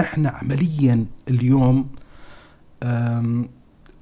[0.00, 1.88] إحنا عمليا اليوم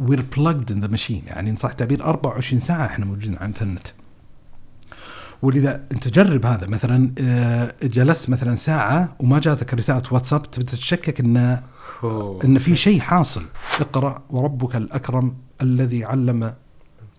[0.01, 3.87] وير بلجد ان ذا ماشين يعني إن صح التعبير 24 ساعة إحنا موجودين على الإنترنت.
[5.43, 6.67] ولذا أنت جرب هذا.
[6.67, 11.61] مثلا آه، جلست مثلا ساعة وما جاتك رسالة واتساب تتشكك إن
[12.45, 13.43] إن في شيء حاصل.
[13.81, 16.55] اقرأ وربك الأكرم الذي علم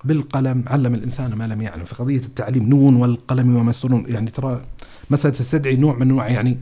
[0.04, 0.64] بالقلم.
[0.68, 1.86] علم الإنسان ما لم يعلم.
[1.86, 4.62] فقضيه التعليم نون والقلم وما يسطرون يعني ترى
[5.09, 6.57] مسألة تستدعي نوع من انواع يعني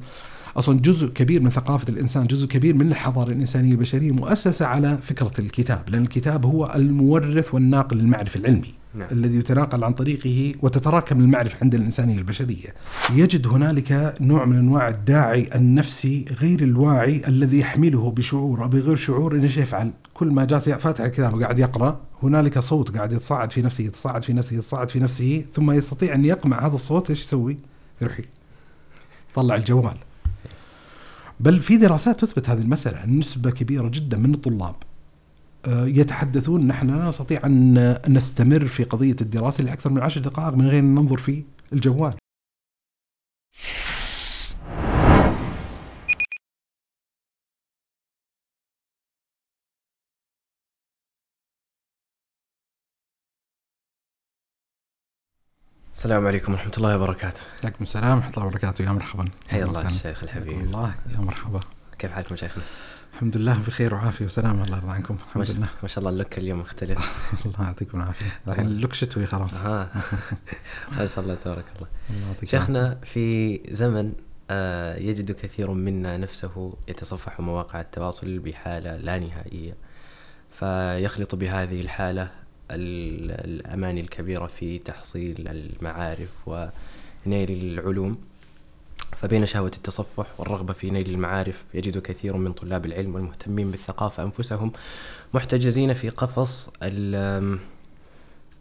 [0.57, 5.31] أصلا جزء كبير من ثقافة الإنسان جزء كبير من الحضارة الإنسانية البشرية مؤسسة على فكرة
[5.39, 9.07] الكتاب لأن الكتاب هو المورث والناقل للمعرفة العلمي نعم.
[9.11, 12.73] الذي يتناقل عن طريقه وتتراكم المعرفة عند الإنسانية البشرية.
[13.13, 19.35] يجد هنالك نوع من أنواع الداعي النفسي غير الواعي الذي يحمله بشعور أو بغير شعور
[19.35, 19.91] أنه يفعل.
[20.13, 24.33] كل ما جالس فاتح الكتاب وقاعد يقرأ هنالك صوت قاعد يتصاعد في نفسه يتصاعد في
[24.33, 27.57] نفسه يتصاعد في نفسه ثم يستطيع أن يقمع هذا الصوت إيش يسوي؟
[28.01, 28.19] يروح
[29.31, 29.97] يطلع الجوال.
[31.39, 34.75] بل في دراسات تثبت هذه المسألة نسبة كبيرة جدا من الطلاب
[35.65, 36.67] آه، يتحدثون.
[36.67, 40.95] نحن لا نستطيع أن نستمر في قضية الدراسة لأكثر من عشر دقائق من غير أن
[40.95, 42.13] ننظر في الجوال.
[56.05, 57.41] السلام عليكم ورحمة الله وبركاته.
[57.63, 58.85] عليكم السلام ورحمة الله وبركاته.
[58.85, 59.25] يا مرحبا.
[59.47, 60.59] حيا الله الشيخ الحبيب.
[60.59, 60.93] الله.
[61.15, 61.59] يا مرحبا.
[61.99, 62.63] كيف حالكم شيخنا؟
[63.13, 65.17] الحمد لله بخير وعافية وسلامه الله يرضى عنكم.
[65.27, 65.67] الحمد لله.
[65.81, 66.99] ما شاء الله اللوك اليوم مختلف.
[67.45, 68.39] الله يعطيكم العافية.
[68.47, 69.63] الحين اللوك شتوي خلاص.
[69.63, 69.89] آه.
[70.97, 71.87] ما شاء الله تبارك الله.
[72.43, 74.13] شيخنا في زمن
[74.49, 79.75] آه يجد كثير منا نفسه يتصفح مواقع التواصل بحالة لا نهائية.
[80.51, 88.17] فيخلط بهذه الحالة الأماني الكبيرة في تحصيل المعارف ونيل العلوم.
[89.17, 94.71] فبين شهوة التصفح والرغبة في نيل المعارف يجد كثير من طلاب العلم والمهتمين بالثقافة أنفسهم
[95.33, 96.69] محتجزين في قفص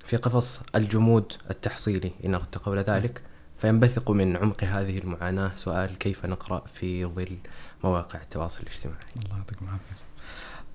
[0.06, 2.12] في قفص الجمود التحصيلي.
[2.24, 3.22] إن تقول ذلك
[3.58, 7.36] فينبثق من عمق هذه المعاناة سؤال كيف نقرأ في ظل
[7.84, 10.04] مواقع التواصل الاجتماعي؟ الله يعطيكم العافية.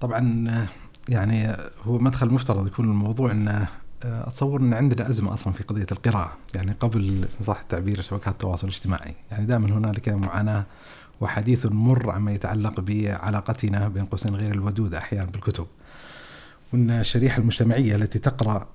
[0.02, 0.68] طبعا
[1.09, 3.68] يعني هو مدخل مفترض يكون الموضوع انه
[4.03, 9.16] أتصور إن عندنا أزمة أصلا في قضية القراءة، يعني قبل صح التعبير شبكات التواصل الاجتماعي،
[9.31, 10.66] يعني دائما هنالك معاناة
[11.22, 15.66] وحديث مر عما يتعلق بعلاقتنا بين قوسين غير الودود أحيانا بالكتب.
[16.74, 18.68] وإن الشريحة المجتمعية التي تقرأ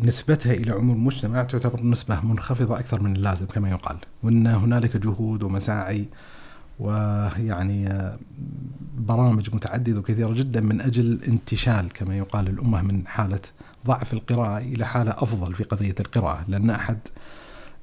[0.00, 5.42] نسبتها إلى عموم المجتمع تعتبر نسبة منخفضة أكثر من اللازم كما يقال، وإن هنالك جهود
[5.42, 6.08] ومساعي
[6.78, 7.88] ويعني
[8.98, 13.40] برامج متعددة وكثيرة جدا من أجل انتشال كما يقال الأمة من حالة
[13.86, 16.98] ضعف القراءة إلى حالة أفضل في قضية القراءة لأن أحد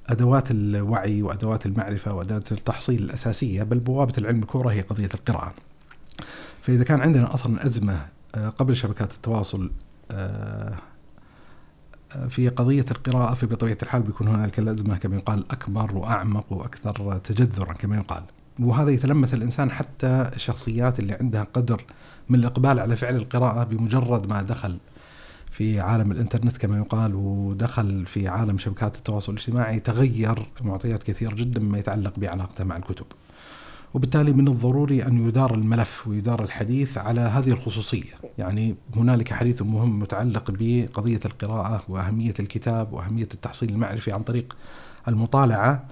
[0.07, 5.53] أدوات الوعي وأدوات المعرفة وأدوات التحصيل الأساسية بل بوابة العلم الكبرى هي قضية القراءة.
[6.61, 8.05] فإذا كان عندنا أصلا أزمة
[8.35, 9.71] آه، قبل شبكات التواصل
[10.11, 10.77] آه،
[12.11, 17.17] آه، في قضية القراءة في بطبيعة الحال بيكون هنالك الأزمة كما يقال أكبر وأعمق وأكثر
[17.17, 18.23] تجذرا كما يقال.
[18.59, 21.83] وهذا يتلمس الإنسان حتى الشخصيات اللي عندها قدر
[22.29, 24.77] من الإقبال على فعل القراءة بمجرد ما دخل
[25.51, 31.61] في عالم الإنترنت كما يقال ودخل في عالم شبكات التواصل الاجتماعي تغير معطيات كثير جدا
[31.61, 33.05] مما يتعلق بعلاقته مع الكتب.
[33.93, 39.99] وبالتالي من الضروري أن يدار الملف ويدار الحديث على هذه الخصوصية، يعني هنالك حديث مهم
[39.99, 44.55] متعلق بقضية القراءة وأهمية الكتاب وأهمية التحصيل المعرفي عن طريق
[45.07, 45.85] المطالعة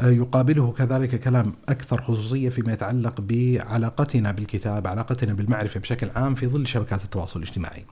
[0.00, 6.66] يقابله كذلك كلام أكثر خصوصية فيما يتعلق بعلاقتنا بالكتاب، علاقتنا بالمعرفة بشكل عام في ظل
[6.66, 7.84] شبكات التواصل الاجتماعي.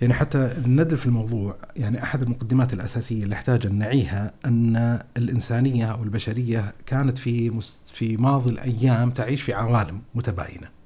[0.00, 5.86] يعني حتى الندل في الموضوع يعني أحد المقدمات الأساسية اللي احتاج أن نعيها أن الإنسانية
[5.86, 7.60] أو البشريه كانت في
[7.94, 10.81] في ماضي الأيام تعيش في عوالم متباينة.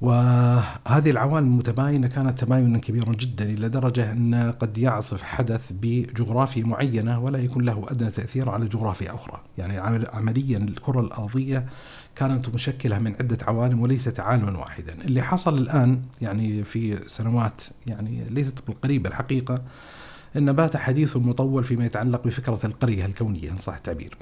[0.00, 7.20] وهذه العوالم المتباينة كانت تباينا كبيرا جدا إلى درجة أن قد يعصف حدث بجغرافيا معينة
[7.20, 9.78] ولا يكون له أدنى تأثير على جغرافيا أخرى، يعني
[10.12, 11.66] عمليا الكرة الأرضية
[12.16, 14.92] كانت مشكلة من عدة عوالم وليست عالما واحدا.
[15.04, 19.62] اللي حصل الآن يعني في سنوات يعني ليست بالقريبة الحقيقة
[20.36, 24.16] أن بات حديث مطول فيما يتعلق بفكرة القرية الكونية إن صح التعبير.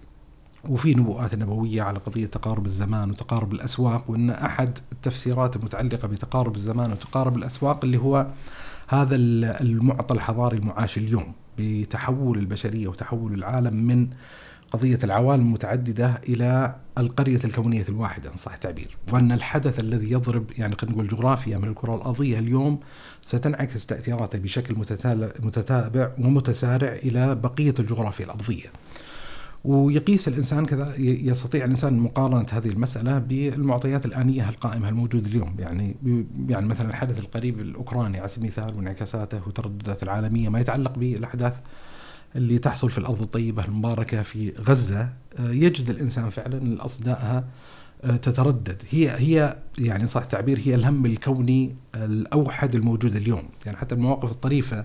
[0.69, 6.93] وفي نبوءات نبوية على قضية تقارب الزمان وتقارب الأسواق وأن أحد التفسيرات المتعلقة بتقارب الزمان
[6.93, 8.27] وتقارب الأسواق اللي هو
[8.89, 14.09] هذا المعطى الحضاري المعاش اليوم بتحول البشرية وتحول العالم من
[14.73, 18.97] قضية العوالم المتعددة إلى القرية الكونية الواحدة إن صح التعبير.
[19.12, 22.81] وأن الحدث الذي يضرب يعني خلينا نقول جغرافيا من الكرة الأرضية اليوم
[23.21, 24.75] ستنعكس تأثيراته بشكل
[25.41, 28.67] متتابع ومتسارع إلى بقية الجغرافيا الأرضية.
[29.64, 35.56] ويقيس الإنسان كذا يستطيع الإنسان مقارنة هذه المسألة بالمعطيات الآنية القائمة الموجودة اليوم.
[35.58, 35.97] يعني
[36.49, 41.55] يعني مثلا الحدث القريب الأوكراني على سبيل المثال وانعكاساته وتردداته العالمية ما يتعلق بالأحداث
[42.37, 45.08] اللي تحصل في الأرض الطيبة المباركة في غزة.
[45.38, 47.44] آه، يجد الإنسان فعلا اصدائها
[48.05, 48.82] آه، تتردد.
[48.91, 53.43] هي هي يعني صح التعبير هي الهم الكوني الأوحد الموجود اليوم.
[53.67, 54.85] يعني حتى المواقف الطريفة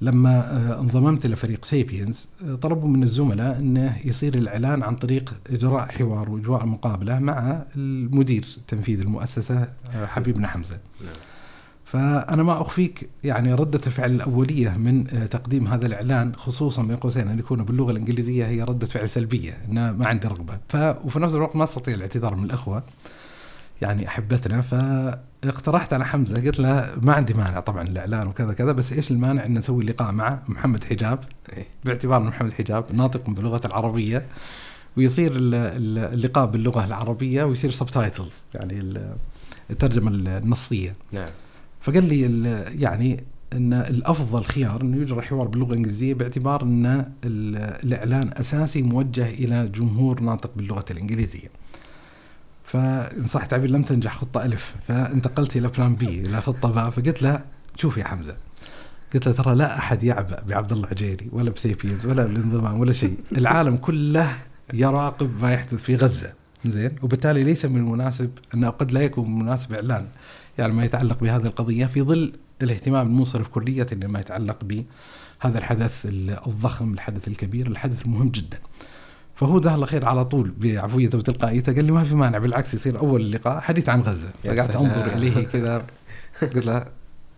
[0.00, 5.88] لما آه، انضممت لفريق سيبينز آه، طلبوا من الزملاء إنه يصير الإعلان عن طريق إجراء
[5.88, 10.78] حوار وإجراء مقابلة مع المدير التنفيذي المؤسسة آه، حبيبنا حمزة.
[11.84, 17.38] فأنا ما أخفيك يعني ردة الفعل الأولية من تقديم هذا الإعلان خصوصا بين قوسين ان
[17.38, 21.56] يكون باللغة الإنجليزية هي ردة فعل سلبية ان ما عندي رغبة ف وفي نفس الوقت
[21.56, 22.82] ما أستطيع الاعتذار من الأخوة
[23.80, 28.92] يعني أحبتنا فاقترحت على حمزة قلت له ما عندي مانع طبعا الإعلان وكذا كذا بس
[28.92, 31.18] إيش المانع إن نسوي لقاء مع محمد حجاب
[31.52, 31.66] إيه.
[31.84, 34.26] باعتبار محمد حجاب ناطق باللغة العربية
[34.96, 38.94] ويصير اللقاء باللغة العربية ويصير سبتايتلز يعني
[39.70, 41.28] الترجمة النصية نعم
[41.80, 42.20] فقال لي
[42.80, 49.66] يعني إن الأفضل خيار إنه يجرى حوار باللغة الإنجليزية باعتبار إن الإعلان أساسي موجه إلى
[49.66, 51.48] جمهور ناطق باللغة الإنجليزية.
[52.72, 54.74] فإن صح التعبير لم تنجح خطة ألف.
[54.88, 57.40] فانتقلت إلى Plan B إلى خطة باء فقلت له
[57.76, 58.36] شوف يا حمزة.
[59.14, 63.16] قلت له ترى لا أحد يعبأ بعبد الله عجيري ولا بسيفيز ولا بالانضمام ولا شيء.
[63.38, 64.36] العالم كله
[64.72, 66.32] يراقب ما يحدث في غزة.
[66.66, 70.08] زين؟ وبالتالي ليس من المناسب انه قد لا يكون مناسب إعلان.
[70.58, 72.32] يعني ما يتعلق بهذه القضية في ظل
[72.62, 76.06] الاهتمام المنصرف كليا لما يتعلق بهذا الحدث
[76.46, 78.58] الضخم الحدث الكبير الحدث المهم جدا.
[79.40, 82.98] فهو جزاه الله خير على طول بعفويته وتلقائيته قال لي ما في مانع بالعكس يصير
[82.98, 84.30] أول لقاء حديث عن غزة.
[84.44, 85.86] فقعدت أنظر إليه كذا.
[86.42, 86.84] قلت له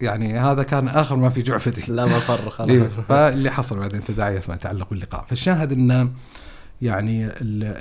[0.00, 4.48] يعني هذا كان آخر ما في جعفتي لا مفر خلاص إيه، فاللي حصل بعدين تداعيات
[4.48, 5.24] ما يتعلق باللقاء.
[5.28, 6.12] فالشاهد إن
[6.82, 7.28] يعني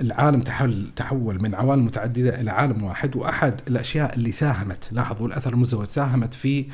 [0.02, 4.90] العالم تحول تحول من عوالم متعددة إلى عالم واحد وأحد الأشياء اللي ساهمت.
[4.92, 6.66] لاحظوا الأثر المزدوج ساهمت في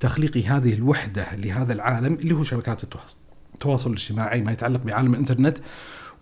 [0.00, 2.82] تخليق هذه الوحدة لهذا العالم اللي هو شبكات
[3.54, 5.58] التواصل الاجتماعي ما يتعلق بعالم الإنترنت.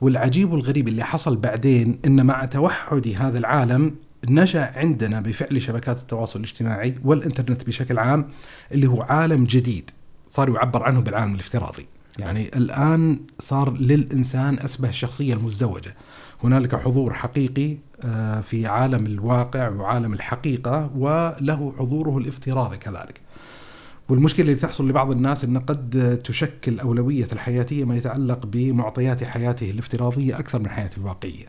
[0.05, 3.95] والعجيب والغريب اللي حصل بعدين إن مع توحد هذا العالم
[4.29, 8.29] نشأ عندنا بفعل شبكات التواصل الاجتماعي والإنترنت بشكل عام
[8.73, 9.91] اللي هو عالم جديد.
[10.29, 11.87] صار يعبر عنه بالعالم الافتراضي.
[12.19, 15.95] يعني الآن صار للإنسان أسبه الشخصية المزدوجة.
[16.45, 23.21] هنالك حضور حقيقي آه، في عالم الواقع وعالم الحقيقة وله حضوره الافتراضي كذلك.
[24.09, 30.39] والمشكلة اللي تحصل لبعض الناس إن قد تشكل أولوية الحياتية ما يتعلق بمعطيات حياته الافتراضية
[30.39, 31.47] أكثر من حياته الواقعية.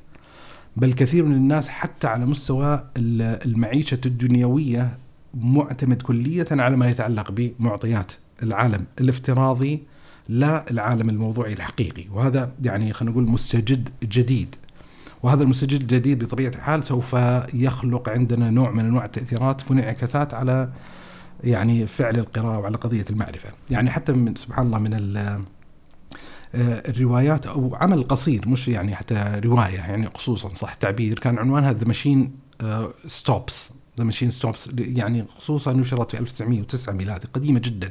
[0.77, 4.97] بل كثير من الناس حتى على مستوى المعيشة الدنيوية
[5.33, 8.11] معتمد كلية على ما يتعلق بمعطيات
[8.43, 9.83] العالم الافتراضي
[10.29, 14.55] لا العالم الموضوعي الحقيقي وهذا يعني خلينا نقول مستجد جديد
[15.23, 17.15] وهذا المستجد الجديد بطبيعة الحال سوف
[17.53, 20.69] يخلق عندنا نوع من أنواع التأثيرات وانعكاسات على
[21.45, 23.49] يعني فعل القراءة وعلى قضية المعرفة.
[23.69, 25.39] يعني حتى من سبحان الله من آه،
[26.89, 31.87] الروايات أو عمل قصير مش يعني حتى رواية يعني أقصوصة صح التعبير كان عنوانها The
[31.87, 32.31] Machine
[33.07, 37.89] Stops The Machine Stops يعني أقصوصة نشرت في 1909 ميلادي قديمة جدا.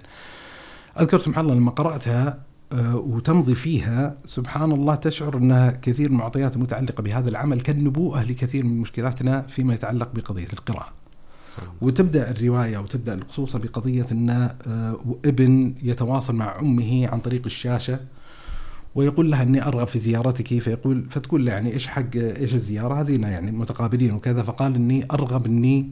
[1.00, 2.38] أذكر سبحان الله لما قرأتها
[2.72, 8.64] آه، وتمضي فيها سبحان الله تشعر أنها كثير من المعطيات المتعلقه بهذا العمل كالنبوءة لكثير
[8.64, 11.03] من مشكلاتنا فيما يتعلق بقضية القراءة.
[11.80, 18.00] وتبدأ الرواية وتبدأ الأقصوصة بقضية أن آه، ابن يتواصل مع أمه عن طريق الشاشة
[18.94, 23.20] ويقول لها أني أرغب في زيارتك فيقول فتقول له يعني إيش حق إيش الزيارة؟ هذه
[23.20, 25.90] يعني متقابلين وكذا فقال إني أرغب إني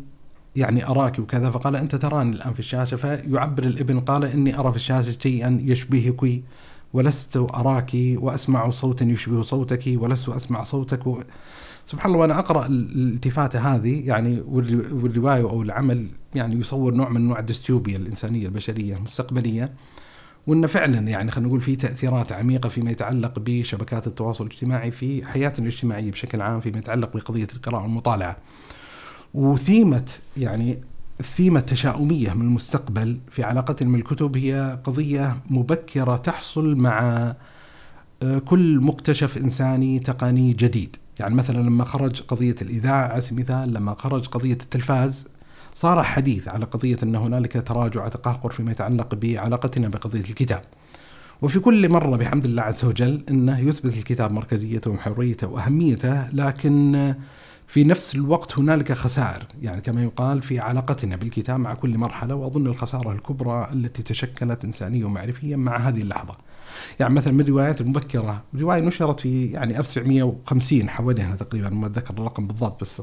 [0.57, 4.77] يعني أراك وكذا فقال أنت تراني الآن في الشاشة فيعبر الابن قال إني أرى في
[4.77, 6.43] الشاشة شيئا يشبهك
[6.93, 11.07] ولست أراك وأسمع صوتا يشبه صوتك ولست أسمع صوتك
[11.87, 14.41] سبحان الله وأنا أقرأ الالتفاتة هذه يعني
[14.93, 19.73] والرواية أو العمل يعني يصور نوع من أنواع الديستوبيا الإنسانية البشرية المستقبلية
[20.47, 25.67] وان فعلا يعني خلينا نقول في تأثيرات عميقة فيما يتعلق بشبكات التواصل الاجتماعي في حياتنا
[25.67, 28.37] الاجتماعية بشكل عام فيما يتعلق بقضية القراءة والمطالعة.
[29.35, 30.79] وثيمة يعني
[31.21, 37.01] الثيمة التشاؤمية من المستقبل في علاقتنا من الكتب هي قضية مبكرة تحصل مع
[38.23, 43.75] آه، كل مكتشف إنساني تقني جديد يعني مثلا لما خرج قضية الإذاعة على سبيل المثال
[43.75, 45.27] لما خرج قضية التلفاز
[45.75, 50.63] صار حديث على قضية أن هنالك تراجع تقهقر فيما يتعلق بعلاقتنا بقضية الكتاب.
[51.43, 57.15] وفي كل مرة بحمد الله عز وجل أنه يثبت الكتاب مركزيته ومحوريته وأهميته لكن
[57.67, 59.47] في نفس الوقت هنالك خسائر.
[59.63, 65.07] يعني كما يقال في علاقتنا بالكتاب مع كل مرحلة وأظن الخسارة الكبرى التي تشكلت إنسانيا
[65.07, 66.37] ومعرفيا مع هذه اللحظة.
[67.01, 72.47] يعني مثلا من الروايات المبكرة رواية نشرت في يعني 1950 حواليها تقريبا ما أتذكر الرقم
[72.47, 73.03] بالضبط بس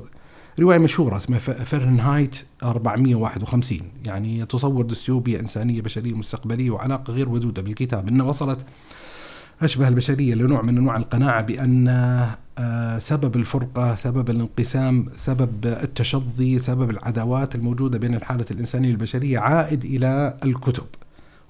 [0.59, 8.07] رواية مشهورة اسمها فرنهايت 451 يعني تصور دستوبيا إنسانية بشرية مستقبلية وعلاقة غير ودودة بالكتاب
[8.07, 8.65] إنها وصلت
[9.61, 11.87] أشبه البشرية لنوع من أنواع القناعة بأن
[12.57, 19.83] آه، سبب الفرقة سبب الانقسام سبب التشظي سبب العداوات الموجودة بين الحالة الإنسانية البشرية عائد
[19.83, 20.85] إلى الكتب.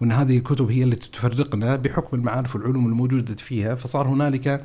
[0.01, 4.63] وأن هذه الكتب هي التي تفرقنا بحكم المعارف والعلوم الموجودة فيها فصار هنالك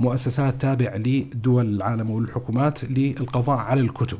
[0.00, 4.18] مؤسسات تابعة لدول العالم والحكومات للقضاء على الكتب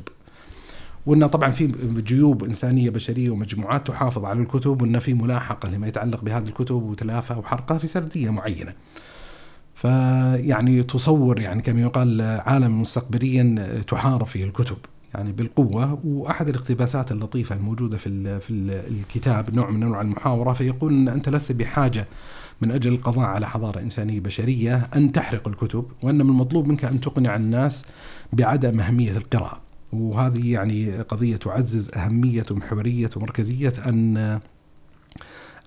[1.05, 1.67] وأن طبعا في
[2.05, 7.37] جيوب إنسانية بشرية ومجموعات تحافظ على الكتب وأن في ملاحقة لما يتعلق بهذه الكتب وتلافها
[7.37, 8.73] وحرقها في سردية معينة.
[9.75, 14.77] فيعني تصور يعني كما يقال عالم مستقبليا تحارب فيه الكتب
[15.15, 18.53] يعني بالقوة وأحد الاقتباسات اللطيفة الموجودة في في
[18.87, 22.07] الكتاب نوع من أنواع المحاورة فيقول إن أنت لست بحاجة
[22.61, 27.01] من أجل القضاء على حضارة إنسانية بشرية أن تحرق الكتب وإن من المطلوب منك أن
[27.01, 27.85] تقنع الناس
[28.33, 29.61] بعدم أهمية القراءة.
[29.93, 34.39] وهذه يعني قضية تعزز أهمية ومحورية ومركزية أن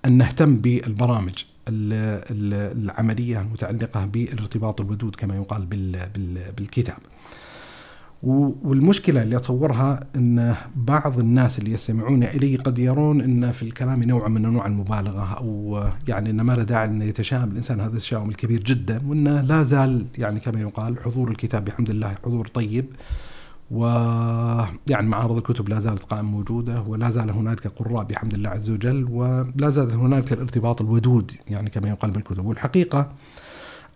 [0.07, 5.67] أن نهتم بالبرامج العملية المتعلقة بالارتباط الودود كما يقال
[6.57, 6.99] بالكتاب.
[8.25, 14.29] والمشكلة اللي أتصورها إن بعض الناس اللي يستمعون إلي قد يرون إن في الكلام نوع
[14.29, 18.63] من أنواع المبالغة أو يعني إن ما له داعي إن يتشائم الإنسان هذا التشاؤم الكبير
[18.63, 22.87] جدا وإنه لا زال يعني كما يقال حضور الكتاب بحمد الله حضور طيب
[23.71, 29.05] ويعني معارض الكتب لا زالت قائمة موجودة ولا زال هنالك قراء بحمد الله عز وجل
[29.11, 33.13] ولا زال هنالك الارتباط الودود يعني كما يقال بالكتب والحقيقة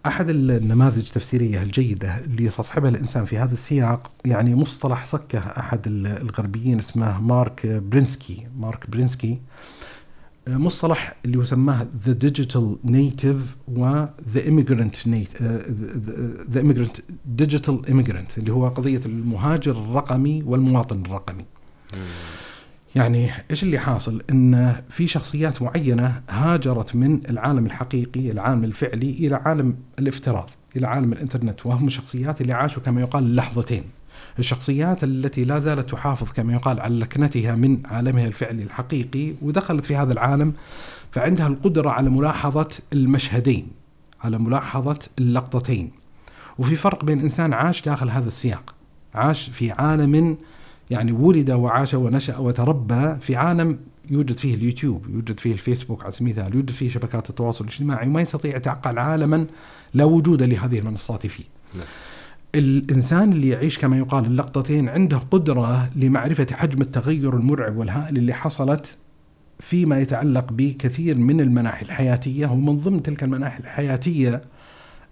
[0.08, 6.78] أحد النماذج التفسيرية الجيدة اللي يستصحبها الإنسان في هذا السياق يعني مصطلح صكه أحد الغربيين
[6.78, 8.46] اسمه مارك برينسكي.
[8.56, 9.38] مارك برينسكي.
[10.48, 15.08] مصطلح اللي يسماه the digital native و the immigrant
[16.50, 21.44] the immigrant digital immigrant اللي هو قضية المهاجر الرقمي والمواطن الرقمي.
[22.96, 29.34] يعني إيش اللي حاصل؟ إن في شخصيات معينة هاجرت من العالم الحقيقي، العالم الفعلي إلى
[29.34, 33.84] عالم الافتراض، إلى عالم الإنترنت وهم الشخصيات اللي عاشوا كما يقال اللحظتين.
[34.38, 39.96] الشخصيات التي لا زالت تحافظ كما يقال على لكنتها من عالمها الفعلي الحقيقي ودخلت في
[39.96, 40.52] هذا العالم
[41.12, 43.68] فعندها القدرة على ملاحظة المشهدين
[44.20, 45.90] على ملاحظة اللقطتين
[46.58, 48.74] وفي فرق بين إنسان عاش داخل هذا السياق
[49.14, 50.36] عاش في عالم
[50.90, 53.78] يعني ولد وعاش ونشأ وتربى في عالم
[54.10, 58.20] يوجد فيه اليوتيوب يوجد فيه الفيسبوك على سبيل المثال يوجد فيه شبكات التواصل الاجتماعي وما
[58.20, 59.46] يستطيع يتعقل عالما
[59.94, 61.86] لا وجود لهذه المنصات فيه نعم.
[62.54, 68.96] الإنسان اللي يعيش كما يقال اللقطتين عنده قدرة لمعرفة حجم التغير المرعب والهائل اللي حصلت
[69.60, 74.42] فيما يتعلق بكثير من المناحي الحياتية ومن ضمن تلك المناحي الحياتية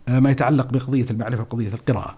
[0.09, 2.17] آه، ما يتعلق بقضية المعرفة وقضية القراءة.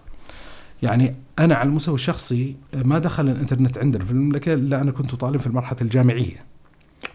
[0.83, 5.37] يعني أنا على المستوى الشخصي ما دخل الإنترنت عندنا في المملكة إلا أنا كنت طالب
[5.39, 6.45] في المرحلة الجامعية.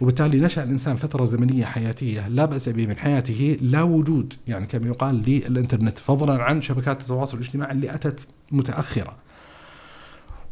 [0.00, 4.86] وبالتالي نشأ الإنسان فترة زمنية حياتية لا بأس به من حياته لا وجود يعني كما
[4.86, 9.16] يقال للإنترنت فضلا عن شبكات التواصل الاجتماعي اللي أتت متأخرة.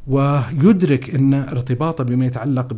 [0.07, 2.75] ويدرك أن ارتباطه بما يتعلق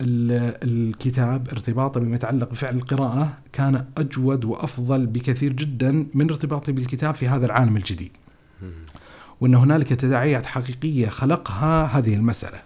[0.00, 7.28] بالكتاب ارتباطه بما يتعلق بفعل القراءة كان أجود وأفضل بكثير جدا من ارتباطه بالكتاب في
[7.28, 8.12] هذا العالم الجديد.
[9.40, 12.58] وأن هنالك تداعيات حقيقية خلقها هذه المسألة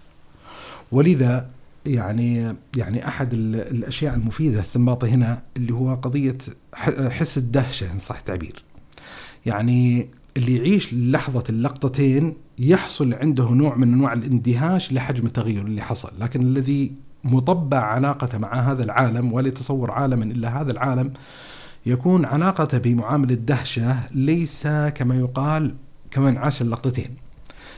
[0.91, 1.49] ولذا
[1.85, 6.37] يعني يعني أحد الأشياء المفيدة استنباطي هنا اللي هو قضية
[7.09, 8.63] حس الدهشة إن صح التعبير.
[9.45, 16.11] يعني اللي يعيش لحظة اللقطتين يحصل عنده نوع من أنواع الاندهاش لحجم التغير اللي حصل،
[16.19, 16.91] لكن الذي
[17.23, 21.13] مطبع علاقته مع هذا العالم ولا يتصور عالما إلا هذا العالم
[21.85, 25.75] يكون علاقته بمعامله الدهشة ليس كما يقال
[26.11, 27.15] كمن عاش اللقطتين.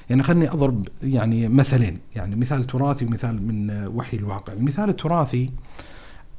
[0.09, 5.49] يعني خلني أضرب يعني مثلين يعني مثال تراثي ومثال من وحي الواقع المثال التراثي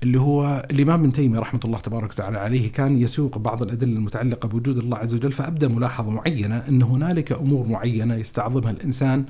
[0.02, 4.48] اللي هو الإمام ابن تيمية رحمة الله تبارك وتعالى عليه كان يسوق بعض الأدلة المتعلقة
[4.48, 9.24] بوجود الله عز وجل فأبدأ ملاحظة معينة أن هنالك أمور معينة يستعظمها الإنسان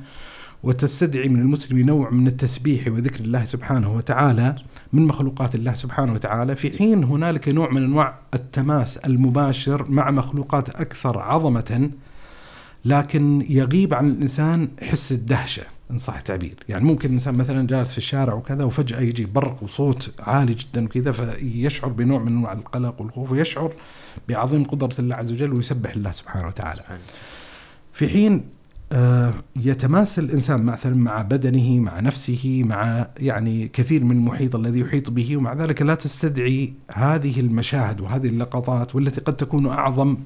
[0.62, 4.54] وتستدعي من المسلم نوع من التسبيح وذكر الله سبحانه وتعالى
[4.92, 10.71] من مخلوقات الله سبحانه وتعالى في حين هنالك نوع من أنواع التماس المباشر مع مخلوقات
[10.71, 11.90] أكثر عظمة
[12.85, 17.99] لكن يغيب عن الإنسان حس الدهشة إن صح التعبير، يعني ممكن الإنسان مثلا جالس في
[17.99, 23.33] الشارع وكذا وفجأة يجي برق وصوت عالي جدا وكذا فيشعر بنوع من أنواع القلق والخوف
[23.33, 23.73] ويشعر
[24.29, 26.83] بعظيم قدرة الله عز وجل ويسبح الله سبحانه وتعالى.
[27.93, 28.43] في حين
[28.93, 35.11] آه، يتماسل الإنسان مثلا مع بدنه مع نفسه مع يعني كثير من المحيط الذي يحيط
[35.11, 40.17] به ومع ذلك لا تستدعي هذه المشاهد وهذه اللقطات والتي قد تكون أعظم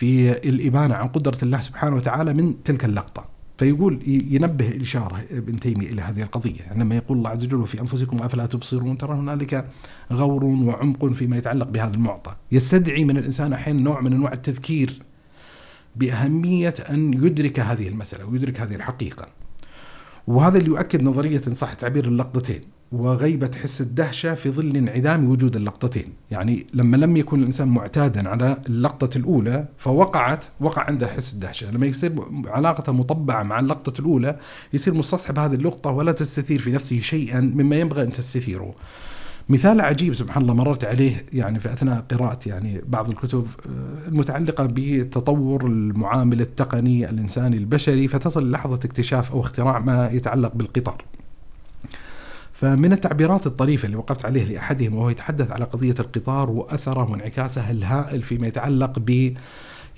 [0.00, 3.28] في الإبانة عن قدرة الله سبحانه وتعالى من تلك اللقطة.
[3.58, 7.80] فيقول ينبه الإشارة ابن تيمية إلى هذه القضية يعني لما يقول الله عز وجل وفي
[7.80, 9.68] أنفسكم أفلا تبصرون ترى هنالك
[10.12, 12.34] غور وعمق فيما يتعلق بهذا المعطى.
[12.52, 15.02] يستدعي من الإنسان أحيانا نوع من أنواع التذكير
[15.96, 19.28] بأهمية أن يدرك هذه المسألة ويدرك هذه الحقيقة.
[20.26, 22.60] وهذا اللي يؤكد نظرية إن صح تعبير اللقطتين.
[22.92, 26.12] وغيبة حس الدهشة في ظل انعدام وجود اللقطتين.
[26.30, 31.70] يعني لما لم يكن الإنسان معتادا على اللقطة الأولى فوقعت وقع عنده حس الدهشة.
[31.70, 32.12] لما يصير
[32.46, 34.36] علاقته مطبعة مع اللقطة الأولى
[34.72, 38.74] يصير مستصحب هذه اللقطة ولا تستثير في نفسه شيئا مما ينبغي أن تستثيره.
[39.48, 44.68] مثال عجيب سبحان الله مررت عليه يعني في أثناء قراءة يعني بعض الكتب آه، المتعلقة
[44.70, 51.04] بتطور المعامل التقني الإنساني البشري فتصل لحظة اكتشاف أو اختراع ما يتعلق بالقطار.
[52.60, 58.22] فمن التعبيرات الطريفة اللي وقفت عليه لأحدهم وهو يتحدث على قضية القطار وأثره وانعكاسه الهائل
[58.22, 59.34] فيما يتعلق ب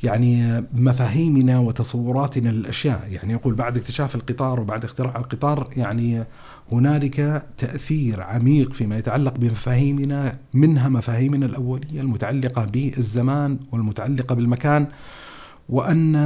[0.02, 6.24] يعني مفاهيمنا وتصوراتنا للأشياء، يعني يقول بعد اكتشاف القطار وبعد اختراع القطار يعني
[6.72, 14.86] هنالك تأثير عميق فيما يتعلق بمفاهيمنا منها مفاهيمنا الأولية المتعلقة بالزمان والمتعلقة بالمكان
[15.68, 16.16] وأن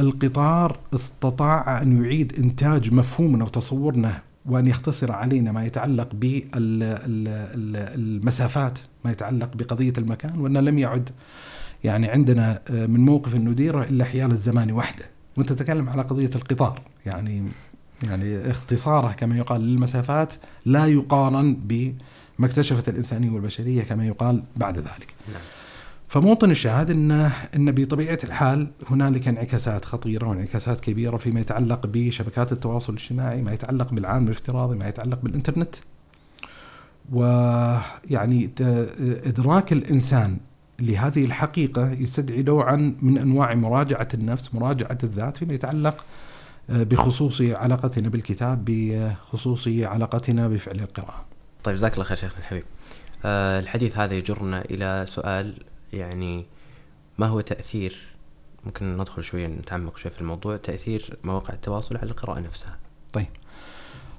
[0.00, 6.08] القطار استطاع أن يعيد إنتاج مفهومنا وتصورنا وأن يختصر علينا ما يتعلق
[7.64, 11.10] بالمسافات ما يتعلق بقضية المكان وان لم يعد
[11.84, 15.04] يعني عندنا من موقف نديره إلا حيال الزمان وحده.
[15.36, 16.82] وأنت تتكلم على قضية القطار.
[17.06, 17.48] يعني
[18.02, 20.34] يعني اختصاره كما يقال للمسافات
[20.64, 21.94] لا يقارن بما
[22.46, 25.14] اكتشفت الإنسانية والبشرية كما يقال بعد ذلك.
[25.32, 25.42] نعم.
[26.08, 27.10] فموطن الشاهد ان
[27.56, 33.92] إن بطبيعة الحال هنالك انعكاسات خطيرة وانعكاسات كبيرة فيما يتعلق بشبكات التواصل الاجتماعي، ما يتعلق
[33.94, 35.74] بالعالم الافتراضي، ما يتعلق بالإنترنت.
[37.12, 38.50] ويعني
[39.24, 40.36] إدراك الإنسان
[40.80, 46.04] لهذه الحقيقة يستدعي نوعا من أنواع مراجعة النفس، مراجعة الذات فيما يتعلق
[46.68, 51.24] بخصوص علاقتنا بالكتاب بخصوص علاقتنا بفعل القراءة
[51.64, 52.64] طيب جزاك الله خير شيخنا الحبيب
[53.24, 55.54] أه الحديث هذا يجرنا إلى سؤال
[55.96, 56.46] يعني
[57.18, 58.16] ما هو تأثير
[58.66, 62.76] ممكن ندخل شوية نتعمق شوية في الموضوع تأثير مواقع التواصل على القراءة نفسها.
[63.12, 63.26] طيب.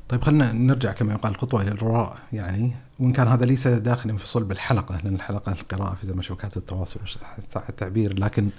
[0.10, 4.28] طيب خلينا نرجع كما يقال الخطوة إلى الوراء يعني وإن كان هذا ليس داخلا في
[4.28, 7.00] صلب الحلقة لأن الحلقة القراءة في زمن شبكات التواصل
[7.50, 8.50] صح التعبير لكن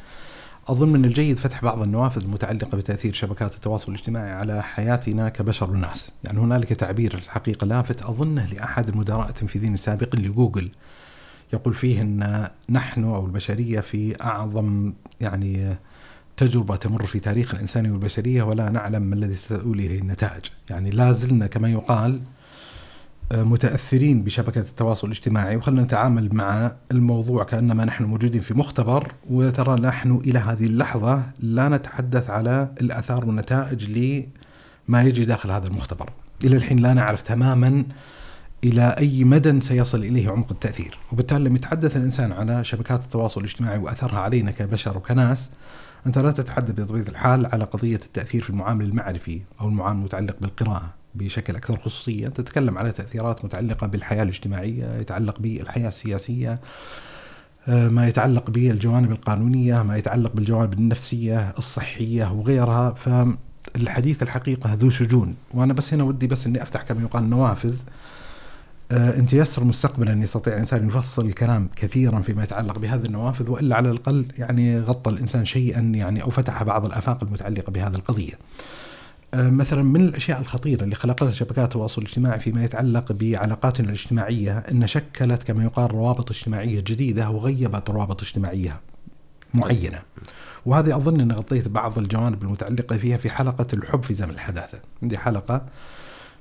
[0.69, 6.13] أظن من الجيد فتح بعض النوافذ المتعلقة بتأثير شبكات التواصل الاجتماعي على حياتنا كبشر وناس.
[6.25, 10.71] يعني هنالك تعبير الحقيقة لافت أظنه لأحد المدراء التنفيذيين السابقين لجوجل.
[11.53, 15.77] يقول فيه أن نحن أو البشرية في أعظم يعني
[16.37, 21.13] تجربة تمر في تاريخ الإنساني والبشرية ولا نعلم ما الذي ستؤول إليه النتائج يعني لا
[21.13, 22.21] زلنا كما يقال
[23.33, 30.17] متأثرين بشبكة التواصل الاجتماعي وخلنا نتعامل مع الموضوع كأنما نحن موجودين في مختبر وترى نحن
[30.17, 33.91] إلى هذه اللحظة لا نتحدث على الأثار والنتائج
[34.89, 36.11] لما يجري داخل هذا المختبر.
[36.45, 37.85] إلى الحين لا نعرف تماما
[38.65, 43.79] إلى أي مدى سيصل إليه عمق التأثير، وبالتالي لما يتحدث الإنسان على شبكات التواصل الاجتماعي
[43.79, 45.51] وأثرها علينا كبشر وكناس
[46.07, 50.95] أنت لا تتحدث بطبيعه الحال على قضية التأثير في المعامل المعرفي أو المعامل المتعلق بالقراءة
[51.15, 52.29] بشكل أكثر خصوصية.
[52.29, 56.61] تتكلم على تأثيرات متعلقة بالحياة الاجتماعية يتعلق بالحياة السياسية
[57.69, 62.91] آه، ما يتعلق بالجوانب القانونية ما يتعلق بالجوانب النفسية الصحية وغيرها.
[62.95, 65.35] فالحديث الحقيقة ذو شجون.
[65.55, 67.75] وأنا بس هنا ودي بس إني أفتح كما يقال نوافذ.
[68.93, 73.77] آه، ان تيسر مستقبلا ان يستطيع الإنسان يفصل الكلام كثيرا فيما يتعلق بهذه النوافذ وإلا
[73.77, 78.33] على الأقل يعني غطى الإنسان شيئا يعني أو فتح بعض الآفاق المتعلقة بهذه القضية.
[79.35, 84.87] آه، مثلا من الأشياء الخطيرة اللي خلقتها شبكات التواصل الاجتماعي فيما يتعلق بعلاقاتنا الاجتماعية أن
[84.87, 88.81] شكلت كما يقال روابط اجتماعية جديدة وغيبت روابط اجتماعية
[89.55, 90.03] معينة.
[90.67, 94.79] وهذه أظن اني غطيت بعض الجوانب المتعلقة فيها في حلقة الحب في زمن الحداثة.
[95.03, 95.67] عندي حلقة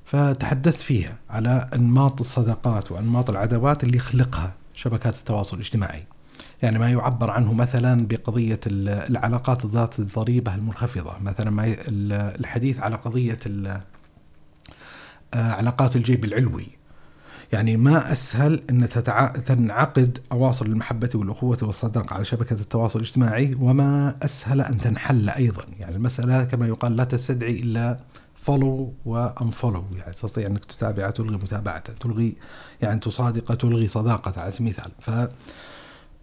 [0.08, 6.04] فتحدثت فيها على أنماط الصداقات وأنماط العداوات اللي يخلقها شبكات التواصل الاجتماعي.
[6.62, 11.14] يعني ما يعبر عنه مثلا بقضية العلاقات ذات الضريبة المنخفضة.
[11.22, 13.38] مثلا ما الحديث على قضية
[15.34, 16.66] آه، علاقات الجيب العلوي.
[17.52, 18.88] يعني ما أسهل أن
[19.46, 25.62] تنعقد أواصر المحبة والأخوة والصداقة على شبكة التواصل الاجتماعي وما أسهل أن تنحل أيضا.
[25.80, 27.98] يعني المسألة كما يقال لا تستدعي إلا
[28.40, 32.36] follow و unfollow يعني تستطيع أنك تتابع تلغي متابعته تلغي
[32.82, 34.92] يعني تصادق تلغي صداقته على سبيل المثال.
[35.00, 35.28] ف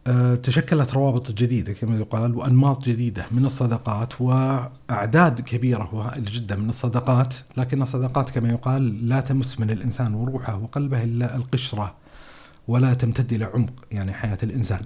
[0.07, 6.69] آه، تشكلت روابط جديدة كما يقال وأنماط جديدة من الصداقات وأعداد كبيرة وهائلة جدا من
[6.69, 7.35] الصداقات.
[7.57, 11.93] لكن الصداقات كما يقال لا تمس من الإنسان وروحه وقلبه إلا القشرة
[12.67, 14.81] ولا تمتد إلى عمق يعني حياة الإنسان.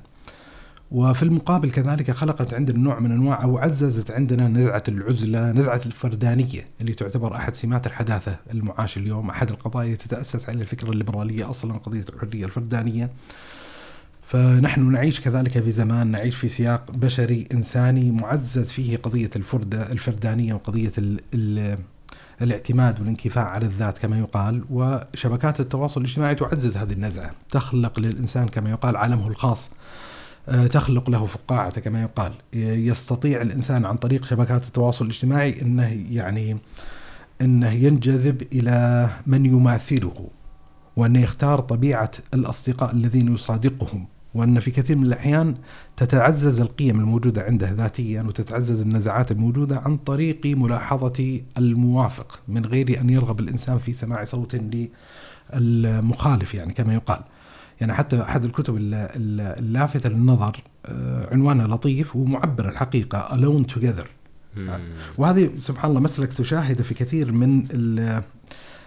[0.92, 6.68] وفي المقابل كذلك خلقت عندنا نوع من أنواع أو عززت عندنا نزعة العزلة، نزعة الفردانية
[6.82, 12.06] اللي تعتبر أحد سمات الحداثة المعاش اليوم، أحد القضايا تتأسس على الفكرة الليبرالية أصلا قضية
[12.14, 13.10] الحرية الفردانية.
[14.28, 20.54] فنحن نعيش كذلك في زمان نعيش في سياق بشري إنساني معزز فيه قضية الفرده الفردانية
[20.54, 21.78] وقضية ال ال
[22.42, 24.64] الاعتماد والانكفاء على الذات كما يقال.
[24.70, 29.70] وشبكات التواصل الاجتماعي تعزز هذه النزعة، تخلق للإنسان كما يقال عالمه الخاص.
[30.72, 32.34] تخلق له فقاعة كما يقال.
[32.54, 36.58] يستطيع الإنسان عن طريق شبكات التواصل الاجتماعي أنه يعني
[37.42, 40.28] أنه ينجذب إلى من يماثله
[40.96, 45.54] وأنه يختار طبيعة الأصدقاء الذين يصادقهم وأن في كثير من الأحيان
[45.98, 53.10] تتعزز القيم الموجودة عنده ذاتيا وتتعزز النزعات الموجودة عن طريق ملاحظة الموافق من غير أن
[53.10, 54.58] يرغب الإنسان في سماع صوت
[55.54, 57.20] للمخالف يعني كما يقال.
[57.82, 64.06] يعني حتى أحد الكتب اللافتة للنظر آه، عنوانها لطيف ومعبر الحقيقة Alone Together.
[65.18, 67.68] وهذه سبحان الله مسلك تشاهده في كثير من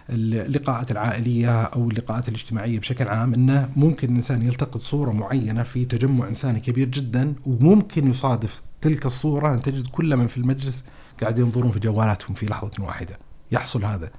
[0.09, 6.27] اللقاءات العائلية أو اللقاءات الاجتماعية بشكل عام انه ممكن الإنسان يلتقط صورة معينة في تجمع
[6.27, 10.83] إنساني كبير جدا وممكن يصادف تلك الصورة ان تجد كل من في المجلس
[11.21, 13.17] قاعد ينظرون في جوالاتهم في لحظة واحدة.
[13.51, 14.09] يحصل هذا.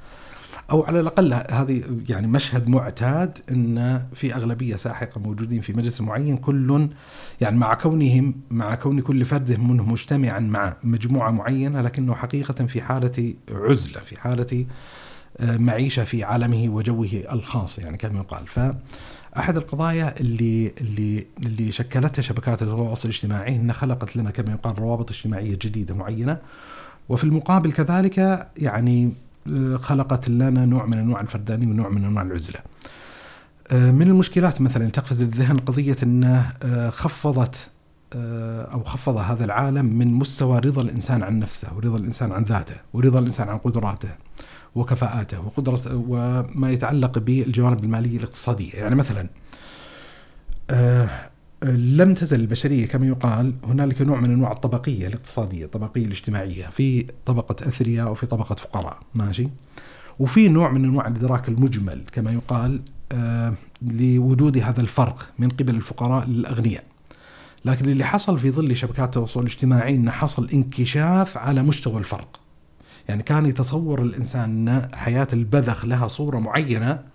[0.71, 6.37] أو على الأقل هذه يعني مشهد معتاد إن في أغلبية ساحقة موجودين في مجلس معين
[6.37, 6.89] كل
[7.41, 12.83] يعني مع كونهم مع كون كل فرد منهم مجتمعا مع مجموعة معينة لكنه حقيقة في
[12.83, 14.67] حالة عزلة في حالة
[15.41, 18.47] آه، معيشة في عالمه وجوه الخاص يعني كما يقال.
[18.47, 18.61] ف
[19.39, 25.11] احد القضايا اللي اللي اللي شكلتها شبكات التواصل الاجتماعي انها خلقت لنا كما يقال روابط
[25.11, 26.39] اجتماعية جديدة معينة.
[27.09, 29.13] وفي المقابل كذلك يعني
[29.81, 32.61] خلقت لنا نوع من أنواع الفردانيه ونوع من أنواع العزلة.
[33.71, 37.71] آه، من المشكلات مثلا تقفز الذهن قضية إنه آه، خفضت
[38.13, 42.75] آه، أو خفض هذا العالم من مستوى رضا الإنسان عن نفسه ورضا الإنسان عن ذاته
[42.93, 44.09] ورضا الإنسان عن قدراته
[44.75, 49.29] وكفاءاته وقدرة وما يتعلق بالجوانب المالية الاقتصادية يعني مثلا
[51.73, 57.69] لم تزل البشرية كما يقال هنالك نوع من أنواع الطبقية الاقتصادية الطبقية الاجتماعية في طبقة
[57.69, 59.49] أثرياء وفي طبقة فقراء ماشي؟
[60.19, 62.81] وفي نوع من أنواع الإدراك المجمل كما يقال
[63.13, 66.85] آه لوجود هذا الفرق من قبل الفقراء للأغنياء.
[67.65, 72.41] لكن اللي حصل في ظل شبكات التواصل الاجتماعي أنه حصل انكشاف على مستوى الفرق.
[73.09, 77.14] يعني كان يتصور الإنسان أن حياة البذخ لها صورة معينة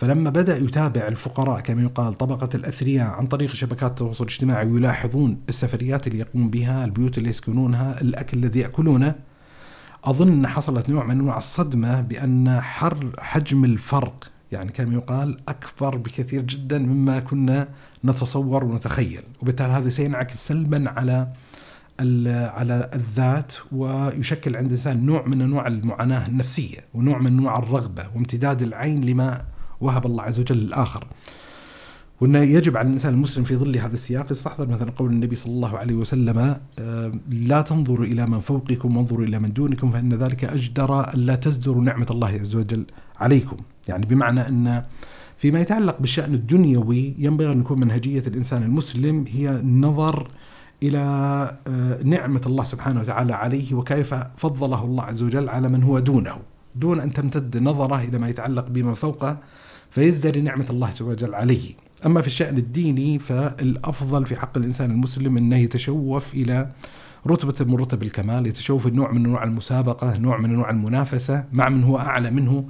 [0.00, 6.06] فلما بدأ يتابع الفقراء كما يقال طبقة الأثرياء عن طريق شبكات التواصل الاجتماعي ويلاحظون السفريات
[6.06, 9.14] اللي يقوم بها البيوت اللي يسكنونها الأكل الذي يأكلونه
[10.04, 15.96] أظن أن حصلت نوع من أنواع الصدمة بأن حر حجم الفرق يعني كما يقال أكبر
[15.96, 17.68] بكثير جدا مما كنا
[18.04, 19.22] نتصور ونتخيل.
[19.42, 21.32] وبالتالي هذا سينعكس سلبا على
[22.54, 28.62] على الذات ويشكل عند الإنسان نوع من أنواع المعاناة النفسية ونوع من أنواع الرغبة وامتداد
[28.62, 29.44] العين لما
[29.80, 31.06] وهب الله عز وجل الآخر
[32.20, 35.78] وأنه يجب على الإنسان المسلم في ظل هذا السياق يستحضر مثلا قول النبي صلى الله
[35.78, 41.14] عليه وسلم آه، لا تنظروا إلى من فوقكم وانظروا إلى من دونكم فإن ذلك أجدر
[41.14, 42.84] ألا تزدروا نعمة الله عز وجل
[43.16, 43.56] عليكم.
[43.88, 44.84] يعني بمعنى أن
[45.36, 50.28] فيما يتعلق بالشأن الدنيوي ينبغي أن يكون منهجية الإنسان المسلم هي النظر
[50.82, 50.98] إلى
[51.66, 56.36] آه، نعمة الله سبحانه وتعالى عليه وكيف فضله الله عز وجل على من هو دونه.
[56.74, 59.38] دون أن تمتد نظره إلى ما يتعلق بما فوقه
[59.90, 61.74] فيزدري نعمة الله عز وجل عليه.
[62.06, 66.68] أما في الشأن الديني فالأفضل في حق الإنسان المسلم أنه يتشوف إلى
[67.26, 71.84] رتبة من رتب الكمال يتشوف النوع من أنواع المسابقة نوع من أنواع المنافسة مع من
[71.84, 72.64] هو أعلى منه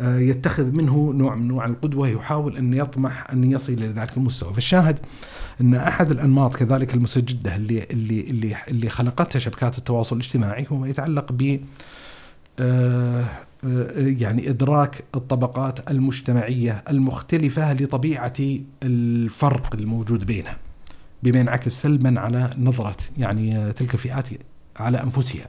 [0.00, 4.54] آه، يتخذ منه نوع من انواع القدوة يحاول أن يطمح أن يصل إلى ذلك المستوى،
[4.54, 4.98] فالشاهد
[5.60, 10.88] أن أحد الأنماط كذلك المستجده اللي اللي اللي اللي خلقتها شبكات التواصل الاجتماعي هو ما
[10.88, 11.60] يتعلق ب
[12.60, 13.24] آه،
[13.96, 18.34] يعني إدراك الطبقات المجتمعية المختلفة لطبيعة
[18.82, 20.58] الفرق الموجود بينها
[21.22, 24.28] بما ينعكس سلبا على نظرة يعني تلك الفئات
[24.76, 25.48] على أنفسها.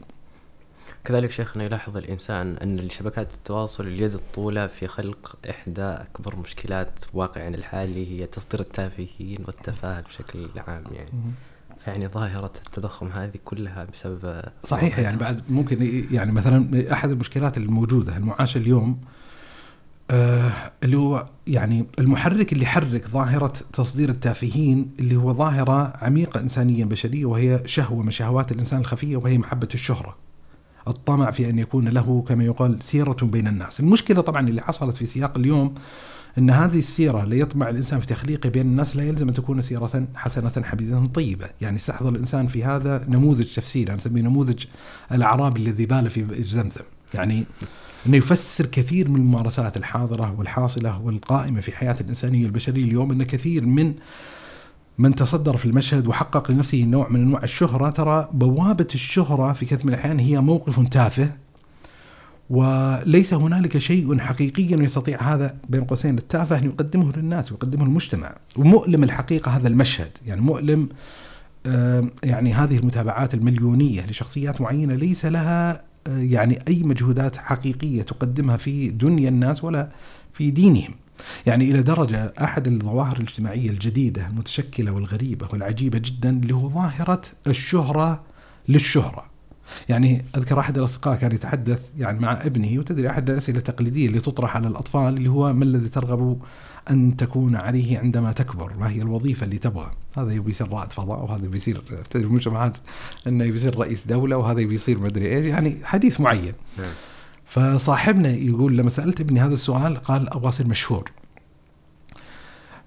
[1.06, 7.58] كذلك شيخنا يلاحظ الإنسان أن شبكات التواصل اليد الطولى في خلق إحدى أكبر مشكلات واقعنا
[7.58, 11.10] الحالي هي تصدير التافهين والتفاهه بشكل عام يعني.
[11.88, 18.17] يعني ظاهرة التضخم هذه كلها بسبب صحيح يعني بعد ممكن يعني مثلا أحد المشكلات الموجودة
[18.17, 19.00] المعاش اليوم
[20.12, 20.52] آه
[20.84, 27.26] اللي هو يعني المحرك اللي يحرك ظاهرة تصدير التافهين اللي هو ظاهرة عميقة إنسانية بشرية
[27.26, 30.15] وهي شهوة من شهوات الإنسان الخفية وهي محبة الشهرة.
[30.88, 33.80] الطمع في أن يكون له كما يقال سيرة بين الناس.
[33.80, 35.74] المشكلة طبعا اللي حصلت في سياق اليوم
[36.38, 40.63] أن هذه السيرة ليطمع الإنسان في تخليقه بين الناس لا يلزم أن تكون سيرة حسنة
[40.63, 41.50] حميدة طيبة.
[41.62, 44.65] يعني استحضر الإنسان في هذا نموذج تفسير أنا أسميه نموذج
[45.12, 46.82] الأعراب الذي بال في زمزم.
[47.13, 47.45] يعني
[48.08, 53.65] أنه يفسر كثير من الممارسات الحاضرة والحاصلة والقائمة في حياة الإنسانية البشرية اليوم أن كثير
[53.65, 53.93] من
[54.98, 57.89] من تصدر في المشهد وحقق لنفسه نوع من أنواع الشهرة.
[57.89, 61.44] ترى بوابة الشهرة في كثير من الأحيان هي موقف تافه
[62.49, 69.03] وليس هنالك شيء حقيقي يستطيع هذا بين قوسين التافه أن يقدمه للناس ويقدمه للمجتمع ومؤلم
[69.03, 70.89] الحقيقة هذا المشهد يعني مؤلم
[72.23, 79.29] يعني هذه المتابعات المليونية لشخصيات معينة ليس لها يعني أي مجهودات حقيقية تقدمها في دنيا
[79.29, 79.89] الناس ولا
[80.34, 80.93] في دينهم
[81.45, 88.23] يعني إلى درجة أحد الظواهر الاجتماعية الجديدة المتشكلة والغريبة والعجيبة جدا اللي هو ظاهرة الشهرة
[88.67, 89.35] للشهرة.
[89.89, 94.56] يعني أذكر أحد الأصدقاء كان يتحدث يعني مع ابنه وتدري أحد الأسئلة التقليدية اللي تطرح
[94.56, 96.41] على الأطفال اللي هو ما الذي ترغب
[96.89, 101.23] أن تكون عليه عندما تكبر؟ ما هي الوظيفة اللي تبغى؟ هذا يبي يصير رائد فضاء
[101.23, 102.78] وهذا يبي يصير تدري المجتمعات
[103.28, 106.54] إنه يبي يصير رئيس دولة وهذا يبي يصير مدري إيش يعني حديث معين.
[106.78, 106.93] نعم.
[107.45, 111.12] فصاحبنا يقول لما سألت ابني هذا السؤال قال أبغى أصير مشهور.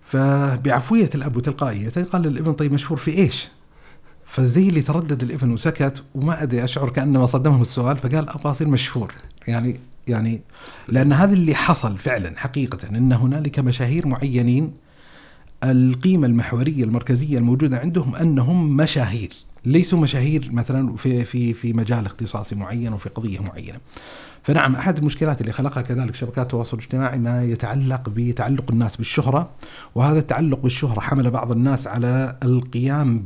[0.02, 3.48] فبعفوية الأب وتلقائيته قال للابن طيب مشهور في إيش؟
[4.28, 9.14] فزي اللي تردد الابن وسكت وما أدري أشعر كأنما صدمه السؤال فقال أبغى أصير مشهور
[9.46, 10.42] يعني يعني
[10.88, 14.72] لأن هذا اللي حصل فعلا حقيقه إن هنالك مشاهير معينين
[15.64, 19.32] القيمة المحورية المركزية الموجودة عندهم أنهم مشاهير
[19.64, 23.78] ليسوا مشاهير مثلا في في في مجال اختصاصي معين وفي قضية معينة.
[24.48, 29.50] فنعم أحد المشكلات اللي خلقها كذلك شبكات التواصل الاجتماعي ما يتعلق بتعلق الناس بالشهرة
[29.94, 33.24] وهذا التعلق بالشهرة حمل بعض الناس على القيام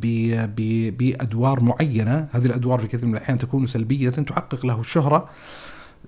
[0.99, 5.29] بأدوار معينة، هذه الأدوار في كثير من الأحيان تكون سلبية تحقق له الشهرة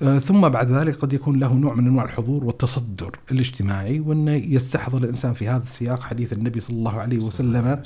[0.02, 4.98] آه، ثم بعد ذلك قد يكون له نوع من أنواع الحضور والتصدر الاجتماعي وانه يستحضر
[4.98, 7.82] الإنسان في هذا السياق حديث النبي صلى الله عليه وسلم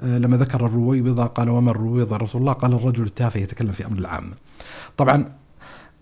[0.00, 3.98] آه، لما ذكر الرويبضة قال وما الرويبضة رسول الله قال الرجل التافه يتكلم في أمر
[3.98, 4.32] العامة
[4.96, 5.41] طبعا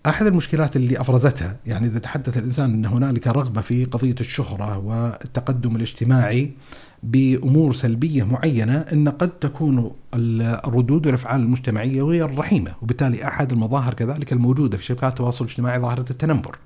[0.07, 5.75] أحد المشكلات اللي أفرزتها يعني إذا تحدث الإنسان أن هنالك رغبة في قضية الشهرة والتقدم
[5.75, 6.51] الاجتماعي
[7.03, 14.33] بأمور سلبية معينة أن قد تكون الردود والأفعال المجتمعية غير رحيمة وبالتالي أحد المظاهر كذلك
[14.33, 16.57] الموجودة في شبكات التواصل الاجتماعي ظاهرة التنمر.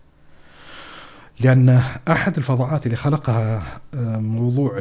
[1.40, 4.76] لأن أحد الفضاءات اللي خلقها آه، موضوع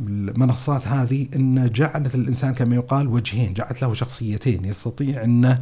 [0.00, 5.58] المنصات هذه أن جعلت الإنسان كما يقال وجهين جعلت له شخصيتين يستطيع أنه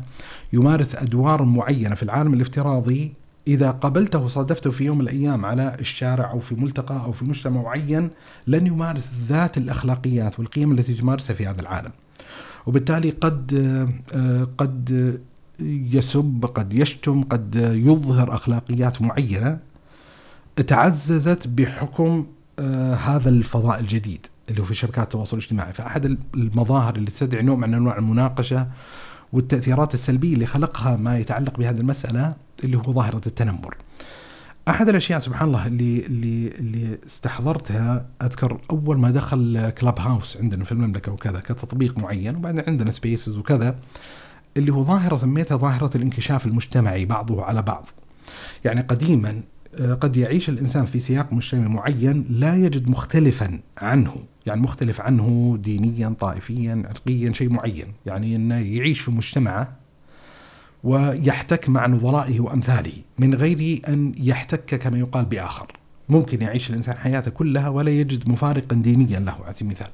[0.53, 3.13] يمارس أدوار معينة في العالم الافتراضي
[3.47, 7.63] إذا قابلته وصادفته في يوم من الأيام على الشارع أو في ملتقى أو في مجتمع
[7.63, 8.11] معين
[8.47, 11.91] لن يمارس ذات الأخلاقيات والقيم التي تمارسها في هذا العالم.
[12.67, 13.55] وبالتالي قد
[14.15, 15.21] آه، قد
[15.61, 19.59] يسب قد يشتم قد يظهر أخلاقيات معينة
[20.67, 22.27] تعززت بحكم
[22.59, 27.57] آه هذا الفضاء الجديد اللي هو في شبكات التواصل الاجتماعي فأحد المظاهر اللي تستدعي نوع
[27.57, 28.67] من أنواع المناقشة
[29.33, 32.35] والتأثيرات السلبية اللي خلقها ما يتعلق بهذه المسألة
[32.65, 33.77] اللي هو ظاهرة التنمر.
[34.69, 40.73] أحد الأشياء سبحان الله اللي اللي اللي استحضرتها أذكر أول ما دخل Clubhouse عندنا في
[40.73, 43.77] المملكة وكذا كتطبيق معين وبعدين عندنا Spaces وكذا
[44.57, 47.87] اللي هو ظاهرة سميتها ظاهرة الانكشاف المجتمعي بعضه على بعض.
[48.65, 49.41] يعني قديما
[49.81, 54.17] آه، قد يعيش الإنسان في سياق مجتمعي معين لا يجد مختلفا عنه.
[54.47, 57.87] يعني مختلف عنه دينيا طائفيا عرقيا شيء معين.
[58.07, 59.73] يعني أنه يعيش في مجتمعه
[60.85, 65.79] ويحتك مع نظرائه وأمثاله من غير أن يحتك كما يقال بآخر.
[66.09, 69.91] ممكن يعيش الإنسان حياته كلها ولا يجد مفارقا دينيا له على سبيل المثال.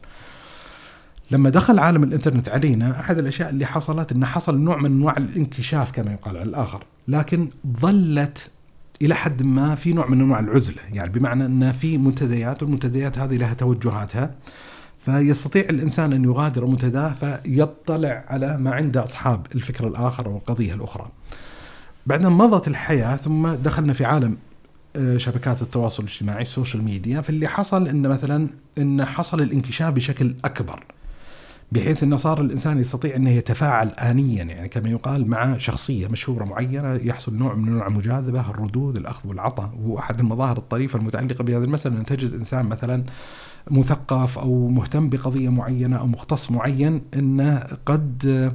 [1.30, 5.92] لما دخل عالم الإنترنت علينا أحد الأشياء اللي حصلت إنه حصل نوع من أنواع الانكشاف
[5.92, 7.48] كما يقال على الآخر، لكن
[7.80, 8.50] ظلت
[9.02, 13.36] إلى حد ما في نوع من أنواع العزلة، يعني بمعنى إن في منتديات والمنتديات هذه
[13.36, 14.34] لها توجهاتها
[15.04, 21.08] فيستطيع الإنسان أن يغادر منتداه فيطلع على ما عند أصحاب الفكر الآخر أو القضية الأخرى.
[22.06, 24.36] بعدين مضت الحياة ثم دخلنا في عالم
[24.96, 30.34] آه، شبكات التواصل الاجتماعي ال social media فاللي حصل إن مثلا إن حصل الانكشاف بشكل
[30.44, 30.84] أكبر.
[31.72, 36.94] بحيث إنه صار الإنسان يستطيع إنه يتفاعل آنيا يعني كما يقال مع شخصية مشهورة معينة
[36.94, 42.00] يحصل نوع من نوع المجاذبة، الردود، الأخذ والعطاء، وهو أحد المظاهر الطريفة المتعلقة بهذه المسألة
[42.00, 43.04] أن تجد إنسان مثلا
[43.70, 48.52] مثقف أو مهتم بقضية معينة أو مختص معين إنه قد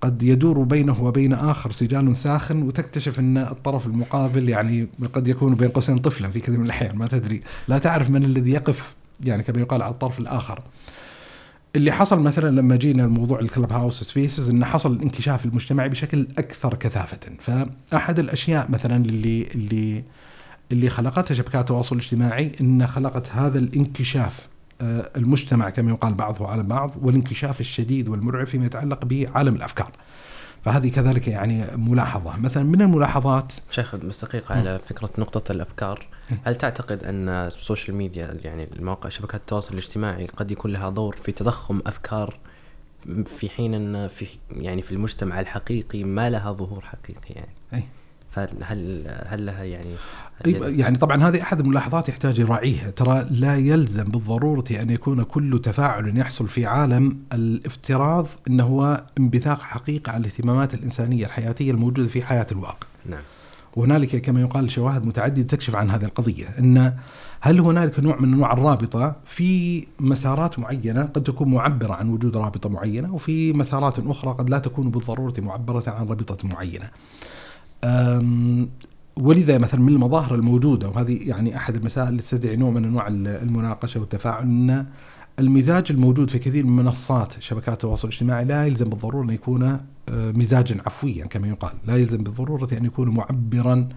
[0.00, 5.68] قد يدور بينه وبين آخر سجال ساخن وتكتشف إن الطرف المقابل يعني قد يكون بين
[5.68, 7.42] قوسين طفلا في كثير من الأحيان ما تدري.
[7.68, 10.62] لا تعرف من الذي يقف يعني كما يقال على الطرف الآخر.
[11.76, 16.74] اللي حصل مثلا لما جينا الموضوع ال Clubhouse Spaces إنه حصل الانكشاف المجتمعي بشكل أكثر
[16.74, 17.18] كثافة.
[17.40, 20.04] فأحد الأشياء مثلا اللي اللي
[20.72, 24.48] اللي خلقتها شبكات التواصل الاجتماعي ان خلقت هذا الانكشاف
[24.80, 29.92] آه، المجتمع كما يقال بعضه على بعض والانكشاف الشديد والمرعب فيما يتعلق بعالم الأفكار.
[30.64, 36.06] فهذه كذلك يعني ملاحظة، مثلا من الملاحظات؟ شيخ بس دقيقه على فكرة نقطة الأفكار،
[36.44, 41.16] هل تعتقد أن ال social media يعني المواقع شبكات التواصل الاجتماعي قد يكون لها دور
[41.16, 42.38] في تضخم أفكار
[43.24, 47.82] في حين أن في يعني في المجتمع الحقيقي ما لها ظهور حقيقي يعني؟ أي.
[48.30, 49.94] فهل هل لها يعني
[50.78, 56.18] يعني طبعا هذه أحد الملاحظات يحتاج يراعيها ترى لا يلزم بالضرورة أن يكون كل تفاعل
[56.18, 62.46] يحصل في عالم الافتراض إنه هو انبثاق حقيقي على الاهتمامات الإنسانية الحياتية الموجودة في حياة
[62.52, 62.86] الواقع.
[63.06, 63.22] نعم.
[63.76, 66.94] وهنالك كما يقال شواهد متعددة تكشف عن هذه القضية إن
[67.40, 72.68] هل هنالك نوع من أنواع الرابطة في مسارات معينة قد تكون معبرة عن وجود رابطة
[72.68, 76.90] معينة وفي مسارات أخرى قد لا تكون بالضرورة معبرة عن رابطة معينة.
[79.16, 84.00] ولذا مثلا من المظاهر الموجودة وهذه يعني أحد المسائل اللي تستدعي نوع من أنواع المناقشة
[84.00, 84.86] والتفاعل إن
[85.38, 89.80] المزاج الموجود في كثير من منصات شبكات التواصل الاجتماعي لا يلزم بالضرورة أن يكون آه،
[90.08, 93.88] مزاجا عفويا كما يقال، لا يلزم بالضرورة أن يكون معبرا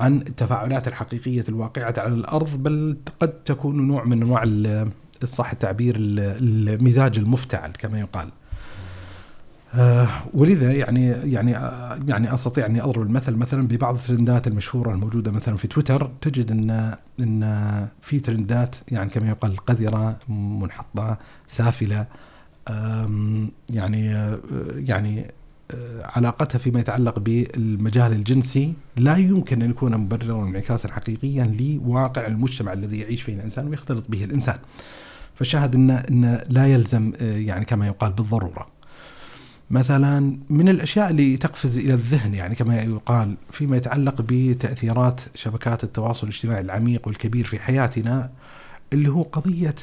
[0.00, 4.44] عن التفاعلات الحقيقية الواقعة على الأرض بل قد تكون نوع من أنواع
[5.24, 8.28] صح التعبير المزاج المفتعل كما يقال.
[9.74, 15.30] آه ولذا يعني يعني آه يعني أستطيع أني أضرب المثل مثلا ببعض الترندات المشهورة الموجودة
[15.30, 22.06] مثلا في تويتر تجد إن إن في ترندات يعني كما يقال قذرة منحطة سافلة
[23.70, 24.38] يعني آه
[24.76, 25.26] يعني
[26.04, 32.98] علاقتها فيما يتعلق بالمجال الجنسي لا يمكن أن يكون مبررا وانعكاسا حقيقيا لواقع المجتمع الذي
[32.98, 34.58] يعيش فيه الإنسان ويختلط به الإنسان.
[35.34, 38.75] فالشاهد إن إن لا يلزم يعني كما يقال بالضرورة.
[39.70, 46.26] مثلا من الأشياء اللي تقفز إلى الذهن يعني كما يقال فيما يتعلق بتأثيرات شبكات التواصل
[46.26, 48.30] الاجتماعي العميق والكبير في حياتنا
[48.92, 49.74] اللي هو قضية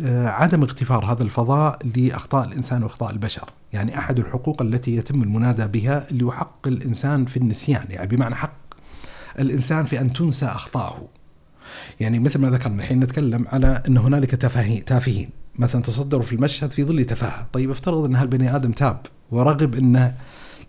[0.00, 5.66] آه، عدم اغتفار هذا الفضاء لأخطاء الإنسان وأخطاء البشر، يعني أحد الحقوق التي يتم المنادى
[5.66, 8.56] بها اللي هو حق الإنسان في النسيان، يعني بمعنى حق
[9.38, 11.08] الإنسان في أن تنسى اخطائه.
[12.00, 16.84] يعني مثل ما ذكرنا الحين نتكلم على أن هنالك تافهين، مثلا تصدروا في المشهد في
[16.84, 19.00] ظل تفاهة، طيب افترض أن هالبني آدم تاب.
[19.30, 20.14] ورغب إنه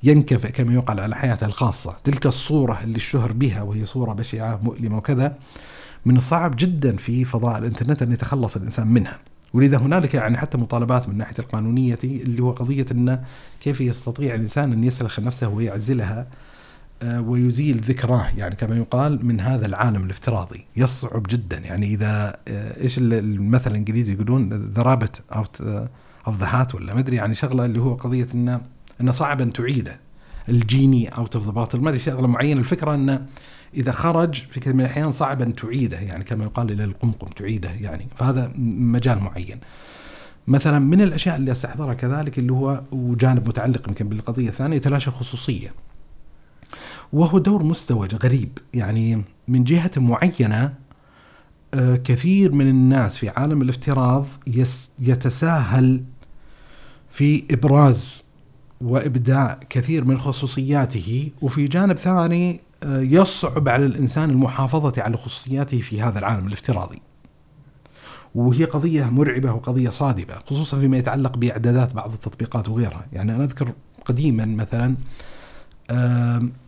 [0.03, 4.97] ينكفئ كما يقال على حياته الخاصة، تلك الصورة اللي اشتهر بها وهي صورة بشعة مؤلمة
[4.97, 5.37] وكذا
[6.05, 9.19] من الصعب جدا في فضاء الإنترنت أن يتخلص الإنسان منها.
[9.53, 13.23] ولذا هنالك يعني حتى مطالبات من ناحية القانونية اللي هو قضية انه
[13.61, 16.27] كيف يستطيع الإنسان أن يسلخ نفسه ويعزلها
[17.03, 18.27] آه، ويزيل ذكراه.
[18.37, 20.65] يعني كما يقال من هذا العالم الافتراضي.
[20.77, 21.57] يصعب جدا.
[21.57, 25.21] يعني إذا آه، إيش المثل الإنجليزي يقولون the rabbit
[26.27, 28.61] hat ولا ما أدري يعني شغلة اللي هو قضية انه
[29.01, 29.99] انه صعب أن تعيده.
[30.49, 32.59] ال genie out of the bottle ما أدري شغلة معينة.
[32.59, 33.25] الفكرة انه
[33.73, 37.69] إذا خرج في كثير من الأحيان صعب أن تعيده يعني كما يقال إلى القمقم تعيده
[37.69, 38.07] يعني.
[38.15, 39.59] فهذا مجال معين.
[40.47, 45.73] مثلا من الأشياء اللي استحضرها كذلك اللي هو وجانب متعلق يمكن بالقضية الثانية تلاشى الخصوصية.
[47.13, 48.57] وهو دور مزدوج غريب.
[48.73, 50.73] يعني من جهة معينة
[51.73, 54.25] آه، كثير من الناس في عالم الافتراض
[54.99, 56.03] يتساهل
[57.15, 58.05] في إبراز
[58.81, 66.01] وابداء كثير من خصوصياته وفي جانب ثاني آه، يصعب على الإنسان المحافظة على خصوصياته في
[66.01, 67.01] هذا العالم الافتراضي.
[68.35, 73.71] وهي قضية مرعبة وقضية صادمة خصوصا فيما يتعلق بإعدادات بعض التطبيقات وغيرها، يعني أنا أذكر
[74.05, 74.95] قديما مثلا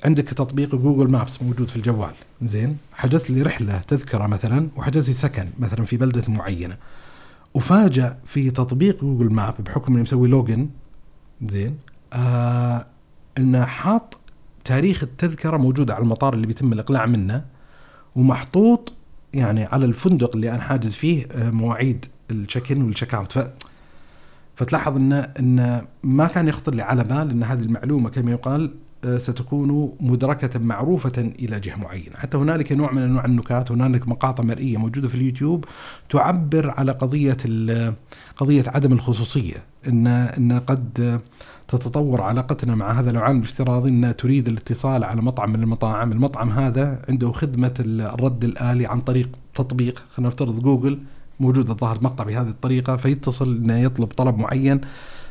[0.05, 5.13] عندك تطبيق Google Maps موجود في الجوال زين؟ حجزت لي رحلة تذكرة مثلا وحجزت لي
[5.13, 6.77] سكن مثلا في بلدة معينة.
[7.57, 10.69] وفاجأ في تطبيق Google Map بحكم إنه مسوي login
[11.41, 11.77] زين.
[12.13, 12.85] آه
[13.37, 14.17] إنه حاط
[14.65, 17.45] تاريخ التذكرة موجودة على المطار اللي بيتم الإقلاع منه
[18.15, 18.93] ومحطوط
[19.33, 23.31] يعني على الفندق اللي أنا حاجز فيه آه مواعيد ال check in وال check out
[23.31, 23.49] ف
[24.55, 28.73] فتلاحظ ان ان ما كان يخطر لي على بال إن هذه المعلومة كما يقال
[29.17, 32.15] ستكون مدركة معروفة إلى جهة معينة.
[32.15, 35.65] حتى هنالك نوع من أنواع النكات هنالك مقاطع مرئية موجودة في اليوتيوب
[36.09, 37.37] تعبر على قضية
[38.37, 41.19] قضية عدم الخصوصية إن إن قد
[41.67, 46.11] تتطور علاقتنا مع هذا العالم الافتراضي أن تريد الاتصال على مطعم من المطاعم.
[46.11, 50.99] المطعم هذا عنده خدمة الرد الآلي عن طريق تطبيق خلينا نفترض جوجل
[51.39, 54.81] موجود الظاهر مقطع بهذه الطريقة فيتصل أنه يطلب طلب معين.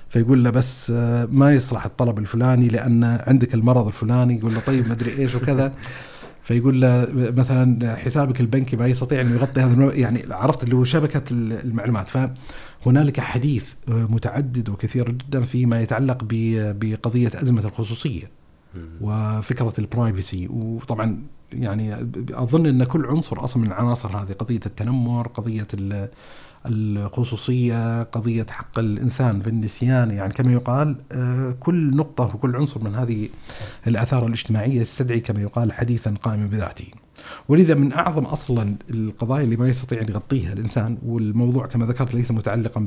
[0.09, 4.37] فيقول له بس آه، ما يصلح الطلب الفلاني لأن عندك المرض الفلاني.
[4.39, 5.73] يقول له طيب ما أدري إيش وكذا.
[6.43, 11.23] فيقول له مثلا حسابك البنكي ما يستطيع إنه يغطي هذا يعني عرفت اللي هو شبكة
[11.31, 12.09] المعلومات.
[12.09, 18.31] فهنالك حديث متعدد وكثير جدا فيما يتعلق بقضية أزمة الخصوصية
[19.01, 21.95] وفكرة البرايفسي وطبعا يعني
[22.33, 25.67] أظن إن كل عنصر أصلا من العناصر هذه قضية التنمر قضية
[26.71, 32.95] الخصوصية قضية حق الإنسان في النسيان يعني كما يقال آه، كل نقطة وكل عنصر من
[32.95, 33.29] هذه
[33.87, 36.87] الآثار الاجتماعية يستدعي كما يقال حديثا قائما بذاته
[37.49, 42.31] ولذا من أعظم أصلا القضايا اللي ما يستطيع أن يغطيها الإنسان والموضوع كما ذكرت ليس
[42.31, 42.81] متعلقا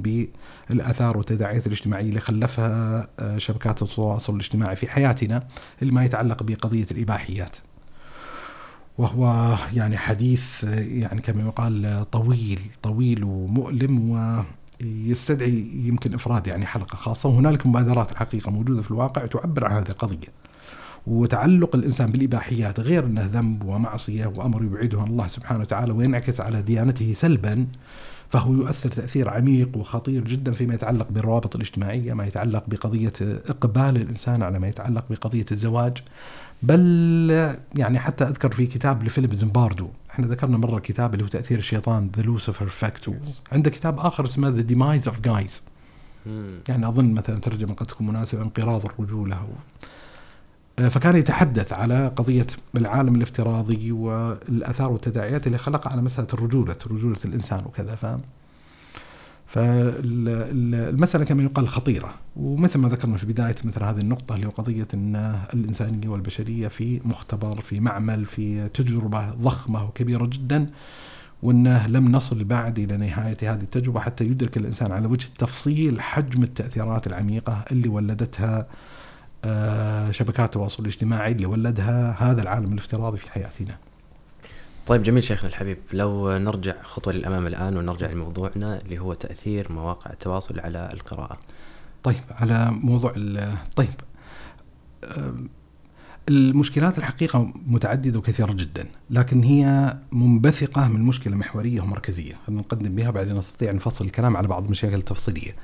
[0.69, 5.47] بالآثار والتداعيات الاجتماعية اللي خلفها آه، شبكات التواصل الاجتماعي في حياتنا
[5.81, 7.57] اللي ما يتعلق بقضية الإباحيات.
[8.99, 14.09] وهو يعني حديث يعني كما يقال طويل طويل ومؤلم
[14.81, 19.89] ويستدعي يمكن إفراد يعني حلقة خاصة وهنالك مبادرات الحقيقة موجودة في الواقع تعبر عن هذه
[19.89, 20.27] القضية.
[21.07, 26.61] وتعلق الإنسان بالإباحيات غير أنه ذنب ومعصية وأمر يبعده عن الله سبحانه وتعالى وينعكس على
[26.61, 27.67] ديانته سلبا
[28.29, 34.43] فهو يؤثر تأثير عميق وخطير جدا فيما يتعلق بالروابط الاجتماعية، ما يتعلق بقضية إقبال الإنسان
[34.43, 35.97] على ما يتعلق بقضية الزواج
[36.63, 41.57] بل يعني حتى أذكر في كتاب لفيليب زمباردو إحنا ذكرنا مرة كتاب اللي هو تأثير
[41.57, 43.15] الشيطان The Lucifer Effect
[43.51, 45.63] عنده كتاب آخر اسمه The Demise of Guys
[46.69, 49.47] يعني أظن مثلا ترجمة قد تكون مناسبة انقراض الرجولة.
[50.77, 52.47] فكان يتحدث على قضية
[52.77, 58.21] العالم الافتراضي والآثار والتداعيات اللي خلقها على مسألة الرجولة رجولة الإنسان وكذا فاهم؟
[59.49, 64.87] فالمسألة كما يقال خطيرة ومثل ما ذكرنا في بداية مثل هذه النقطة اللي هو قضية
[64.93, 70.67] أن الإنسانية والبشرية في مختبر في معمل في تجربة ضخمة وكبيرة جدا
[71.43, 76.43] وأنه لم نصل بعد إلى نهاية هذه التجربة حتى يدرك الإنسان على وجه التفصيل حجم
[76.43, 78.67] التأثيرات العميقة اللي ولدتها
[79.45, 83.77] آه، شبكات التواصل الاجتماعي اللي ولدها هذا العالم الافتراضي في حياتنا.
[84.89, 85.77] طيب جميل شيخنا الحبيب.
[85.93, 91.37] لو نرجع خطوة للأمام الآن ونرجع لموضوعنا اللي هو تأثير مواقع التواصل على القراءة.
[92.03, 93.13] طيب على موضوع
[93.75, 93.93] طيب
[96.29, 102.33] المشكلات الحقيقة متعددة وكثيرة جدا لكن هي منبثقة من مشكلة محورية ومركزية.
[102.49, 105.55] نقدم بها بعدين نستطيع نفصل الكلام على بعض المشاكل التفصيلية.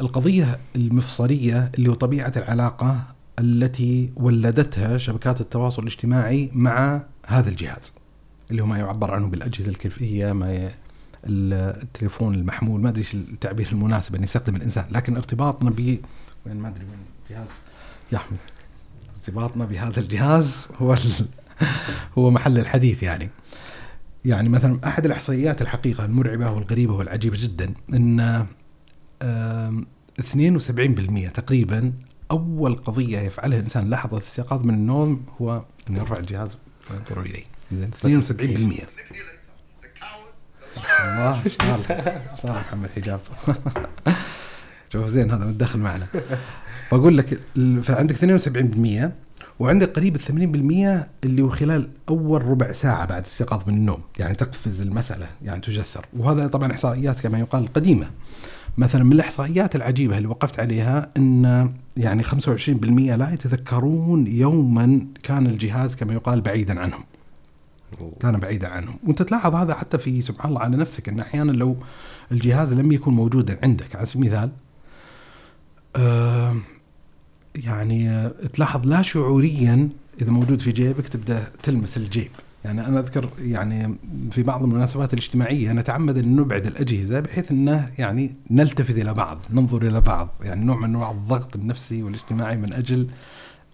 [0.00, 3.02] القضية المفصلية اللي هو طبيعة العلاقة
[3.38, 7.92] التي ولدتها شبكات التواصل الاجتماعي مع هذا الجهاز.
[8.50, 10.70] اللي هو ما يعبر عنه بالأجهزة الكيفية ما
[11.24, 15.98] التليفون المحمول ما أدري إيش التعبير المناسب ان يستخدم الإنسان لكن ارتباطنا ب
[16.46, 16.98] وين ما أدري وين
[17.30, 17.48] الجهاز
[18.12, 18.38] يا احمد
[19.14, 21.26] ارتباطنا بهذا الجهاز هو ال...
[22.18, 23.30] هو محل الحديث يعني.
[24.24, 28.46] يعني مثلا أحد الأحصائيات الحقيقة المرعبة والغريبة والعجيبة جدا إن
[30.20, 31.92] 72% تقريبا
[32.30, 36.56] أول قضية يفعلها الانسان لحظه استيقاظ من النوم هو إنه يرفع الجهاز
[36.90, 37.55] وينظر إليه.
[37.72, 37.74] 72%
[41.04, 43.20] الله اشتغل محمد حجاب؟
[44.92, 46.06] شوف زين هذا متدخل معنا.
[46.92, 47.40] بقول لك
[47.82, 48.40] فعندك
[49.08, 49.10] 72%
[49.58, 54.00] وعندك قريب ال 80% اللي هو خلال أول ربع ساعة بعد استيقاظ من النوم.
[54.18, 56.06] يعني تقفز المسألة يعني تجسر.
[56.16, 58.10] وهذا طبعا إحصائيات كما يقال قديمة.
[58.78, 62.36] مثلا من الإحصائيات العجيبة اللي وقفت عليها إن يعني 25%
[63.16, 67.04] لا يتذكرون يوما كان الجهاز كما يقال بعيدا عنهم.
[68.20, 71.76] كان بعيدا عنهم، وأنت تلاحظ هذا حتى في سبحان الله على نفسك إن أحيانا لو
[72.32, 73.96] الجهاز لم يكن موجودا عندك.
[73.96, 74.50] على سبيل المثال
[75.96, 76.56] آه
[77.54, 79.88] يعني تلاحظ لا شعوريا
[80.20, 82.30] إذا موجود في جيبك تبدأ تلمس الجيب.
[82.64, 83.96] يعني أنا أذكر يعني
[84.30, 89.86] في بعض المناسبات الاجتماعية نتعمد أن نبعد الأجهزة بحيث أنه يعني نلتفت إلى بعض، ننظر
[89.86, 93.08] إلى بعض، يعني نوع من انواع الضغط النفسي والاجتماعي من أجل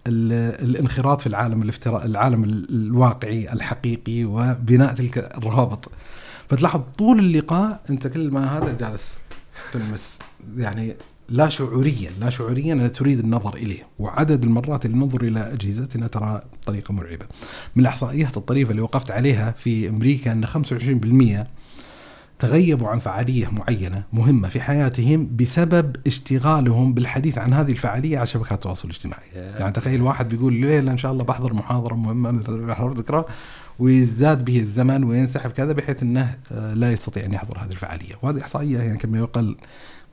[0.07, 5.91] الانخراط في العالم الافتراء العالم الواقعي الحقيقي وبناء تلك الروابط.
[6.49, 9.19] فتلاحظ طول اللقاء أنت كل ما هذا جالس
[9.73, 10.19] تلمس.
[10.57, 10.97] يعني
[11.29, 13.87] لا شعوريا لا شعوريا أنا تريد النظر إليه.
[13.99, 17.27] وعدد المرات اللي ننظر إلى أجهزتنا ترى بطريقة مرعبة.
[17.77, 21.47] من الإحصائيات الطريفة اللي وقفت عليها في أمريكا أن 25%
[22.43, 28.53] تغيبوا عن فعالية معينة مهمة في حياتهم بسبب اشتغالهم بالحديث عن هذه الفعالية على شبكات
[28.53, 29.23] التواصل الاجتماعي.
[29.35, 33.25] يعني تخيل واحد بيقول ليلة إن شاء الله بحضر محاضرة مهمة مثل ذكرى
[33.79, 38.15] ويزداد به الزمن وينسحب كذا بحيث أنه آه، لا يستطيع أن يحضر هذه الفعالية.
[38.23, 39.57] وهذه إحصائية يعني كما يقال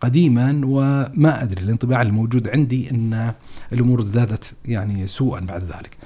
[0.01, 3.33] قديما وما أدري الانطباع الموجود عندي إن
[3.73, 5.97] الأمور ازدادت يعني سوءا بعد ذلك.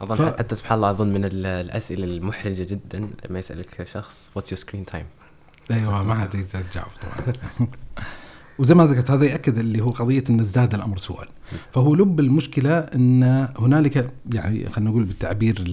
[0.00, 0.38] أظن ف...
[0.38, 5.06] حتى سبحان الله أظن من الأسئلة المحرجة جدا لما يسألك شخص what's your screen time
[5.70, 7.68] أيوه ما حد يقدر يجاوب طبعا.
[8.58, 11.26] وزي ما ذكرت هذا ياكد اللي هو قضية إن ازداد الأمر سوءا.
[11.72, 15.64] فهو لب المشكلة إن هنالك يعني خلينا نقول بالتعبير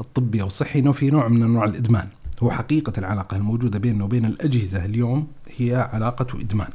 [0.00, 2.08] الطبي أو الصحي إنه في نوع من أنواع الإدمان.
[2.42, 5.26] هو حقيقة العلاقة الموجودة بيننا وبين الأجهزة اليوم
[5.56, 6.70] هي علاقة إدمان.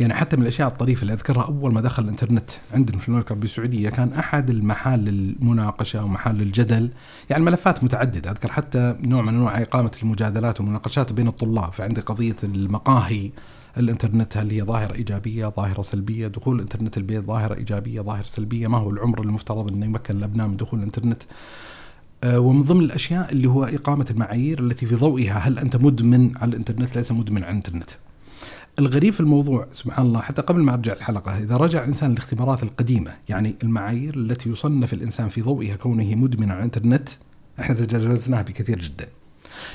[0.00, 3.48] يعني حتى من الأشياء الطريفة اللي أذكرها أول ما دخل الإنترنت عندنا في المملكه العربيه
[3.48, 6.90] السعوديه كان أحد المحال المناقشة ومحال الجدل.
[7.30, 8.30] يعني ملفات متعددة.
[8.30, 11.72] أذكر حتى نوع من أنواع إقامة المجادلات والمناقشات بين الطلاب.
[11.72, 13.30] فعندي قضية المقاهي.
[13.78, 18.78] الإنترنت هل هي ظاهرة إيجابية ظاهرة سلبية؟ دخول الإنترنت البيت ظاهرة إيجابية ظاهرة سلبية؟ ما
[18.78, 21.22] هو العمر المفترض إنه يمكن الابناء من دخول الإنترنت؟
[22.24, 26.50] آه، ومن ضمن الأشياء اللي هو إقامة المعايير التي في ضوئها هل أنت مدمن على
[26.50, 27.90] الإنترنت؟ ليس مدمن على الإنترنت.
[28.78, 33.14] الغريب في الموضوع سبحان الله حتى قبل ما أرجع الحلقة إذا رجع الإنسان للاختبارات القديمة
[33.28, 37.08] يعني المعايير التي يصنف الإنسان في ضوئها كونه مدمن على الإنترنت
[37.60, 39.06] إحنا تجاوزناها بكثير جدا.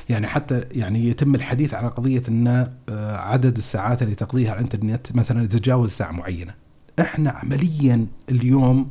[0.09, 2.47] يعني حتى يعني يتم الحديث على قضية إن
[2.89, 6.53] آه، عدد الساعات اللي تقضيها على الإنترنت مثلا يتجاوز ساعة معينة.
[6.99, 8.89] إحنا عمليا اليوم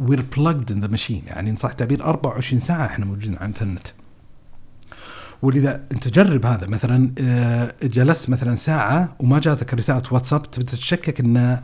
[0.00, 3.86] we're plugged in the machine يعني إن صح التعبير 24 ساعة إحنا موجودين على الإنترنت.
[5.42, 6.66] ولذا انت جرب هذا.
[6.66, 11.60] مثلا آه، جلست مثلا ساعة وما جاتك رسالة واتساب تتشكك إن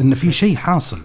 [0.00, 0.98] إن في شيء حاصل.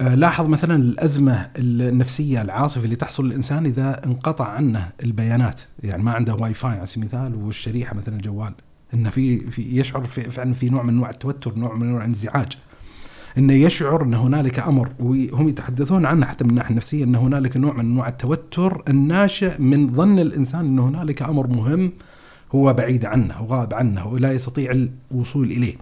[0.00, 5.60] آه، لاحظ مثلا الأزمة النفسية العاصفة اللي تحصل للإنسان إذا انقطع عنه البيانات.
[5.82, 8.54] يعني ما عنده واي فاي على سبيل المثال والشريحة مثلا الجوال
[8.94, 12.58] إنه في في يشعر في فعلا في نوع من انواع التوتر نوع من انواع الانزعاج.
[13.38, 17.72] إنه يشعر إن هنالك أمر وهم يتحدثون عنه حتى من الناحية النفسية إن هنالك نوع
[17.72, 21.92] من أنواع التوتر الناشئ من ظن الإنسان إن هنالك أمر مهم
[22.54, 25.74] هو بعيد عنه وغاب عنه ولا يستطيع الوصول إليه.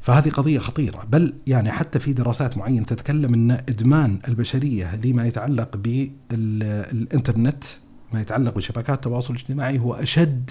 [0.00, 5.76] فهذه قضية خطيرة بل يعني حتى في دراسات معينة تتكلم إن إدمان البشرية لما يتعلق
[5.76, 7.64] بالإنترنت
[8.12, 10.50] ما يتعلق بشبكات التواصل الاجتماعي هو أشد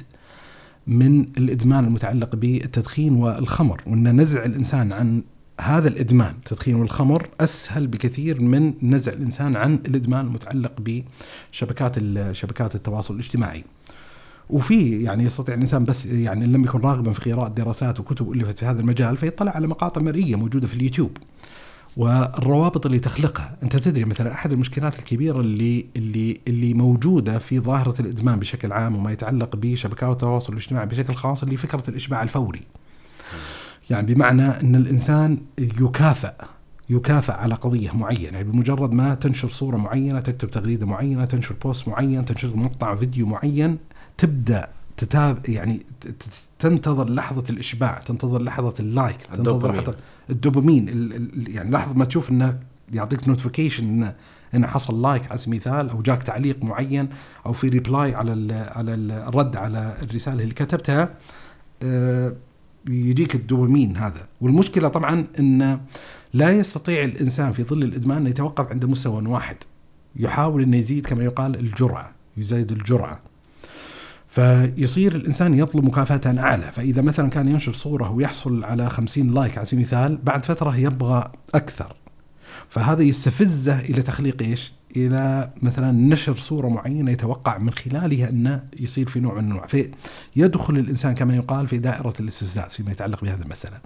[0.88, 5.24] من الإدمان المتعلق بالتدخين والخمر وإن نزع الإنسان عن
[5.62, 11.96] هذا الإدمان التدخين والخمر أسهل بكثير من نزع الإنسان عن الإدمان المتعلق بشبكات
[12.32, 13.64] شبكات التواصل الاجتماعي.
[14.50, 18.60] وفي يعني يستطيع الإنسان بس يعني إن لم يكن راغبا في قراءة دراسات وكتب الفت
[18.60, 21.18] في هذا المجال فيطلع على مقاطع مرئية موجودة في اليوتيوب.
[21.98, 28.02] والروابط اللي تخلقها، أنت تدري مثلا أحد المشكلات الكبيرة اللي اللي اللي موجودة في ظاهرة
[28.02, 32.62] الإدمان بشكل عام وما يتعلق بشبكات التواصل الاجتماعي بشكل خاص اللي فكرة الاشباع الفوري.
[33.90, 36.34] يعني بمعنى إن الإنسان يكافئ
[36.90, 41.88] يكافئ على قضية معينة يعني بمجرد ما تنشر صورة معينة تكتب تغريدة معينة تنشر post
[41.88, 43.78] معين تنشر مقطع فيديو معين
[44.18, 44.68] تبدأ
[44.98, 45.86] تتابع يعني
[46.60, 49.96] تنتظر لحظة الإشباع تنتظر لحظة ال like تنتظر لحظة
[50.30, 50.88] الدوبامين
[51.48, 52.60] يعني لحظة ما تشوف إنه
[52.94, 54.16] يعطيك notification إنه
[54.56, 57.10] إنه حصل like على سبيل المثال أو جاك تعليق معين
[57.46, 61.10] أو في reply على على الرد على الرسالة اللي كتبتها
[61.84, 62.34] أه
[62.90, 64.28] يجيك الدوبامين هذا.
[64.42, 65.80] والمشكلة طبعا إن
[66.34, 69.56] لا يستطيع الإنسان في ظل الإدمان أن يتوقف عند مستوى واحد.
[70.16, 73.20] يحاول انه يزيد كما يقال الجرعة يزيد الجرعة.
[74.28, 76.72] فيصير الإنسان يطلب مكافأة أعلى.
[76.72, 81.32] فإذا مثلا كان ينشر صورة ويحصل على 50 لايك على سبيل المثال بعد فترة يبغى
[81.56, 81.96] أكثر.
[82.70, 89.10] فهذا يستفزه إلى تخليق إيش؟ إلى مثلا نشر صورة معينة يتوقع من خلالها انه يصير
[89.10, 93.78] في نوع من النوع فيدخل الإنسان كما يقال في دائرة الاستفزاز فيما يتعلق بهذه المسألة.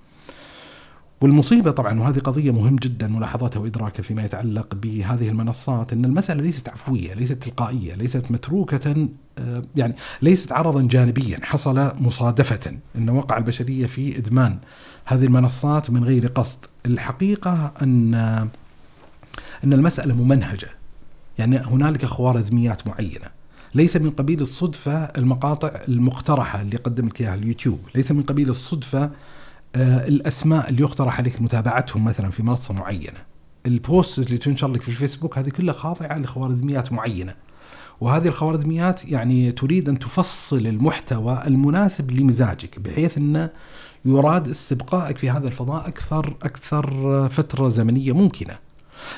[1.21, 6.69] والمصيبة طبعا وهذه قضية مهم جدا ملاحظتها وإدراكها فيما يتعلق بهذه المنصات أن المسألة ليست
[6.69, 13.85] عفوية، ليست تلقائية، ليست متروكة آه، يعني ليست عرضا جانبيا حصل مصادفة إن وقع البشرية
[13.85, 14.57] في إدمان
[15.05, 16.65] هذه المنصات من غير قصد.
[16.85, 18.13] الحقيقة ان
[19.63, 20.69] أن المسألة ممنهجة
[21.39, 23.27] يعني هنالك خوارزميات معينة.
[23.75, 27.79] ليس من قبيل الصدفة المقاطع المقترحة اللي قدمت إياها اليوتيوب.
[27.95, 29.11] ليس من قبيل الصدفة
[29.75, 33.19] آه الأسماء اللي يقترح عليك متابعتهم مثلا في منصة معينة.
[33.65, 37.33] البوست اللي تنشر لك في الفيسبوك هذه كلها خاضعة لخوارزميات معينة.
[38.01, 43.49] وهذه الخوارزميات يعني تريد أن تفصل المحتوى المناسب لمزاجك بحيث أنه
[44.05, 48.57] يراد استبقائك في هذا الفضاء أكثر أكثر فترة زمنية ممكنة.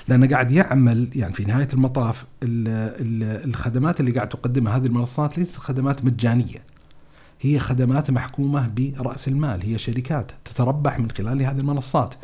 [0.07, 6.05] لأنه قاعد يعمل يعني في نهاية المطاف الخدمات اللي قاعد تقدمها هذه المنصات ليست خدمات
[6.05, 6.63] مجانية.
[7.41, 12.15] هي خدمات محكومة برأس المال هي شركات تتربح من خلال هذه المنصات.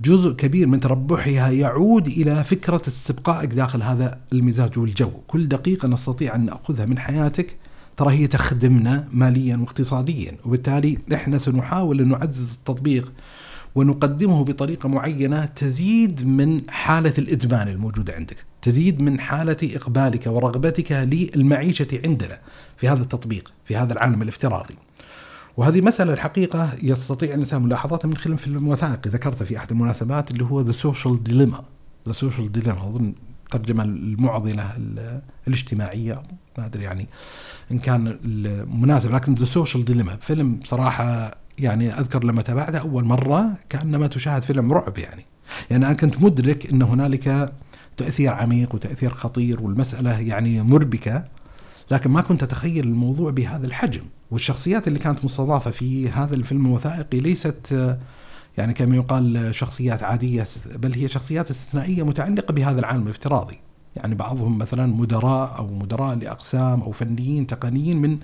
[0.00, 5.10] جزء كبير من تربحها يعود إلى فكرة استبقائك داخل هذا المزاج والجو.
[5.26, 7.56] كل دقيقة نستطيع أن نأخذها من حياتك
[7.96, 13.12] ترى هي تخدمنا ماليا واقتصاديا وبالتالي إحنا سنحاول أن نعزز التطبيق
[13.76, 22.00] ونقدمه بطريقة معينة تزيد من حالة الإدمان الموجودة عندك تزيد من حالة إقبالك ورغبتك للمعيشة
[22.04, 22.38] عندنا
[22.76, 24.74] في هذا التطبيق في هذا العالم الافتراضي.
[25.56, 30.44] وهذه مسألة الحقيقة يستطيع الإنسان ملاحظتها من خلال فيلم وثائقي ذكرته في أحد المناسبات اللي
[30.44, 31.64] هو The Social Dilemma
[32.06, 33.14] The Social Dilemma أظن
[33.44, 34.72] الترجمة المعضلة
[35.48, 36.22] الاجتماعية
[36.58, 37.06] ما أدري يعني
[37.72, 38.18] إن كان
[38.80, 44.42] مناسب لكن The Social Dilemma فيلم صراحة يعني أذكر لما تابعته أول مرة كأنما تشاهد
[44.42, 45.24] فيلم رعب يعني.
[45.70, 47.52] يعني أنا كنت مدرك أن هنالك
[47.96, 51.24] تأثير عميق وتأثير خطير والمسألة يعني مربكة
[51.90, 54.02] لكن ما كنت أتخيل الموضوع بهذا الحجم.
[54.30, 57.96] والشخصيات اللي كانت مستضافة في هذا الفيلم الوثائقي ليست
[58.58, 60.44] يعني كما يقال شخصيات عادية
[60.76, 63.58] بل هي شخصيات استثنائية متعلقة بهذا العالم الافتراضي.
[63.96, 68.18] يعني بعضهم مثلا مدراء أو مدراء لأقسام أو فنيين تقنيين من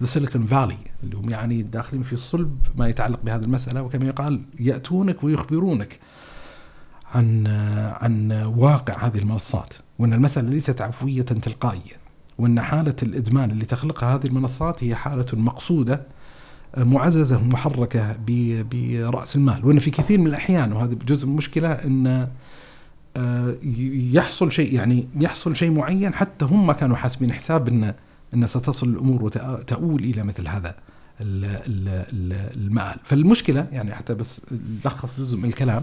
[0.00, 4.42] ذا سيليكون فالي اللي هم يعني داخلين في صلب ما يتعلق بهذه المسألة وكما يقال
[4.60, 6.00] يأتونك ويخبرونك
[7.14, 7.46] عن
[8.00, 11.96] عن واقع هذه المنصات وأن المسألة ليست عفوية تلقائية
[12.38, 16.06] وأن حالة الإدمان اللي تخلقها هذه المنصات هي حالة مقصودة
[16.76, 18.16] معززة محركة
[18.72, 22.28] برأس المال وأن في كثير من الأحيان وهذا جزء من المشكلة أن آه،
[24.12, 27.94] يحصل شيء يعني يحصل شيء معين حتى هم كانوا حاسبين حساب أن
[28.34, 30.74] أن ستصل الأمور وتؤول إلى مثل هذا
[31.20, 32.96] المآل.
[33.04, 34.40] فالمشكلة يعني حتى بس
[34.84, 35.82] لخص جزء من الكلام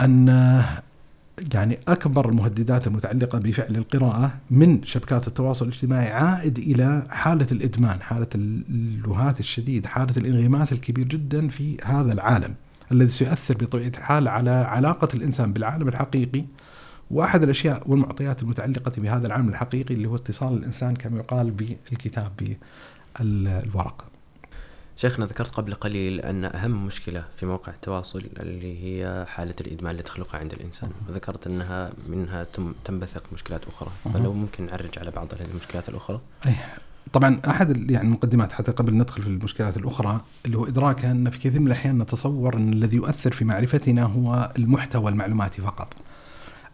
[0.00, 0.28] أن
[1.54, 8.26] يعني أكبر المهددات المتعلقة بفعل القراءة من شبكات التواصل الاجتماعي عائد إلى حالة الإدمان حالة
[8.34, 12.54] اللهات الشديد حالة الانغماس الكبير جدا في هذا العالم.
[12.92, 16.44] الذي سيؤثر بطبيعة الحال على علاقة الإنسان بالعالم الحقيقي
[17.10, 22.56] وأحد الأشياء والمعطيات المتعلقة بهذا العالم الحقيقي اللي هو اتصال الإنسان كما يقال بالكتاب
[23.20, 24.04] بالورق.
[24.96, 30.02] شيخنا ذكرت قبل قليل أن أهم مشكلة في مواقع التواصل اللي هي حالة الإدمان اللي
[30.02, 32.46] تخلقها عند الإنسان، وذكرت أنها منها
[32.84, 36.20] تنبثق مشكلات أخرى، فلو ممكن نعرج على بعض هذه المشكلات الأخرى.
[36.46, 36.54] أي
[37.12, 41.38] طبعا أحد يعني المقدمات حتى قبل ندخل في المشكلات الأخرى اللي هو إدراك أن في
[41.38, 45.94] كثير من الأحيان نتصور أن الذي يؤثر في معرفتنا هو المحتوى المعلوماتي فقط.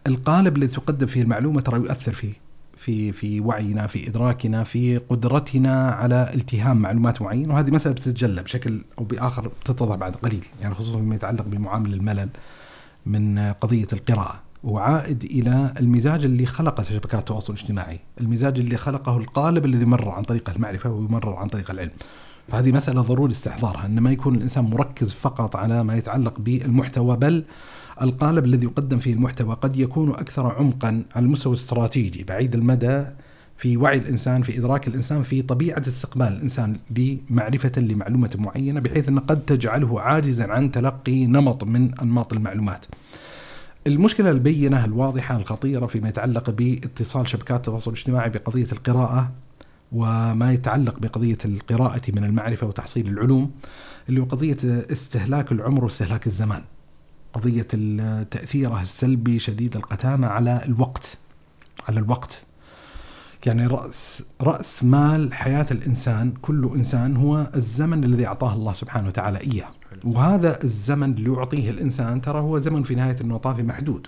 [0.07, 2.33] القالب الذي تقدم فيه المعلومة ترى يؤثر فيه
[2.77, 8.85] في في وعينا في إدراكنا في قدرتنا على التهام معلومات معينة وهذه مسألة بتتجلى بشكل
[8.99, 12.29] أو بآخر بتتضح بعد قليل يعني خصوصا فيما يتعلق بمعامل الملل
[13.07, 19.65] من قضية القراءة وعائد إلى المزاج اللي خلقه شبكات التواصل الاجتماعي، المزاج اللي خلقه القالب
[19.65, 21.91] الذي يمرر عن طريق المعرفة ويمرر عن طريق العلم.
[22.49, 27.45] فهذه مسألة ضروري استحضارها ان ما يكون الإنسان مركز فقط على ما يتعلق بالمحتوى بل
[28.03, 33.05] القالب الذي يقدم فيه المحتوى قد يكون أكثر عمقا على المستوى الاستراتيجي بعيد المدى
[33.57, 39.19] في وعي الإنسان في إدراك الإنسان في طبيعة استقبال الإنسان لمعرفة لمعلومة معينة بحيث أن
[39.19, 42.87] قد تجعله عاجزا عن تلقي نمط من أنماط المعلومات
[43.87, 49.33] المشكلة البينة الواضحة الخطيرة فيما يتعلق باتصال شبكات التواصل الاجتماعي بقضية القراءة
[49.93, 53.51] وما يتعلق بقضية القراءة من المعرفة وتحصيل العلوم
[54.09, 56.63] اللي هو قضية استهلاك العمر واستهلاك الزمان.
[57.33, 57.63] قضية
[58.31, 61.19] تأثيره السلبي شديد القتامة على الوقت
[61.89, 62.43] على الوقت.
[63.47, 69.39] يعني رأس رأس مال حياة الإنسان كل إنسان هو الزمن الذي أعطاه الله سبحانه وتعالى
[69.41, 69.69] إياه.
[70.05, 74.07] وهذا الزمن اللي يعطيه الإنسان ترى هو زمن في نهاية المطاف محدود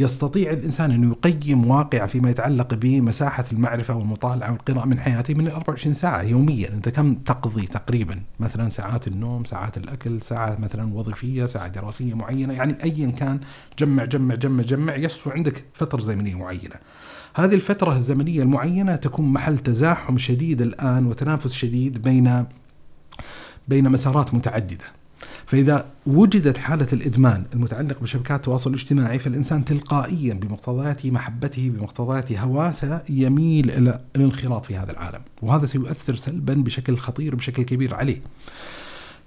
[0.00, 5.94] يستطيع الإنسان أن يقيم واقع فيما يتعلق بمساحة المعرفة والمطالعة والقراءة من حياته من 24
[5.94, 11.68] ساعة يوميا، أنت كم تقضي تقريبا؟ مثلا ساعات النوم، ساعات الأكل، ساعات مثلا وظيفية، ساعة
[11.68, 13.40] دراسية معينة، يعني ايا كان
[13.78, 16.76] جمع جمع جمع جمع يصفو عندك فترة زمنية معينة.
[17.34, 22.44] هذه الفترة الزمنية المعينة تكون محل تزاحم شديد الآن وتنافس شديد بين
[23.68, 24.97] بين مسارات متعددة.
[25.48, 33.70] فإذا وجدت حالة الإدمان المتعلق بشبكات التواصل الاجتماعي فالإنسان تلقائيا بمقتضيات محبته بمقتضيات هواسة يميل
[33.70, 35.20] إلى الانخراط في هذا العالم.
[35.42, 38.20] وهذا سيؤثر سلبا بشكل خطير بشكل كبير عليه.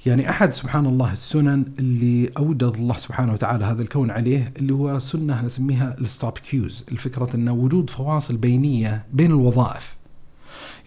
[0.05, 4.99] يعني أحد سبحان الله السنن اللي أوجد الله سبحانه وتعالى هذا الكون عليه اللي هو
[4.99, 10.00] سنة نسميها ال stop cues الفكرة أن وجود فواصل بينية بين الوظائف.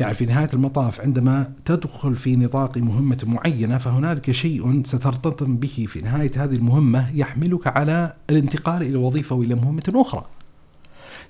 [0.00, 6.00] يعني في نهاية المطاف عندما تدخل في نطاق مهمة معينة فهنالك شيء سترتطم به في
[6.00, 10.24] نهاية هذه المهمة يحملك على الانتقال إلى وظيفة وإلى مهمة أخرى.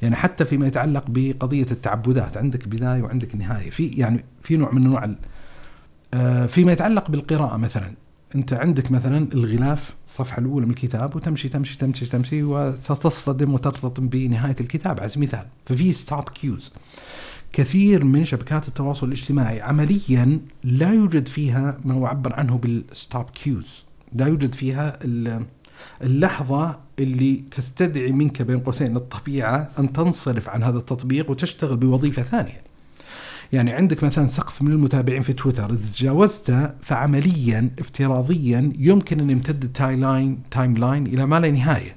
[0.02, 3.70] يعني حتى فيما يتعلق بقضية التعبدات عندك بداية وعندك نهاية.
[3.70, 5.14] في يعني في نوع من أنواع
[6.14, 7.92] آه، فيما يتعلق بالقراءة مثلا.
[8.34, 14.56] أنت عندك مثلا الغلاف الصفحة الأولى من الكتاب وتمشي تمشي تمشي تمشي وستصطدم وترتطم بنهاية
[14.60, 15.00] الكتاب.
[15.00, 16.72] على سبيل المثال ففي stop cues
[17.54, 23.84] كثير من شبكات التواصل الاجتماعي عمليا لا يوجد فيها ما يعبر عنه بال stop cues
[24.12, 24.98] لا يوجد فيها
[26.02, 32.62] اللحظة اللي تستدعي منك بين قوسين الطبيعة أن تنصرف عن هذا التطبيق وتشتغل بوظيفة ثانية.
[33.52, 39.64] يعني عندك مثلا سقف من المتابعين في تويتر إذا تجاوزته فعمليا افتراضيا يمكن أن يمتد
[39.64, 41.96] ال timeline timeline إلى ما لا نهاية.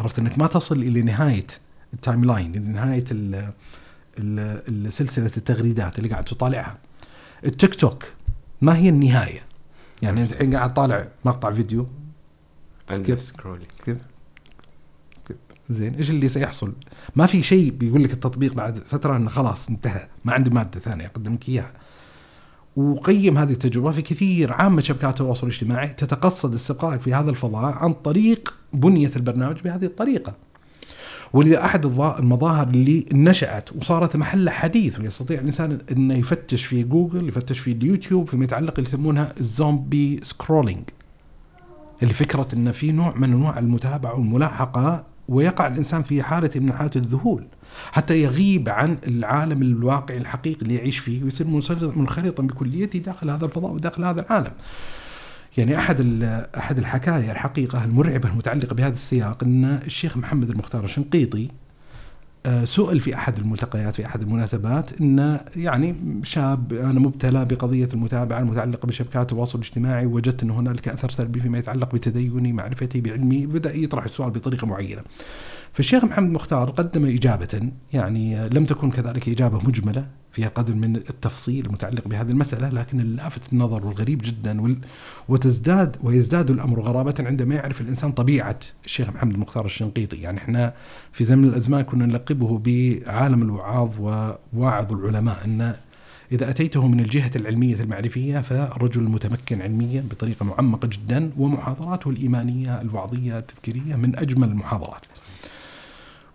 [0.00, 1.46] عرفت إنك ما تصل إلى نهاية
[1.94, 3.52] ال timeline ال ال
[4.88, 6.78] سلسلة التغريدات اللي قاعد تطالعها.
[7.44, 8.04] التيك توك
[8.60, 9.42] ما هي النهاية.
[10.02, 11.86] يعني أنت الحين قاعد طالع مقطع فيديو.
[12.90, 13.98] skip skip
[15.70, 16.72] زين إيش اللي سيحصل؟
[17.16, 20.08] ما في شيء بيقول لك التطبيق بعد فترة إنه خلاص انتهى.
[20.24, 21.72] ما عندي مادة ثانية أقدم لك إياها.
[22.76, 27.92] وقيم هذه التجربة في كثير عامة شبكات التواصل الاجتماعي تتقصد استبقائك في هذا الفضاء عن
[27.92, 30.36] طريق بنية البرنامج بهذه الطريقة.
[31.32, 37.58] ولذا أحد المظاهر اللي نشأت وصارت محل حديث ويستطيع الإنسان إنه يفتش في جوجل يفتش
[37.58, 40.82] في اليوتيوب فيما يتعلق اللي يسمونها ال zombie scrolling
[42.02, 46.96] اللي فكرة إن في نوع من أنواع المتابعة والملاحقة ويقع الإنسان في حالة من حالات
[46.96, 47.46] الذهول
[47.92, 51.46] حتى يغيب عن العالم الواقعي الحقيقي اللي يعيش فيه ويصير
[51.96, 54.52] منخرطا بكليته داخل هذا الفضاء وداخل هذا العالم.
[55.58, 56.22] يعني أحد
[56.56, 61.48] أحد الحكايا الحقيقة المرعبة المتعلقة بهذا السياق أن الشيخ محمد المختار الشنقيطي
[62.46, 68.38] آه، سئل في أحد الملتقيات في أحد المناسبات أن يعني شاب أنا مبتلى بقضية المتابعة
[68.38, 73.76] المتعلقة بشبكات التواصل الاجتماعي وجدت أن هنالك أثر سلبي فيما يتعلق بتديني معرفتي بعلمي بدأ
[73.76, 75.02] يطرح السؤال بطريقة معينة.
[75.72, 81.66] فالشيخ محمد مختار قدم إجابة يعني لم تكن كذلك إجابة مجملة فيها قدر من التفصيل
[81.66, 84.76] المتعلق بهذه المسألة لكن اللافت النظر والغريب جدا
[85.28, 90.16] وتزداد ويزداد الأمر غرابة عندما يعرف الإنسان طبيعة الشيخ محمد المختار الشنقيطي.
[90.16, 90.74] يعني إحنا
[91.12, 95.74] في زمن الأزمان كنا نلقبه بعالم الوعاظ وواعظ العلماء أن
[96.32, 103.38] إذا أتيته من الجهة العلمية المعرفية فرجل متمكن علميا بطريقة معمقة جدا ومحاضراته الإيمانية الوعظية
[103.38, 105.06] التذكيرية من أجمل المحاضرات.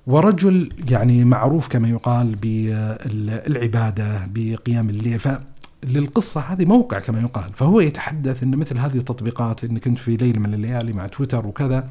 [0.07, 5.19] ورجل يعني معروف كما يقال بالعبادة بقيام الليل.
[5.19, 7.51] فللقصة هذه موقع كما يقال.
[7.55, 11.89] فهو يتحدث إن مثل هذه التطبيقات اني كنت في ليله من الليالي مع تويتر وكذا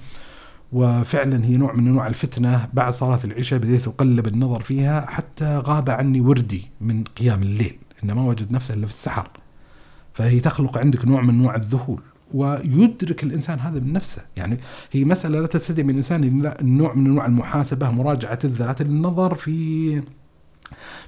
[0.73, 2.69] وفعلا هي نوع من أنواع الفتنة.
[2.73, 7.79] بعد صلاة العشاء بديت أقلب النظر فيها حتى غاب عني وردي من قيام الليل.
[8.05, 9.29] إنما وجد نفسه إلا في السحر.
[10.13, 12.03] فهي تخلق عندك نوع من أنواع الذهول.
[12.35, 14.59] ويدرك الإنسان هذا من نفسه، يعني
[14.93, 20.03] هي مسألة لا تستدعي من الانسان نوع من أنواع المحاسبة، مراجعة الذات، النظر في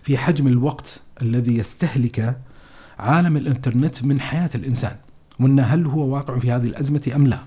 [0.02, 2.38] في حجم الوقت الذي يستهلك
[2.98, 4.96] عالم الإنترنت من حياة الإنسان،
[5.40, 7.38] وأن هل هو واقع في هذه الأزمة أم لا؟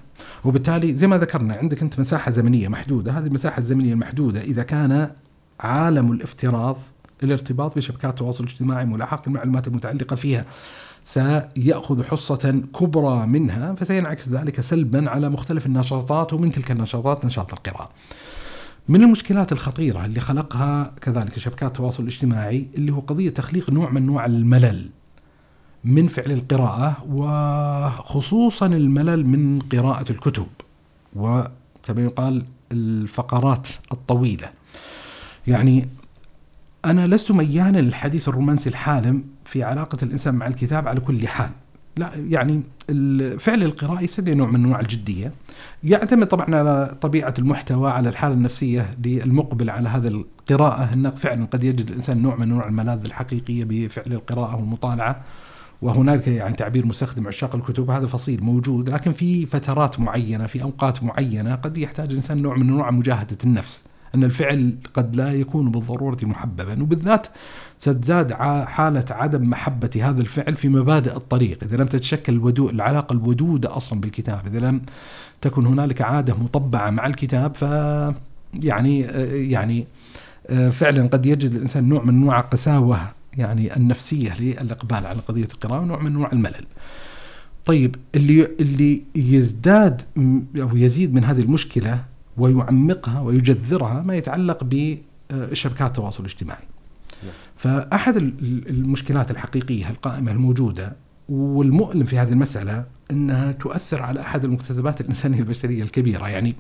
[0.46, 5.12] وبالتالي زي ما ذكرنا عندك أنت مساحة زمنية محدودة، هذه المساحة الزمنية المحدودة إذا كان
[5.60, 6.78] عالم الافتراض
[7.24, 10.46] الارتباط بشبكات التواصل الاجتماعي ملاحقة المعلومات المتعلقة فيها
[11.04, 17.90] سيأخذ حصة كبرى منها فسينعكس ذلك سلبا على مختلف النشاطات ومن تلك النشاطات نشاط القراءة.
[18.90, 23.98] من المشكلات الخطيرة اللي خلقها كذلك شبكات التواصل الاجتماعي اللي هو قضية تخليق نوع من
[23.98, 24.90] انواع الملل
[25.84, 30.48] من فعل القراءة وخصوصا الملل من قراءة الكتب
[31.16, 34.50] وكما يقال الفقرات الطويلة.
[35.48, 35.90] يعني
[36.86, 41.50] أنا لست ميانا للحديث الرومانسي الحالم في علاقة الإنسان مع الكتاب على كل حال.
[41.98, 42.62] لا يعني
[43.40, 45.32] فعل القراءة يستدعي نوع من أنواع الجدية.
[45.84, 50.94] يعتمد طبعا على طبيعة المحتوى على الحالة النفسية للمقبل على هذا القراءة.
[50.94, 55.22] أنه فعلا قد يجد الإنسان نوع من أنواع الملاذ الحقيقية بفعل القراءة والمطالعة.
[55.82, 61.04] وهناك يعني تعبير مستخدم عشاق الكتب هذا فصيل موجود لكن في فترات معينة في أوقات
[61.04, 63.84] معينة قد يحتاج الإنسان نوع من أنواع مجاهدة النفس.
[64.16, 67.28] أن الفعل قد لا يكون بالضرورة محببا وبالذات
[67.80, 68.34] ستزداد
[68.66, 74.02] حالة عدم محبة هذا الفعل في مبادئ الطريق إذا لم تتشكل الودو العلاقة الودودة أصلا
[74.02, 74.82] بالكتاب إذا لم
[75.42, 77.62] تكن هنالك عادة مطبعة مع الكتاب ف
[78.64, 79.00] يعني
[79.52, 79.88] يعني
[80.72, 86.00] فعلا قد يجد الإنسان نوع من أنواع قساوة يعني النفسية للإقبال على قضية القراءة ونوع
[86.00, 86.66] من أنواع الملل
[87.66, 90.02] طيب اللي اللي يزداد
[90.58, 92.04] أو يزيد من هذه المشكلة
[92.38, 96.64] ويعمقها ويجذرها ما يتعلق بشبكات التواصل الاجتماعي.
[97.60, 98.18] فأحد
[98.70, 100.96] المشكلات الحقيقية القائمة الموجودة
[101.30, 106.56] والمؤلم في هذه المسألة أنها تؤثر على أحد المكتسبات الإنسانية البشرية الكبيرة، يعني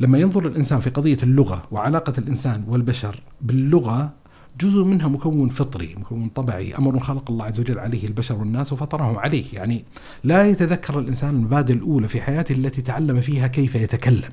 [0.00, 4.12] لما ينظر الإنسان في قضية اللغة وعلاقة الإنسان والبشر باللغة
[4.60, 6.74] جزء منها مكون فطري مكون طبيعي.
[6.74, 9.44] أمر خلق الله عز وجل عليه البشر والناس وفطرهم عليه.
[9.52, 9.84] يعني
[10.24, 14.30] لا يتذكر الإنسان المبادئ الأولى في حياته التي تعلم فيها كيف يتكلم.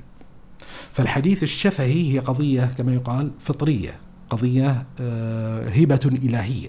[0.92, 4.09] فالحديث الشفهي هي قضية كما يقال فطرية.
[4.30, 6.68] قضية آه، هبة إلهية.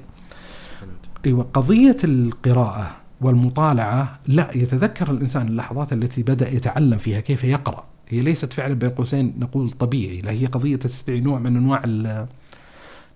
[1.25, 7.83] أيوة قضية القراءة والمطالعة لا يتذكر الإنسان اللحظات التي بدأ يتعلم فيها كيف يقرأ.
[8.09, 11.81] هي ليست فعلا بين قوسين نقول طبيعي لا هي قضية تستدعي نوع من أنواع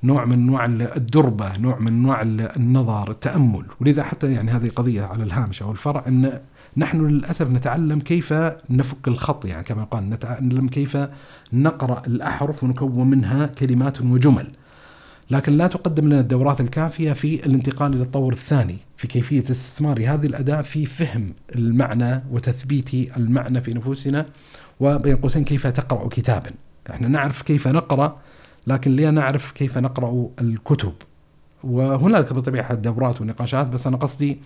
[0.04, 2.22] نوع من أنواع الدربة نوع من أنواع
[2.58, 3.66] النظر التأمل.
[3.82, 6.40] ولذا حتى يعني هذه قضية على الهامش أو الفرع إن
[6.78, 8.34] نحن للأسف نتعلم كيف
[8.70, 10.98] نفك الخط يعني كما يقال نتعلم كيف
[11.54, 14.48] نقرأ الأحرف ونكون منها كلمات وجمل.
[15.32, 20.26] لكن لا تقدم لنا الدورات الكافية في الانتقال إلى الطور الثاني في كيفية استثمار هذه
[20.26, 24.26] الأداة في فهم المعنى وتثبيت المعنى في نفوسنا.
[24.80, 26.52] وبين قوسين كيف تقرأ كتابا؟
[26.90, 28.18] إحنا نعرف كيف نقرأ
[28.68, 30.94] لكن لا نعرف كيف نقرأ الكتب؟
[31.64, 34.40] وهنالك بالطبيعه دورات ونقاشات بس أنا قصدي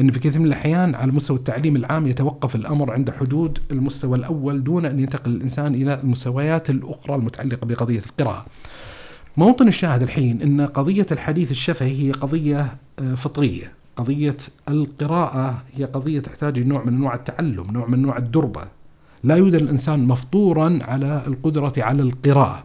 [0.00, 4.64] إن في كثير من الأحيان على مستوى التعليم العام يتوقف الأمر عند حدود المستوى الأول
[4.64, 8.46] دون أن ينتقل الإنسان إلى المستويات الأخرى المتعلقة بقضية القراءة.
[9.36, 14.36] موطن الشاهد الحين إن قضية الحديث الشفهي هي قضية آه، فطرية، قضية
[14.68, 18.64] القراءة هي قضية تحتاج نوع من أنواع التعلم، نوع من أنواع الدربة.
[19.24, 22.64] لا يوجد الإنسان مفطورا على القدرة على القراءة.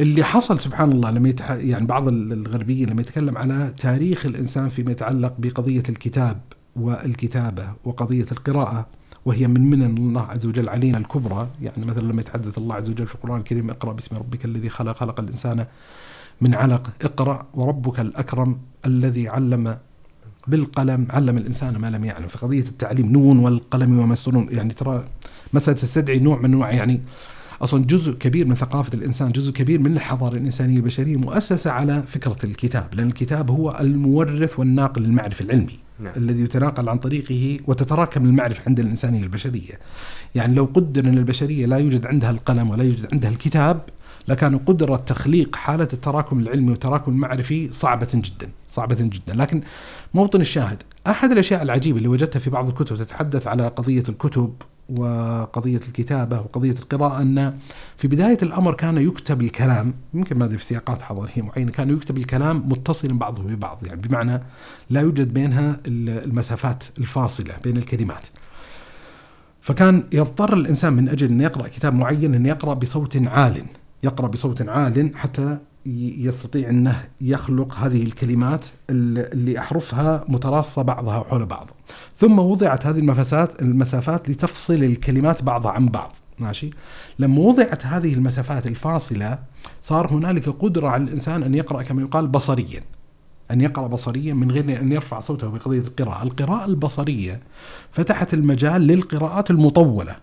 [0.00, 1.50] اللي حصل سبحان الله لما يتح...
[1.50, 6.40] يعني بعض الغربيين لما يتكلم على تاريخ الإنسان فيما يتعلق بقضية الكتاب
[6.76, 8.86] والكتابة وقضية القراءة
[9.24, 11.48] وهي من منن الله عز وجل علينا الكبرى.
[11.62, 14.96] يعني مثلا لما يتحدث الله عز وجل في القرآن الكريم اقرأ باسم ربك الذي خلق
[14.96, 15.66] خلق الإنسان
[16.40, 16.90] من علق.
[17.02, 19.78] اقرأ وربك الأكرم الذي علم
[20.46, 22.28] بالقلم علم الإنسان ما لم يعلم.
[22.28, 24.16] فقضيه التعليم نون والقلم وما
[24.50, 25.04] يعني ترى
[25.52, 27.00] مسألة تستدعي نوع من انواع يعني
[27.62, 32.36] أصلا جزء كبير من ثقافة الإنسان جزء كبير من الحضارة الإنسانية البشرية مؤسسة على فكرة
[32.44, 36.12] الكتاب لأن الكتاب هو المورث والناقل للمعرفة العلمي نعم.
[36.16, 39.78] الذي يتناقل عن طريقه وتتراكم المعرفة عند الإنسانية البشرية
[40.34, 43.80] يعني لو قدر أن البشرية لا يوجد عندها القلم ولا يوجد عندها الكتاب
[44.28, 49.60] لكان قدرة تخليق حالة التراكم العلمي والتراكم المعرفي صعبة جدا صعبة جدا لكن
[50.14, 54.54] موطن الشاهد أحد الأشياء العجيبة اللي وجدتها في بعض الكتب تتحدث على قضية الكتب
[54.88, 57.54] وقضية الكتابة وقضية القراءة أن
[57.96, 62.68] في بداية الأمر كان يكتب الكلام يمكن ما في سياقات حضارية معينة كان يكتب الكلام
[62.68, 64.42] متصلا بعضه ببعض يعني بمعنى
[64.90, 68.26] لا يوجد بينها المسافات الفاصلة بين الكلمات.
[69.60, 73.64] فكان يضطر الإنسان من أجل أن يقرأ كتاب معين أن يقرأ بصوت عال
[74.02, 81.70] يقرأ بصوت عال حتى يستطيع أنه يخلق هذه الكلمات اللي أحرفها متراصة بعضها حول بعض.
[82.14, 86.70] ثم وضعت هذه المسافات المسافات لتفصل الكلمات بعضها عن بعض، ماشي؟
[87.18, 89.38] لما وضعت هذه المسافات الفاصلة
[89.82, 92.80] صار هنالك قدرة على الإنسان أن يقرأ كما يقال بصريا.
[93.50, 97.40] أن يقرأ بصريا من غير أن يرفع صوته بقضيه القراءة، القراءة البصرية
[97.90, 100.16] فتحت المجال للقراءات المطولة.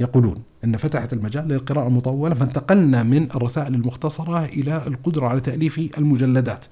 [0.00, 6.66] يقولون أن فتحت المجال للقراءة المطولة فانتقلنا من الرسائل المختصرة إلى القدرة على تأليف المجلدات.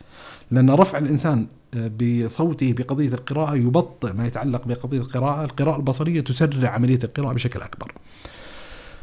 [0.51, 5.45] لأن رفع الإنسان آه، بصوته بقضية القراءة يبطئ ما يتعلق بقضية القراءة.
[5.45, 7.93] القراءة البصرية تسرع عملية القراءة بشكل أكبر.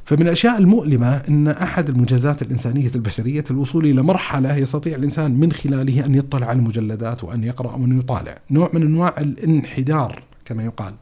[0.05, 6.05] فمن الأشياء المؤلمة أن أحد المنجزات الإنسانية البشرية الوصول إلى مرحلة يستطيع الإنسان من خلاله
[6.05, 8.37] أن يطلع على المجلدات وأن يقرأ وأن يطالع.
[8.51, 10.93] نوع من أنواع الانحدار كما يقال.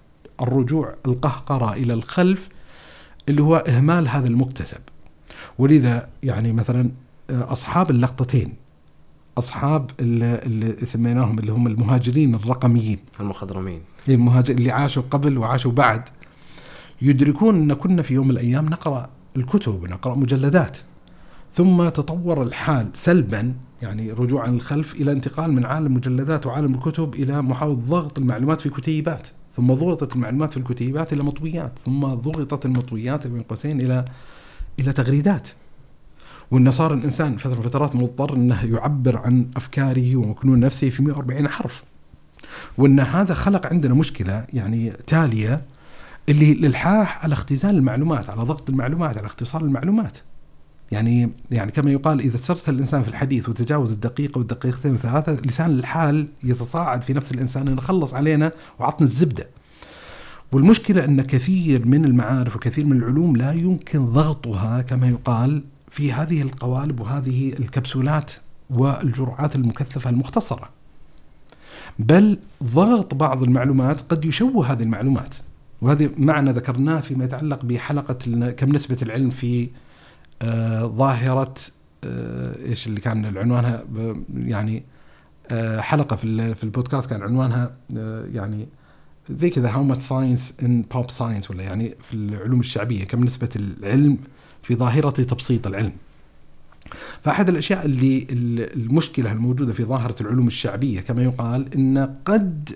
[0.41, 2.49] الرجوع القهقرة إلى الخلف
[3.29, 4.81] اللي هو إهمال هذا المكتسب.
[5.57, 6.91] ولذا يعني مثلا
[7.29, 8.53] آه، أصحاب اللقطتين
[9.37, 12.99] أصحاب اللي, اللي سميناهم اللي هم المهاجرين الرقميين.
[13.19, 13.81] المخضرمين.
[14.09, 16.09] المهاجر اللي عاشوا قبل وعاشوا بعد.
[17.01, 20.77] يدركون أن كنا في يوم من الأيام نقرأ الكتب نقرأ مجلدات.
[21.53, 27.41] ثم تطور الحال سلبا يعني رجوعا للخلف إلى انتقال من عالم المجلدات وعالم الكتب إلى
[27.41, 29.27] محاوله ضغط المعلومات في كتيبات.
[29.57, 34.05] ثم ضغطت المعلومات في الكتيبات إلى مطويات ثم ضغطت المطويات بين قوسين إلى
[34.79, 35.47] إلى تغريدات.
[36.51, 41.49] وان صار الانسان فترة من الفترات مضطر إنه يعبر عن أفكاره ومكنون نفسه في 140
[41.49, 41.83] حرف.
[42.77, 45.61] وإن هذا خلق عندنا مشكلة يعني تالية
[46.29, 50.17] اللي الالحاح على اختزال المعلومات على ضغط المعلومات على اختصار المعلومات.
[50.91, 56.27] يعني يعني كما يقال إذا استرسل الإنسان في الحديث وتجاوز الدقيقه والدقيقتين والثلاثه لسان الحال
[56.43, 59.47] يتصاعد في نفس الإنسان إنه خلص علينا وعطنا الزبدة.
[60.51, 66.41] والمشكلة أن كثير من المعارف وكثير من العلوم لا يمكن ضغطها كما يقال في هذه
[66.41, 68.31] القوالب وهذه الكبسولات
[68.69, 70.69] والجرعات المكثفة المختصرة.
[71.99, 75.35] بل ضغط بعض المعلومات قد يشوه هذه المعلومات.
[75.81, 79.69] وهذه معنى ذكرناه فيما يتعلق بحلقة كم نسبة العلم في
[80.85, 81.53] ظاهرة
[82.03, 83.83] آه، إيش اللي كان عنوانها
[84.35, 84.83] يعني
[85.51, 87.75] آه، حلقة في في البودكاست كان عنوانها
[88.33, 88.67] يعني
[89.29, 93.49] زي كذا how much science in pop science ولا يعني في العلوم الشعبية كم نسبة
[93.55, 94.17] العلم
[94.63, 95.91] في ظاهرة تبسيط العلم.
[97.21, 98.27] فأحد الأشياء اللي
[98.75, 102.69] المشكلة الموجودة في ظاهرة العلوم الشعبية كما يقال إن قد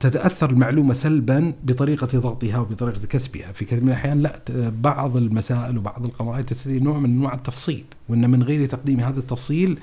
[0.00, 4.40] تتأثر المعلومة سلبا بطريقة ضغطها وبطريقة كسبها، في كثير من الأحيان لا
[4.82, 9.78] بعض المسائل وبعض القواعد تستدعي نوع من أنواع التفصيل، وإن من غير تقديم هذا التفصيل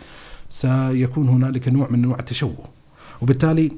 [0.49, 2.65] سيكون هنالك نوع من أنواع التشوه.
[3.21, 3.71] وبالتالي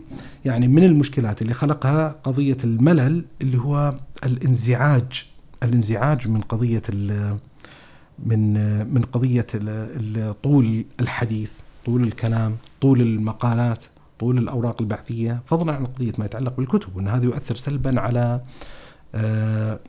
[0.45, 5.25] يعني من المشكلات اللي خلقها قضية الملل اللي هو الانزعاج
[5.63, 6.81] الانزعاج من قضية
[8.25, 8.53] من
[8.93, 9.47] من قضية
[10.43, 11.51] طول الحديث،
[11.85, 13.83] طول الكلام، طول المقالات،
[14.19, 18.41] طول الأوراق البحثيه فضلا عن قضية ما يتعلق بالكتب وأن هذا يؤثر سلبا على
[19.15, 19.79] آه،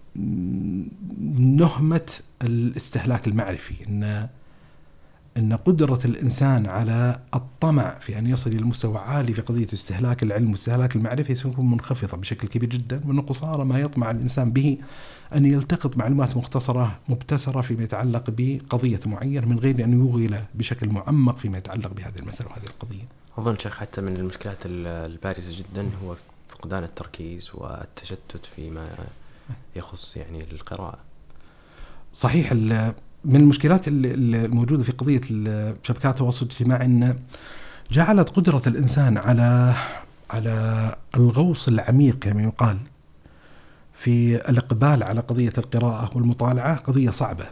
[1.39, 2.12] نهمة
[2.43, 4.29] الاستهلاك المعرفي إن
[5.37, 10.51] إن قدرة الإنسان على الطمع في أن يصل إلى مستوى عالي في قضية استهلاك العلم
[10.51, 14.79] واستهلاك المعرفة سيكون منخفضة بشكل كبير جدا وأن قصارى ما يطمع الإنسان به
[15.37, 21.39] أن يلتقط معلومات مختصرة مبتسرة فيما يتعلق بقضية معينة من غير أن يوغل بشكل معمق
[21.39, 23.24] فيما يتعلق بهذه المسألة وهذه القضية.
[23.39, 26.16] أظن شيخ حتى من المشكلات البارزة جدا هو
[26.49, 28.89] فقدان التركيز والتشتت فيما
[29.76, 30.99] يخص يعني القراءة.
[32.14, 32.53] صحيح
[33.24, 35.20] من المشكلات الموجودة في قضية
[35.82, 37.18] شبكات التواصل الاجتماعي أن
[37.91, 39.74] جعلت قدرة الإنسان على
[40.30, 42.78] على الغوص العميق كما يقال
[43.93, 47.47] في الإقبال على قضية القراءة والمطالعة قضية صعبة.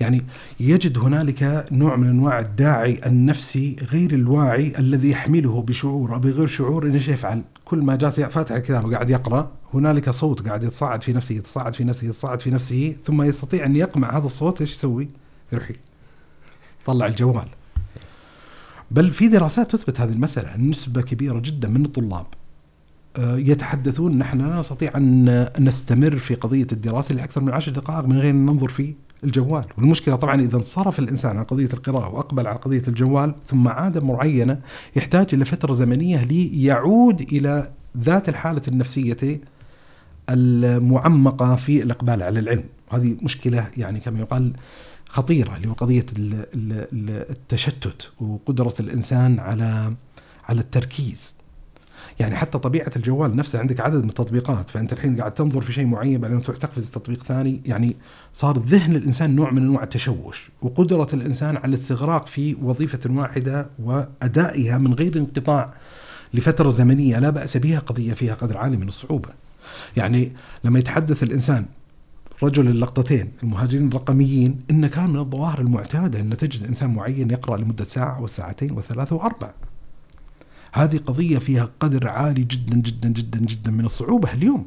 [0.00, 0.24] يعني
[0.60, 6.86] يجد هنالك نوع من أنواع الداعي النفسي غير الواعي الذي يحمله بشعور أو بغير شعور
[6.86, 11.34] انه يفعل؟ كل ما جالس فاتح الكتاب وقاعد يقرأ هنالك صوت قاعد يتصاعد في نفسه
[11.34, 15.08] يتصاعد في نفسه يتصاعد في نفسه ثم يستطيع أن يقمع هذا الصوت إيش يسوي؟
[15.52, 15.70] يروح
[16.82, 17.48] يطلع الجوال
[18.90, 22.26] بل في دراسات تثبت هذه المسألة نسبة كبيرة جدا من الطلاب
[23.16, 28.18] آه، يتحدثون نحن لا نستطيع أن نستمر في قضية الدراسة لأكثر من عشر دقائق من
[28.18, 28.94] غير أن ننظر في
[29.26, 29.64] الجوال.
[29.78, 34.60] والمشكلة طبعا إذا انصرف الإنسان عن قضية القراءة وأقبل على قضية الجوال ثم عادة معينة
[34.96, 39.40] يحتاج إلى فترة زمنية ليعود إلى ذات الحالة النفسية
[40.30, 42.64] المعمقة في الإقبال على العلم.
[42.90, 44.52] هذه مشكلة يعني كما يقال
[45.08, 46.06] خطيرة اللي هو قضية
[47.30, 49.94] التشتت وقدرة الإنسان على
[50.48, 51.35] على التركيز.
[52.20, 55.86] يعني حتى طبيعة الجوال نفسه عندك عدد من التطبيقات فأنت الحين قاعد تنظر في شيء
[55.86, 57.96] معين بعدين تروح تقفز تطبيق ثاني يعني
[58.34, 64.78] صار ذهن الانسان نوع من أنواع التشوش وقدرة الإنسان على الاستغراق في وظيفة واحدة وأدائها
[64.78, 65.74] من غير انقطاع
[66.34, 69.28] لفترة زمنية لا بأس بها قضية فيها قدر عالي من الصعوبة.
[69.96, 70.32] يعني
[70.64, 71.66] لما يتحدث الإنسان
[72.42, 77.84] رجل اللقطتين المهاجرين الرقميين إن كان من الظواهر المعتادة أن تجد إنسان معين يقرأ لمدة
[77.84, 79.50] ساعة وساعتين وثلاثة وأربع
[80.72, 84.66] هذه قضية فيها قدر عالي جدا جدا جدا جدا من الصعوبة اليوم.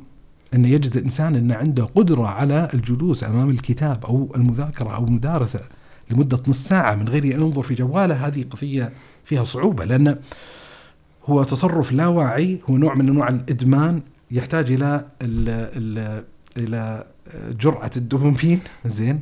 [0.54, 5.60] أن يجد الإنسان أن عنده قدرة على الجلوس أمام الكتاب أو المذاكرة أو المدارسة
[6.10, 8.94] لمدة نص ساعة من غير أن ينظر في جواله هذه قضية
[9.26, 10.18] فيها صعوبة لأن
[11.26, 16.24] هو تصرف لا واعي هو نوع من أنواع الإدمان يحتاج إلى ال ال
[16.58, 17.04] إلى
[17.60, 18.60] جرعة الدوبامين.
[18.86, 19.20] زين.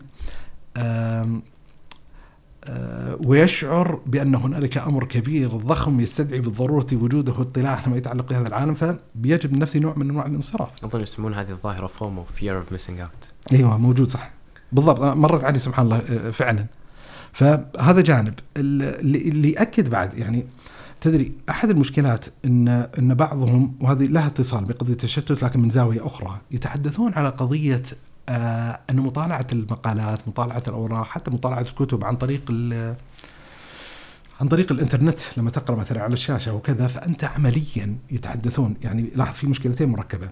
[3.25, 8.73] ويشعر بأن هنالك أمر كبير ضخم يستدعي بالضرورة وجوده واطلاع على ما يتعلق بهذا العالم
[8.73, 10.69] فبيجب من نفسه نوع من أنواع الانصراف.
[10.83, 13.51] أظن يسمون هذه الظاهرة فومو fear of missing out.
[13.53, 14.29] أيوة موجود صح.
[14.71, 16.65] بالضبط مرت علي سبحان الله آه، فعلا.
[17.33, 18.33] فهذا جانب.
[18.57, 20.45] اللي يأكد بعد يعني
[21.01, 22.67] تدري أحد المشكلات ان
[22.99, 27.83] إن بعضهم وهذه لها اتصال بقضية التشتت لكن من زاوية أخرى يتحدثون على قضية
[28.29, 32.51] آه أن مطالعة المقالات مطالعة الأوراق حتى مطالعة الكتب عن طريق
[34.41, 39.47] عن طريق الإنترنت لما تقرأ مثلا على الشاشة وكذا فأنت عمليا يتحدثون يعني لاحظ في
[39.47, 40.29] مشكلتين مركبة.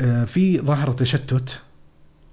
[0.00, 1.60] آه في ظاهرة تشتت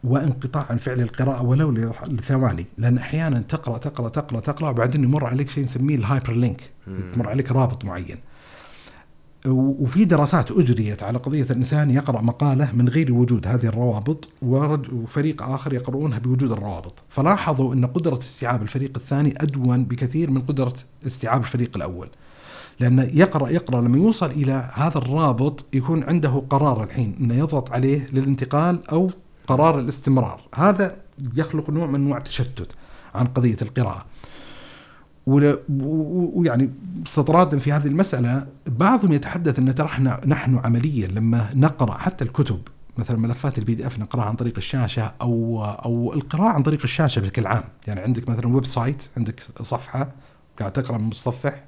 [0.04, 1.72] وانقطاع عن فعل القراءة ولو
[2.08, 7.30] لثواني لأن أحيانا تقرأ تقرأ تقرأ تقرأ وبعدين يمر عليك شيء نسميه ال hyperlink يمر
[7.30, 8.18] عليك رابط معين.
[9.48, 15.74] وفي دراسات أجريت على قضية الإنسان يقرأ مقالة من غير وجود هذه الروابط وفريق آخر
[15.74, 20.74] يقرؤونها بوجود الروابط، فلاحظوا إن قدرة استيعاب الفريق الثاني أدون بكثير من قدرة
[21.06, 22.10] استيعاب الفريق الأول.
[22.80, 28.08] لأن يقرأ يقرأ لما يوصل إلى هذا الرابط يكون عنده قرار الحين أنه يضغط عليه
[28.14, 29.10] للانتقال أو
[29.48, 30.42] قرار الاستمرار.
[30.56, 30.96] هذا
[31.36, 32.68] يخلق نوع من أنواع التشتت
[33.16, 34.06] عن قضية القراءة.
[35.28, 36.70] ويعني
[37.08, 39.90] استطرادا في هذه المسألة بعضهم يتحدث أن ترى
[40.26, 42.60] نحن عمليا لما نقرأ حتى الكتب
[42.98, 47.48] مثلا ملفات ال PDF نقراها عن طريق الشاشة أو أو القراءة عن طريق الشاشة بشكل
[47.48, 50.12] عام، يعني عندك مثلا website عندك صفحة
[50.60, 51.64] قاعد تقرأ من متصفح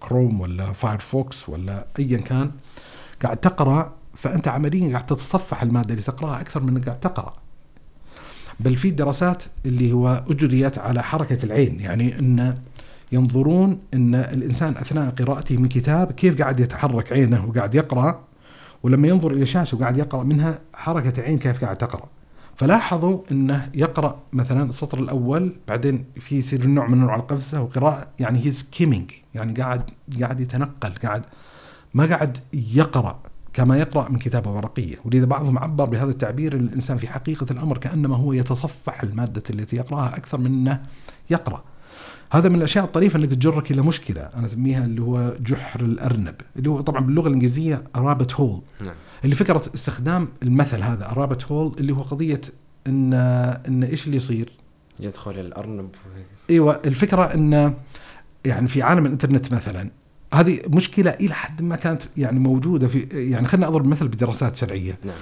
[0.00, 2.50] كروم ولا فايرفوكس ولا ايا كان
[3.22, 7.34] قاعد تقرأ فأنت عمليا قاعد تتصفح المادة اللي تقرأها أكثر من إنك قاعد تقرأ.
[8.60, 12.56] بل في دراسات اللي هو أجريت على حركة العين يعني إن
[13.12, 18.24] ينظرون إن الإنسان أثناء قراءته من كتاب كيف قاعد يتحرك عينه وقاعد يقرأ
[18.82, 22.08] ولما ينظر إلى شاشة وقاعد يقرأ منها حركة عين كيف قاعد تقرأ.
[22.56, 28.46] فلاحظوا إنه يقرأ مثلا السطر الأول بعدين في يصير نوع من انواع القفزة وقراءة يعني
[28.46, 29.90] هي سكيمينج يعني قاعد
[30.20, 31.22] قاعد يتنقل قاعد
[31.94, 33.18] ما قاعد يقرأ.
[33.56, 38.16] كما يقرأ من كتابه ورقية ولذا بعضهم عبر بهذا التعبير الإنسان في حقيقة الأمر كأنما
[38.16, 40.82] هو يتصفح المادة التي يقرأها أكثر من إنه
[41.30, 41.64] يقرأ
[42.32, 46.70] هذا من الأشياء الطريفة اللي تجرك إلى مشكلة أنا أسميها اللي هو جحر الأرنب اللي
[46.70, 48.94] هو طبعا باللغة الإنجليزية رابت هول نعم.
[49.24, 52.40] اللي فكرة استخدام المثل هذا رابت هول اللي هو قضية
[52.86, 53.14] إن
[53.68, 54.52] إن إيش اللي يصير؟
[55.00, 55.90] يدخل الأرنب
[56.50, 57.74] إيوه الفكرة إن
[58.44, 59.90] يعني في عالم الإنترنت مثلا
[60.34, 64.98] هذه مشكلة إلى حد ما كانت يعني موجودة في يعني خلينا أضرب مثل بدراسات شرعية.
[65.04, 65.16] نعم.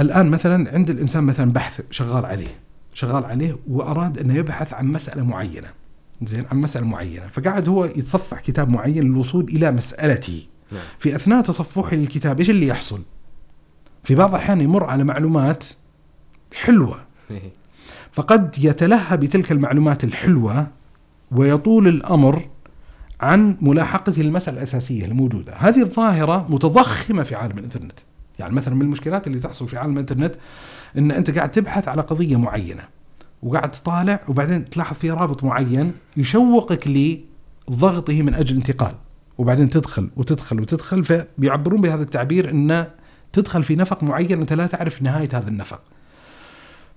[0.00, 2.58] الآن مثلا عند الإنسان مثلا بحث شغال عليه
[2.94, 5.68] شغال عليه وأراد أنه يبحث عن مسألة معينة.
[6.22, 7.26] زين عن مسألة معينة.
[7.32, 10.82] فقعد هو يتصفح كتاب معين للوصول إلى مسالته نعم.
[10.98, 13.02] في أثناء تصفحه للكتاب إيش اللي يحصل؟
[14.04, 15.64] في بعض الأحيان يمر على معلومات
[16.54, 17.00] حلوة.
[18.12, 20.66] فقد يتلهى بتلك المعلومات الحلوة
[21.30, 22.48] ويطول الأمر
[23.20, 28.00] عن ملاحقته للمساله الأساسية الموجودة، هذه الظاهرة متضخمة في عالم الإنترنت.
[28.38, 30.34] يعني مثلا من المشكلات اللي تحصل في عالم الإنترنت
[30.98, 32.82] إن أنت قاعد تبحث على قضية معينة
[33.42, 36.88] وقاعد تطالع وبعدين تلاحظ في رابط معين يشوقك
[37.68, 38.92] لضغطه من أجل انتقال
[39.38, 42.86] وبعدين تدخل وتدخل وتدخل فبيعبرون بهذا التعبير إن
[43.32, 45.80] تدخل في نفق معين أنت لا تعرف نهاية هذا النفق.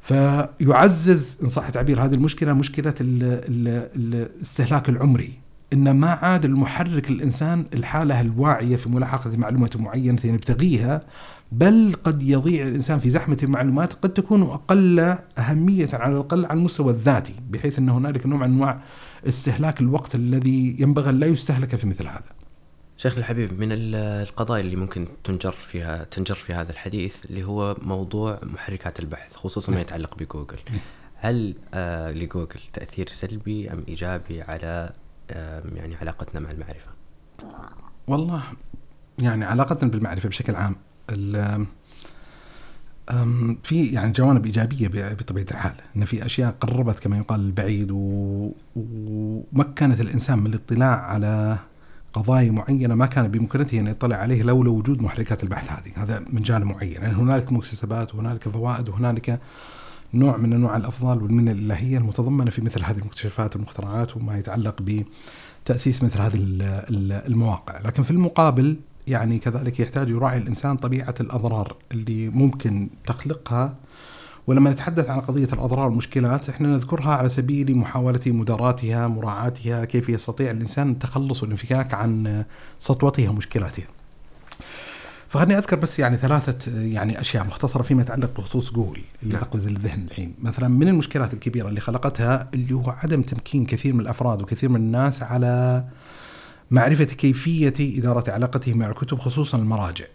[0.01, 5.43] فيعزز إن صح التعبير هذه المشكلة مشكلة الاستهلاك العمري
[5.74, 11.01] إن ما عاد المحرك الانسان الحالة الواعية في ملاحقة معلومة معينة يبتغيها
[11.51, 14.99] بل قد يضيع الإنسان في زحمة المعلومات قد تكون أقل
[15.38, 18.82] أهمية على الأقل على المستوى الذاتي بحيث ان هنالك نوع من أنواع
[19.28, 22.32] استهلاك الوقت الذي ينبغي لا يستهلك في مثل هذا.
[22.97, 28.39] شيخ الحبيب من القضايا اللي ممكن تنجر فيها تنجر في هذا الحديث اللي هو موضوع
[28.43, 29.86] محركات البحث خصوصا ما نعم.
[29.86, 30.57] يتعلق بجوجل.
[30.71, 30.80] نعم.
[31.15, 34.93] هل آه لجوجل تأثير سلبي أم إيجابي على
[35.76, 36.92] يعني علاقتنا مع المعرفة؟
[38.08, 38.44] والله
[39.20, 40.76] يعني علاقتنا بالمعرفة بشكل عام
[43.64, 45.74] في يعني جوانب إيجابية بطبيعة الحال.
[45.96, 47.88] إن في أشياء قربت كما يقال البعيد
[48.76, 51.58] ومكنت الإنسان من الاطلاع على
[52.14, 56.42] قضايا معينة ما كان بإمكانته أن يطلع عليه لولا وجود محركات البحث هذه، هذا من
[56.42, 59.40] جانب معين، يعني هنالك مكتسبات وهنالك فوائد وهنالك
[60.14, 65.03] نوع من أنواع الأفضال والمنة الالهيه المتضمنة في مثل هذه المكتشفات والمخترعات وما يتعلق
[65.61, 66.39] بتأسيس مثل هذه
[67.28, 73.76] المواقع، لكن في المقابل يعني كذلك يحتاج يراعي الإنسان طبيعة الأضرار اللي ممكن تخلقها
[74.47, 80.51] ولما نتحدث عن قضية الأضرار والمشكلات إحنا نذكرها على سبيل محاولة مداراتها، مراعاتها، كيف يستطيع
[80.51, 82.43] الإنسان التخلص والانفكاك عن
[82.80, 83.86] سطوتها ومشكلاتها.
[85.34, 89.44] فخلني أذكر بس يعني ثلاثة يعني أشياء مختصرة فيما يتعلق بخصوص جوجل اللي نعم.
[89.44, 94.00] تقفز الذهن الحين، مثلا من المشكلات الكبيرة اللي خلقتها اللي هو عدم تمكين كثير من
[94.00, 95.84] الأفراد وكثير من الناس على
[96.72, 100.06] معرفة كيفية إدارة علاقته مع الكتب خصوصا المراجع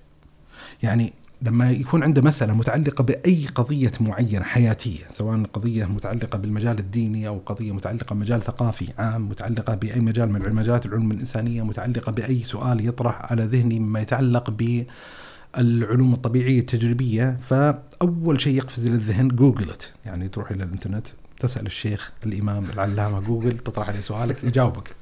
[0.83, 1.13] يعني
[1.43, 7.39] لما يكون عنده مسألة متعلقة بأي قضية معينة حياتية سواء قضية متعلقة بالمجال الديني أو
[7.47, 12.89] قضية متعلقة بمجال ثقافي عام متعلقة بأي مجال من مجالات العلوم الإنسانية متعلقة بأي سؤال
[12.89, 20.51] يطرح على ذهني مما يتعلق بالعلوم الطبيعية التجريبية فأول شيء يقفز للذهن جوجلت يعني تروح
[20.51, 21.07] إلى الإنترنت
[21.39, 24.97] تسأل الشيخ الإمام العلامة جوجل تطرح عليه سؤالك يجاوبك.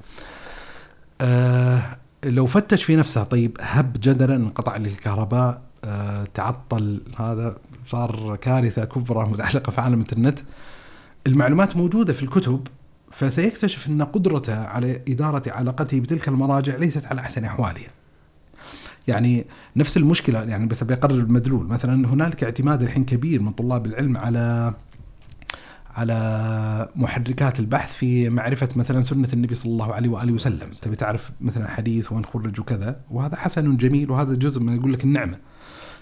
[1.21, 5.66] آه لو فتش في نفسه طيب هب جدلا انقطع لي الكهرباء
[6.33, 7.01] تعطل.
[7.17, 10.39] هذا صار كارثة كبرى متعلقة في عالم الإنترنت.
[11.27, 12.67] المعلومات موجودة في الكتب
[13.11, 17.89] فسيكتشف إن قدرته على إدارة علاقته بتلك المراجع ليست على أحسن أحوالها.
[19.07, 21.67] يعني نفس المشكلة يعني بس بيقرر المدلول.
[21.67, 24.73] مثلا هنالك اعتماد الحين كبير من طلاب العلم على
[25.95, 30.69] على محركات البحث في معرفة مثلا سنة النبي صلى الله عليه وآله وسلم.
[30.81, 35.03] تبي تعرف مثلا حديث وين خرج وكذا وهذا حسن جميل وهذا جزء من يقول لك
[35.03, 35.37] النعمة.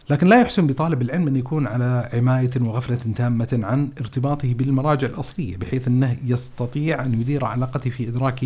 [0.10, 5.58] لكن لا يحسن بطالب العلم أن يكون على عماية وغفلة تامة عن ارتباطه بالمراجع الأصلية
[5.58, 8.46] بحيث أنه يستطيع أن يدير علاقته في إدراك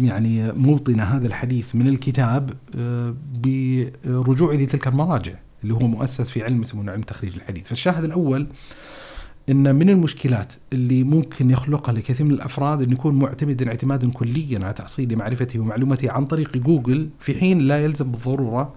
[0.00, 2.50] يعني موطن هذا الحديث من الكتاب
[4.04, 7.64] برجوع لتلك المراجع اللي هو مؤسس في علم اسمه علم تخريج الحديث.
[7.64, 8.46] فالشاهد الأول
[9.50, 14.72] أن من المشكلات اللي ممكن يخلقها لكثير من الأفراد أن يكون معتمدا اعتمادا كليا على
[14.72, 18.74] تحصيل معرفته ومعلومته عن طريق جوجل في حين لا يلزم بالضرورة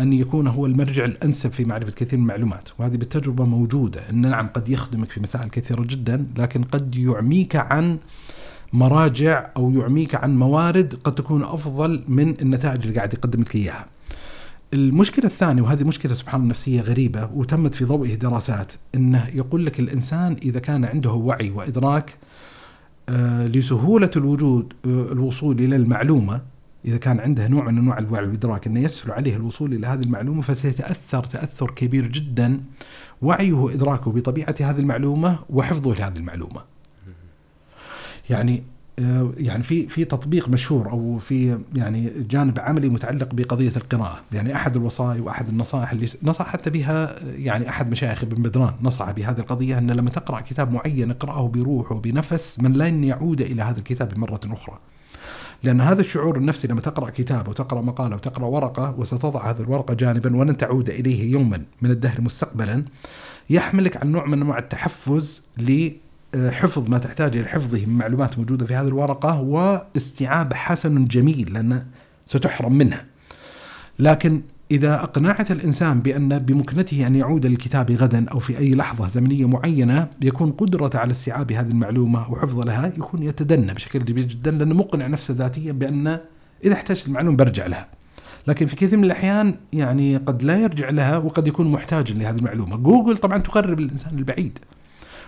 [0.00, 4.48] أن يكون هو المرجع الأنسب في معرفة كثير من المعلومات، وهذه بالتجربة موجودة، إن نعم
[4.48, 7.98] قد يخدمك في مسائل كثيرة جدا، لكن قد يعميك عن
[8.72, 13.86] مراجع أو يعميك عن موارد قد تكون أفضل من النتائج اللي قاعد يقدم لك إياها.
[14.74, 19.80] المشكلة الثانية وهذه مشكلة سبحان الله نفسية غريبة وتمت في ضوئه دراسات إنه يقول لك
[19.80, 22.16] الإنسان إذا كان عنده وعي وإدراك
[23.08, 26.40] آه، لسهولة الوجود آه، الوصول إلى المعلومة
[26.84, 30.42] إذا كان عنده نوع من أنواع الوعي والإدراك أنه يسهل عليه الوصول إلى هذه المعلومة
[30.42, 32.60] فسيتأثر تأثر كبير جدا
[33.22, 36.62] وعيه وإدراكه بطبيعة هذه المعلومة وحفظه لهذه المعلومة.
[38.30, 38.62] يعني
[38.98, 44.54] آه، يعني في في تطبيق مشهور أو في يعني جانب عملي متعلق بقضية القراءة، يعني
[44.54, 49.38] أحد الوصايا وأحد النصائح اللي نصح حتى بها يعني أحد مشايخ ابن بدران نصح بهذه
[49.38, 54.18] القضية أن لما تقرأ كتاب معين اقرأه بروح وبنفس من لن يعود إلى هذا الكتاب
[54.18, 54.78] مرة أخرى.
[55.64, 60.36] لأن هذا الشعور النفسي لما تقرأ كتاب وتقرأ مقالة وتقرأ ورقة وستضع هذه الورقة جانبا
[60.36, 62.84] ولن تعود إليه يوما من الدهر مستقبلا
[63.50, 68.74] يحملك على نوع من أنواع التحفز لحفظ ما تحتاج إلى حفظه من معلومات موجودة في
[68.74, 71.86] هذه الورقة واستيعاب حسن جميل لأن
[72.26, 73.04] ستحرم منها.
[73.98, 74.42] لكن
[74.72, 80.08] إذا أقنعت الإنسان بأن بمكنته أن يعود للكتاب غدا أو في أي لحظة زمنية معينة
[80.22, 85.06] يكون قدرة على استيعاب هذه المعلومة وحفظ لها يكون يتدنى بشكل كبير جدا لأنه مقنع
[85.06, 86.18] نفسه ذاتيا بأن
[86.64, 87.88] إذا احتاج المعلومة برجع لها.
[88.46, 92.76] لكن في كثير من الأحيان يعني قد لا يرجع لها وقد يكون محتاجا لهذه المعلومة.
[92.76, 94.58] جوجل طبعا تقرب الإنسان البعيد.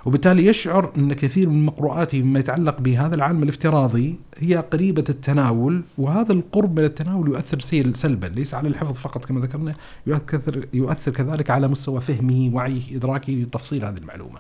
[0.07, 6.33] وبالتالي يشعر أن كثير من مقروءاته مما يتعلق بهذا العالم الافتراضي هي قريبة التناول وهذا
[6.33, 7.61] القرب من التناول يؤثر
[7.95, 9.75] سلبا ليس على الحفظ فقط كما ذكرنا
[10.07, 14.39] يؤثر, يؤثر كذلك على مستوى فهمه وعيه إدراكه لتفصيل هذه المعلومة.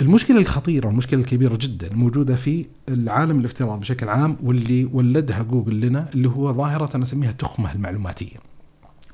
[0.00, 6.08] المشكلة الخطيرة والمشكلة الكبيرة جدا موجودة في العالم الافتراضي بشكل عام واللي ولدها جوجل لنا
[6.14, 8.36] اللي هو ظاهرة أنا أسميها التخمة المعلوماتية.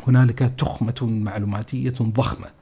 [0.06, 2.57] هنالك تخمة معلوماتية ضخمة.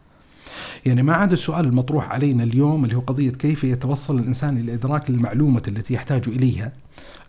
[0.86, 5.10] يعني ما عاد السؤال المطروح علينا اليوم اللي هو قضية كيف يتوصل الإنسان إلى إدراك
[5.10, 6.72] المعلومة التي يحتاج إليها.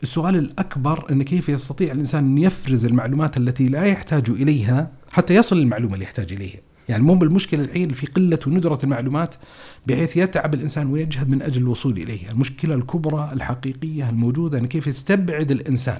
[0.03, 5.57] السؤال الأكبر أن كيف يستطيع الإنسان أن يفرز المعلومات التي لا يحتاج إليها حتى يصل
[5.57, 6.59] للمعلومة اللي يحتاج إليها.
[6.89, 9.35] يعني مو بالمشكلة الحين في قلة وندرة المعلومات
[9.87, 12.31] بحيث يتعب الإنسان ويجهد من أجل الوصول إليها.
[12.31, 15.99] المشكلة الكبرى الحقيقية الموجودة أن كيف يستبعد الإنسان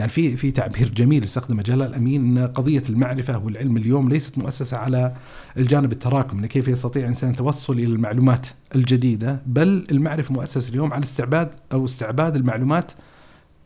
[0.00, 4.76] يعني في في تعبير جميل استخدمه جلال امين إن قضية المعرفة والعلم اليوم ليست مؤسسة
[4.76, 5.12] على
[5.56, 11.50] الجانب التراكم كيف يستطيع الانسان التوصل إلى المعلومات الجديدة بل المعرفة مؤسسة اليوم على استعباد
[11.72, 12.92] أو استعباد المعلومات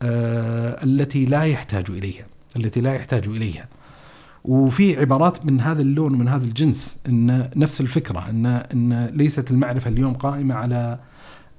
[0.01, 2.25] آه التي لا يحتاج إليها
[2.57, 3.67] التي لا يحتاج إليها.
[4.45, 9.89] وفي عبارات من هذا اللون ومن هذا الجنس إن نفس الفكرة إن إن ليست المعرفة
[9.89, 10.99] اليوم قائمة على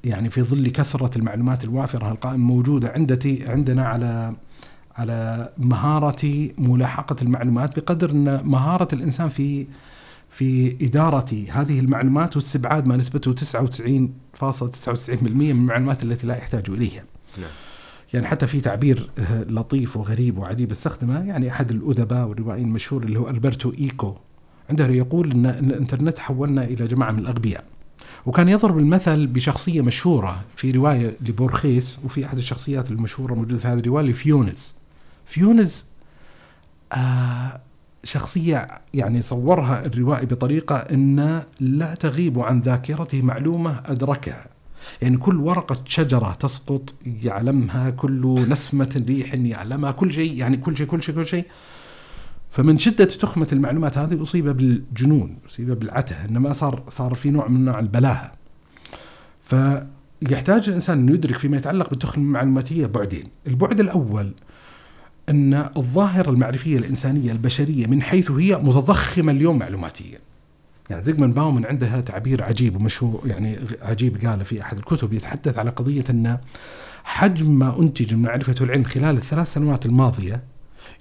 [0.04, 4.34] يعني في ظل كثرة المعلومات الوافرة القائمه موجودة عندتي عندنا على
[4.98, 9.66] على مهارة ملاحقة المعلومات بقدر أن مهارة الإنسان في
[10.30, 13.82] في إدارة هذه المعلومات واستبعاد ما نسبته 99.99%
[15.22, 17.04] من المعلومات التي لا يحتاج إليها.
[17.38, 17.50] نعم.
[18.14, 19.10] يعني حتى في تعبير
[19.48, 24.14] لطيف وغريب وعجيب استخدمه يعني أحد الأدباء والروائيين المشهور اللي هو ألبرتو إيكو
[24.70, 27.64] عنده يقول أن الإنترنت حولنا إلى جماعة من الأغبياء.
[28.26, 33.78] وكان يضرب المثل بشخصية مشهورة في رواية لبورخيس وفي أحد الشخصيات المشهورة موجودة في هذه
[33.78, 34.75] الرواية لفيونس.
[35.26, 35.84] فيونس
[36.92, 37.60] آه
[38.04, 44.46] شخصية يعني صورها الروائي بطريقة أن لا تغيب عن ذاكرته معلومة أدركها.
[45.02, 50.86] يعني كل ورقة شجرة تسقط يعلمها كل نسمة ريح يعلمها كل شيء يعني كل شيء
[50.86, 51.46] كل شيء كل شيء.
[52.50, 57.64] فمن شدة تخمة المعلومات هذه أصيب بالجنون أصيب بالعته إنما صار صار في نوع من
[57.64, 58.32] نوع البلاهة.
[59.40, 63.24] فيحتاج الإنسان أن يدرك فيما يتعلق بالتخمة المعلوماتية بعدين.
[63.46, 64.32] البعد الأول
[65.28, 70.18] أن الظاهرة المعرفية الإنسانية البشرية من حيث هي متضخمة اليوم معلوماتيا.
[70.90, 75.70] يعني زيغمن باومن عندها تعبير عجيب ومشهور يعني عجيب قاله في أحد الكتب يتحدث على
[75.70, 76.38] قضية أن
[77.04, 80.42] حجم ما أنتج من معرفة العلم خلال الثلاث سنوات الماضية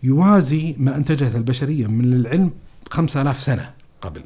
[0.03, 2.51] يوازي ما أنتجته البشرية من العلم
[2.89, 3.69] 5000 سنة
[4.01, 4.21] قبل.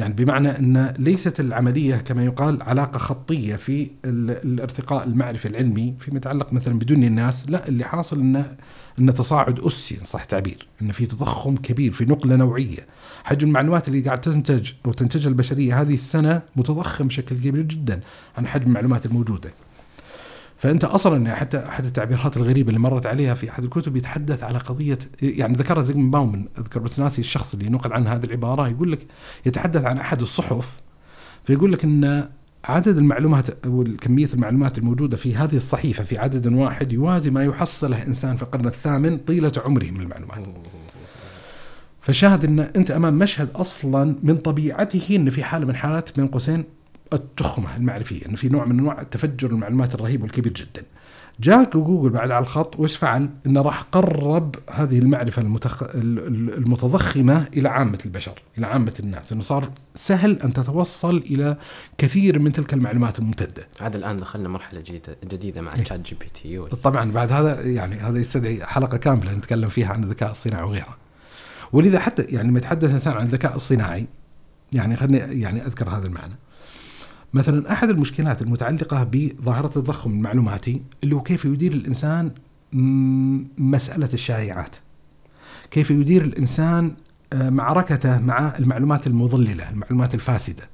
[0.00, 6.52] يعني بمعنى أن ليست العملية كما يقال علاقة خطية في الارتقاء المعرفي العلمي فيما يتعلق
[6.52, 8.56] مثلا بدون الناس، لا اللي حاصل انه
[9.00, 12.86] أن تصاعد اسي ان صح تعبير، أن في تضخم كبير في نقلة نوعية.
[13.24, 18.00] حجم المعلومات اللي قاعد تنتج أو تنتجها البشرية هذه السنة متضخم بشكل كبير جدا
[18.38, 19.50] عن حجم المعلومات الموجودة.
[20.60, 24.98] فأنت أصلا حتى احد التعبيرات الغريبة اللي مرت عليها في أحد الكتب يتحدث على قضيه
[25.22, 29.06] يعني ذكرها زيغموند باومن أذكر بس ناسي الشخص اللي نقل عن هذه العبارة يقول لك
[29.46, 30.80] يتحدث عن أحد الصحف
[31.44, 32.28] فيقول لك إن
[32.64, 38.06] عدد المعلومات أو كمية المعلومات الموجودة في هذه الصحيفة في عدد واحد يوازي ما يحصله
[38.06, 40.38] إنسان في القرن الثامن طيلة عمره من المعلومات.
[42.00, 46.64] فشاهد إن أنت أمام مشهد أصلا من طبيعته إن في حالة من حالات بين قوسين
[47.12, 50.82] التخمة المعرفية إنه في نوع من أنواع تفجر المعلومات الرهيب والكبير جدا.
[51.40, 55.82] جاك جوجل بعد على الخط وش فعل؟ إنه راح قرب هذه المعرفة المتخ...
[55.94, 61.56] المتضخمة إلى عامة البشر، إلى عامة الناس، إنه صار سهل أن تتوصل إلى
[61.98, 63.68] كثير من تلك المعلومات الممتدة.
[63.80, 66.66] هذا الآن دخلنا مرحلة جديده جديدة مع ChatGPT و...
[66.66, 70.96] طبعا بعد هذا يعني هذا يستدعي حلقة كاملة نتكلم فيها عن الذكاء الصناعي وغيره.
[71.72, 74.06] ولذا حتى يعني لما يتحدث الانسان عن الذكاء الصناعي
[74.72, 76.34] يعني خليني يعني أذكر هذا المعنى.
[77.34, 82.30] مثلا أحد المشكلات المتعلقة بظاهرة التضخم المعلوماتي اللي هو كيف يدير الإنسان
[83.58, 84.76] مسألة الشائعات.
[85.70, 86.94] كيف يدير الإنسان
[87.32, 90.68] آه، معركته مع المعلومات المضللة، المعلومات الفاسدة.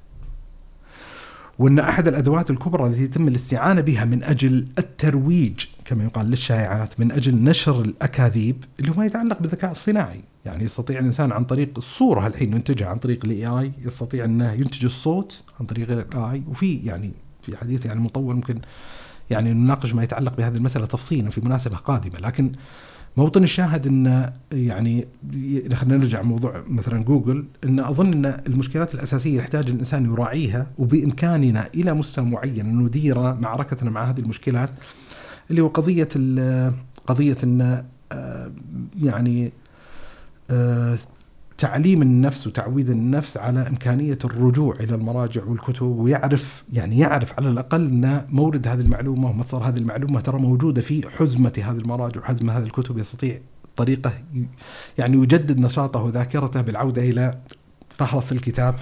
[1.59, 7.12] وأن أحد الأدوات الكبرى التي يتم الاستعانة بها من أجل الترويج كما يقال للشائعات، من
[7.12, 10.20] أجل نشر الأكاذيب اللي هو ما يتعلق بالذكاء الصناعي.
[10.47, 14.85] يعني يستطيع الإنسان عن طريق الصورة الحين ينتجها عن طريق ال AI يستطيع إنه ينتج
[14.85, 17.12] الصوت عن طريق ال AI وفي يعني
[17.43, 18.60] في حديث يعني مطول ممكن
[19.31, 22.18] يعني نناقش ما يتعلق بهذه المسألة تفصيلا في مناسبة قادمة.
[22.18, 22.52] لكن
[23.16, 25.09] موطن الشاهد إن يعني
[25.74, 31.94] خلينا نرجع موضوع مثلا جوجل إن أظن إن المشكلات الأساسية يحتاج الإنسان يراعيها وبإمكاننا إلى
[31.94, 34.70] مستوى معين أن ندير معركتنا مع هذه المشكلات
[35.51, 36.09] اللي هو قضية
[37.06, 38.52] قضية إن آه،
[39.02, 39.52] يعني
[41.59, 47.86] تعليم النفس وتعويد النفس على إمكانية الرجوع إلى المراجع والكتب ويعرف يعني يعرف على الأقل
[47.86, 52.64] أن مورد هذه المعلومة ومصدر هذه المعلومة ترى موجودة في حزمة هذه المراجع وحزمة هذه
[52.64, 53.40] الكتب يستطيع
[53.77, 54.12] طريقة
[54.98, 57.39] يعني يجدد نشاطه وذاكرته بالعودة إلى
[57.98, 58.74] فهرس الكتاب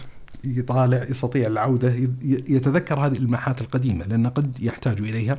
[0.44, 5.38] يطالع يستطيع العودة يتذكر هذه الماحات القديمة لأنه قد يحتاج إليها.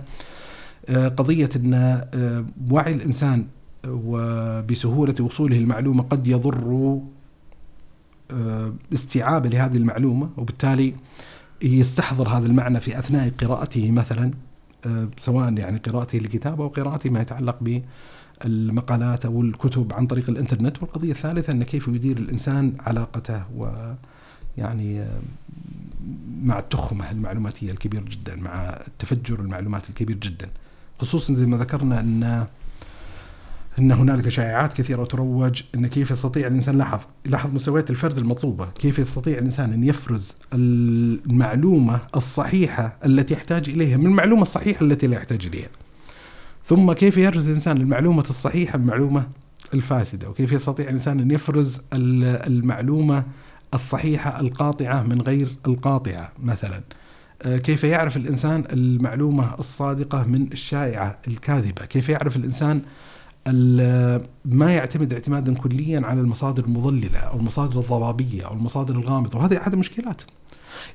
[0.90, 1.74] آه، قضية أن
[2.14, 3.48] آه، وعي الإنسان
[3.88, 7.00] وبسهولة وصوله المعلومة قد يضر
[8.32, 10.96] آه، استيعابه لهذه المعلومة وبالتالي
[11.62, 14.32] يستحضر هذا المعنى في أثناء قراءته مثلا
[14.86, 17.84] آه، سواء يعني قراءته لكتاب أو قراءته ما يتعلق
[18.42, 20.84] بالمقالات أو الكتب عن طريق الإنترنت.
[20.84, 23.94] والقضية الثالثة أن كيف يدير الإنسان علاقته و
[24.58, 25.20] يعني آه،
[26.44, 30.50] مع التخمة المعلوماتية الكبير جدا مع التفجر المعلومات الكبير جدا.
[31.00, 32.46] خصوصا زي ما ذكرنا أن
[33.80, 39.00] إن هنالك شائعات كثيرة تروج إن كيف يستطيع الإنسان لاحظ لاحظ مستويات الفرز المطلوبة، كيف
[39.00, 45.46] يستطيع الإنسان أن يفرز المعلومة الصحيحة التي يحتاج إليها من المعلومة الصحيحة التي لا يحتاج
[45.46, 45.70] إليها.
[46.66, 49.28] ثم كيف يفرز الإنسان المعلومة الصحيحة بالمعلومه
[49.74, 53.24] الفاسدة، وكيف يستطيع الإنسان أن يفرز المعلومة
[53.74, 56.82] الصحيحة القاطعة من غير القاطعة مثلا.
[57.42, 62.82] آه، كيف يعرف الإنسان المعلومة الصادقة من الشائعة الكاذبة، كيف يعرف الإنسان
[64.46, 69.74] ما يعتمد اعتمادا كليا على المصادر المضللة أو المصادر الضبابية أو المصادر الغامضة وهذه أحد
[69.74, 70.22] المشكلات.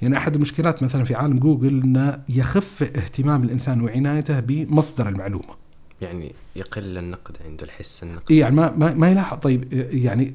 [0.02, 5.60] يعني أحد المشكلات مثلا في عالم جوجل إنه يخف اهتمام الإنسان وعنايته بمصدر المعلومة.
[6.00, 8.30] يعني يقل النقد عنده الحس النقد.
[8.30, 10.34] يعني ما ما, ما يلاحظ طيب يعني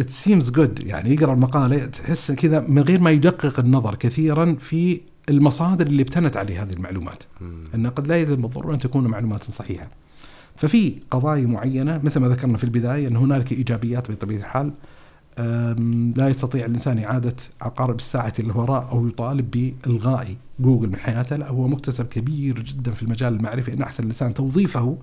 [0.00, 5.00] it seems good يعني يقرأ المقالة تحس كذا من غير ما يدقق النظر كثيرا في
[5.28, 7.22] المصادر اللي ابتنت عليه هذه المعلومات.
[7.74, 9.90] انه قد لا يلزم بالضرورة أن تكون معلومات صحيحة.
[10.58, 14.72] ففي قضايا معينة مثل ما ذكرنا في البداية إن هنالك إيجابيات بطبيعة الحال
[16.16, 21.48] لا يستطيع الإنسان إعادة عقارب الساعة اللي وراء أو يطالب بإلغاء جوجل من حياته لا
[21.48, 24.98] هو مكتسب كبير جدا في المجال المعرفي إن أحسن الإنسان توظيفه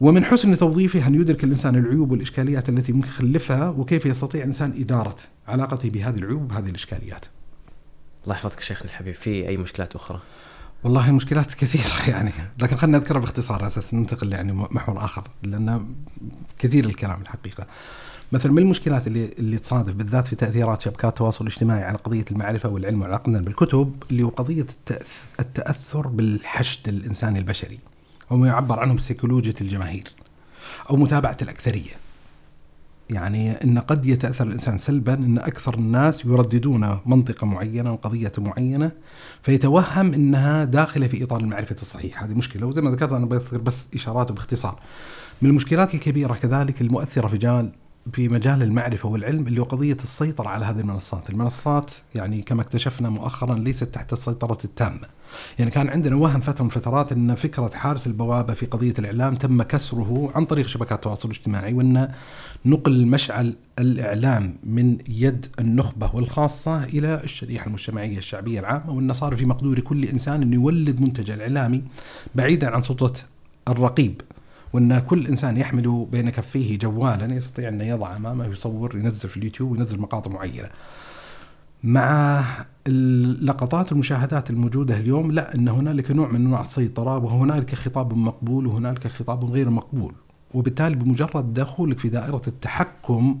[0.00, 5.16] ومن حسن توظيفه أن يدرك الإنسان العيوب والإشكاليات التي ممكن يخلفها وكيف يستطيع الإنسان إدارة
[5.48, 7.26] علاقته بهذه العيوب وهذه الإشكاليات.
[8.24, 10.20] الله يحفظك شيخنا الحبيب في أي مشكلات أخرى؟
[10.84, 15.86] والله مشكلات كثيرة يعني لكن خلينا نذكرها باختصار أساس ننتقل يعني محور آخر لأن
[16.58, 17.66] كثير الكلام الحقيقة.
[18.32, 22.68] مثلا من المشكلات اللي اللي تصادف بالذات في تأثيرات شبكات التواصل الاجتماعي على قضية المعرفة
[22.68, 24.66] والعلم وعلاقتنا بالكتب اللي هو قضية
[25.40, 27.78] التأثر بالحشد الإنساني البشري
[28.30, 30.12] أو ما يعبر عنه بسيكولوجيا الجماهير
[30.90, 32.07] أو متابعة الأكثرية.
[33.10, 38.90] يعني إن قد يتأثر الإنسان سلبا إن أكثر الناس يرددون منطقة معينة وقضيه معينة
[39.42, 42.66] فيتوهم إنها داخلة في إطار المعرفة الصحيح، هذه مشكلة.
[42.66, 44.80] وزي ما ذكرت أنا بذكر بس إشارات باختصار.
[45.42, 47.72] من المشكلات الكبيرة كذلك المؤثرة في جال
[48.12, 51.30] في مجال المعرفة والعلم اللي هو قضية السيطرة على هذه المنصات.
[51.30, 55.08] المنصات يعني كما اكتشفنا مؤخرا ليست تحت السيطرة التامة.
[55.58, 59.62] يعني كان عندنا وهم فترة من فترات أن فكرة حارس البوابة في قضية الإعلام تم
[59.62, 62.08] كسره عن طريق شبكات التواصل الاجتماعي وأن
[62.66, 69.44] نقل مشعل الإعلام من يد النخبة والخاصة إلى الشريحة المجتمعية الشعبية العامة وأن صار في
[69.44, 71.82] مقدور كل إنسان أن يولد منتج الإعلامي
[72.34, 73.12] بعيدا عن سلطة
[73.68, 74.20] الرقيب
[74.72, 79.72] وأن كل إنسان يحمل بين كفيه جوالا يستطيع أن يضع أمامه يصور ينزل في اليوتيوب
[79.72, 80.68] وينزل مقاطع معينة.
[81.84, 82.44] مع
[82.86, 89.06] اللقطات والمشاهدات الموجودة اليوم لا إن هنالك نوع من أنواع السيطرة وهنالك خطاب مقبول وهنالك
[89.06, 90.14] خطاب غير مقبول
[90.54, 93.40] وبالتالي بمجرد دخولك في دائرة التحكم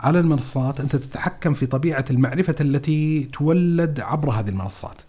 [0.00, 5.02] على المنصات أنت تتحكم في طبيعة المعرفة التي تولد عبر هذه المنصات.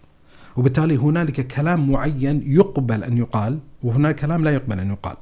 [0.57, 5.15] وبالتالي هنالك كلام معين يقبل أن يقال وهناك كلام لا يقبل أن يقال.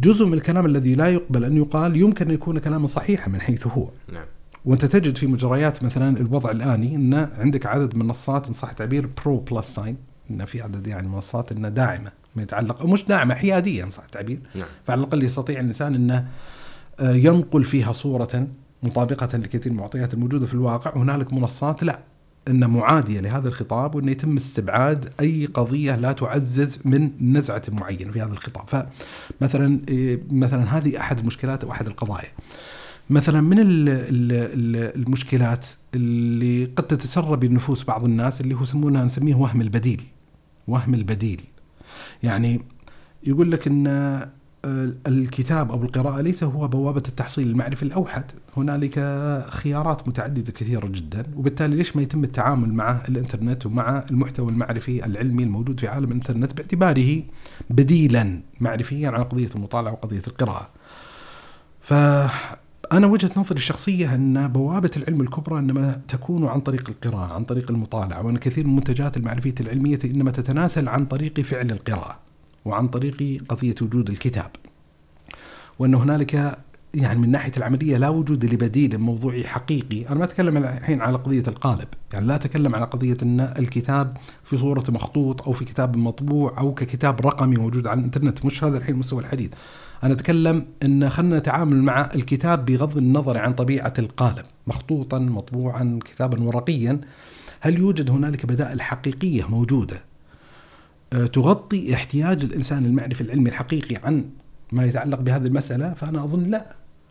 [0.00, 3.66] جزء من الكلام الذي لا يقبل أن يقال يمكن أن يكون كلاما صحيحا من حيث
[3.66, 3.88] هو.
[4.12, 4.24] نعم.
[4.64, 9.36] وأنت تجد في مجريات مثلا الوضع الآني إن عندك عدد منصات إن صح التعبير pro
[9.36, 9.96] plus sign
[10.30, 14.38] إن في عدد يعني منصات انها داعمة ما يتعلق مش داعمة حياديه ان صح التعبير
[14.54, 14.66] نعم.
[14.86, 16.26] فعلى الأقل يستطيع الإنسان إنه
[17.00, 18.46] آه، ينقل فيها صورة
[18.82, 20.96] مطابقة لكثير من المعطيات الموجودة في الواقع.
[20.96, 22.00] وهنالك منصات لا
[22.48, 28.20] ان معادية لهذا الخطاب وإنه يتم استبعاد أي قضية لا تعزز من نزعة معينه في
[28.20, 28.66] هذا الخطاب.
[28.68, 32.32] فمثلا آه، مثلا هذه أحد المشكلات أو أحد القضايا.
[33.10, 33.56] مثلا من
[34.96, 40.02] المشكلات اللي قد تتسرب النفوس بعض الناس اللي هو يسمونها نسميه وهم البديل.
[40.68, 41.40] وهم البديل.
[42.22, 42.62] يعني
[43.26, 43.86] يقول لك إن
[45.06, 48.24] الكتاب أو القراءة ليس هو بوابة التحصيل المعرفي الأوحد،
[48.56, 48.94] هنالك
[49.50, 55.42] خيارات متعددة كثيرة جدا، وبالتالي ليش ما يتم التعامل مع الإنترنت ومع المحتوى المعرفي العلمي
[55.42, 57.22] الموجود في عالم الإنترنت باعتباره
[57.70, 60.68] بديلا معرفيا عن قضية المطالعة وقضية القراءة.
[61.80, 61.94] ف
[62.92, 67.70] أنا وجهة نظري الشخصية أن بوابة العلم الكبرى إنما تكون عن طريق القراءة عن طريق
[67.70, 72.18] المطالعة وأن كثير من المنتجات المعرفية العلمية إنما تتناسل عن طريق فعل القراءة
[72.64, 74.50] وعن طريق قضية وجود الكتاب
[75.78, 76.58] وأن هنالك
[76.94, 81.42] يعني من ناحية العملية لا وجود لبديل موضوعي حقيقي، أنا ما أتكلم الحين على قضية
[81.48, 86.58] القالب، يعني لا أتكلم على قضية أن الكتاب في صورة مخطوط أو في كتاب مطبوع
[86.58, 89.50] أو ككتاب رقمي موجود على الإنترنت، مش هذا الحين مستوى الحديث.
[90.04, 96.42] أنا أتكلم إن خلينا نتعامل مع الكتاب بغض النظر عن طبيعة القالب، مخطوطا، مطبوعا، كتابا
[96.42, 97.00] ورقيا.
[97.60, 100.00] هل يوجد هنالك بدائل حقيقية موجودة
[101.12, 104.24] آه، تغطي احتياج الإنسان المعرفي العلمي الحقيقي عن
[104.72, 106.66] ما يتعلق بهذه المسألة؟ فأنا أظن لا.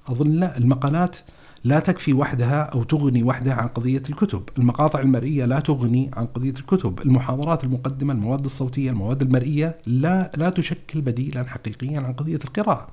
[0.08, 0.58] أظن لا.
[0.58, 1.18] المقالات
[1.64, 6.54] لا تكفي وحدها أو تغني وحدها عن قضية الكتب، المقاطع المرئية لا تغني عن قضية
[6.60, 12.88] الكتب، المحاضرات المقدمة، المواد الصوتية، المواد المرئية لا لا تشكل بديلا حقيقيا عن قضية القراءة.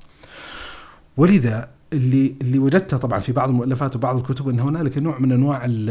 [1.16, 5.64] ولذا اللي اللي وجدته طبعا في بعض المؤلفات وبعض الكتب إن هنالك نوع من أنواع
[5.64, 5.90] ال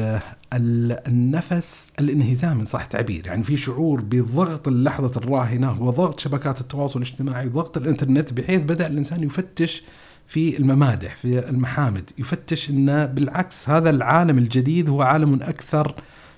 [0.53, 7.01] ال النفس الانهزام إن صح التعبير، يعني في شعور بضغط اللحظة الراهنة وضغط شبكات التواصل
[7.01, 9.83] الاجتماعي وضغط الإنترنت بحيث بدأ الإنسان يفتش
[10.27, 12.09] في الممادح في المحامد.
[12.17, 15.95] يفتش ان بالعكس هذا العالم الجديد هو عالم أكثر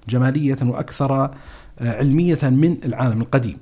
[0.09, 1.31] جمالية وأكثر آه،
[1.79, 3.57] علمية من العالم القديم.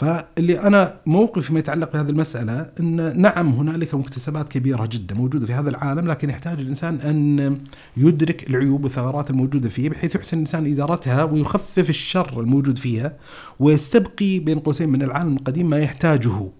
[0.00, 5.52] فاللي أنا موقفي فيما يتعلق بهذه المسألة إن نعم هنالك مكتسبات كبيرة جدا موجودة في
[5.52, 7.58] هذا العالم لكن يحتاج الإنسان أن
[7.96, 13.16] يدرك العيوب والثغرات الموجودة فيه بحيث يحسن الإنسان إدارتها ويخفف الشر الموجود فيها
[13.58, 16.50] ويستبقي بين قوسين من العالم القديم ما يحتاجه.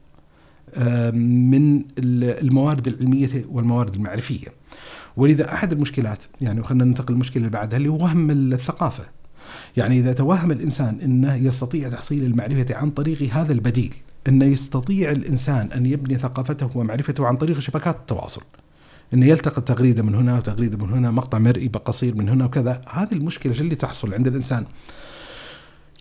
[1.14, 4.48] من الموارد العلمية والموارد المعرفية.
[5.16, 9.04] ولذا أحد المشكلات يعني خلينا ننتقل للمشكلة اللي بعدها اللي هو وهم الثقافة.
[9.76, 13.94] يعني إذا توهم الإنسان إنه يستطيع تحصيل المعرفة عن طريق هذا البديل،
[14.28, 18.42] إنه يستطيع الإنسان أن يبني ثقافته ومعرفته عن طريق شبكات التواصل.
[19.14, 23.12] إنه يلتقط تغريدة من هنا وتغريدة من هنا، مقطع مرئي قصير من هنا وكذا، هذه
[23.12, 24.66] المشكلة اللي تحصل عند الإنسان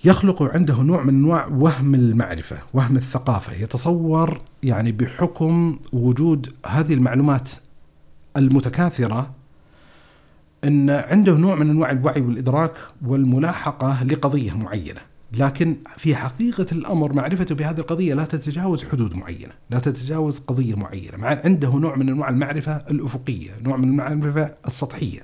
[0.03, 7.49] يخلق عنده نوع من انواع وهم المعرفة، وهم الثقافة، يتصور يعني بحكم وجود هذه المعلومات
[8.37, 9.31] المتكاثرة
[10.63, 12.73] إن عنده نوع من أنواع الوعي والإدراك
[13.05, 15.01] والملاحقة لقضية معينة،
[15.33, 21.17] لكن في حقيقة الأمر معرفته بهذه القضية لا تتجاوز حدود معينة، لا تتجاوز قضية معينة،
[21.17, 25.19] مع عنده نوع من أنواع المعرفة الأفقية، نوع من المعرفة السطحية.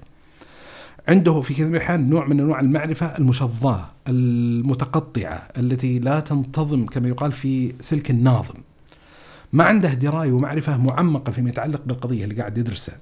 [1.08, 7.08] عنده في كثير من الأحيان نوع من أنواع المعرفة المشظاة المتقطعة التي لا تنتظم كما
[7.08, 8.56] يقال في سلك الناظم.
[9.54, 12.96] ما عنده دراية ومعرفة معمقة فيما يتعلق بالقضية اللي قاعد يدرسها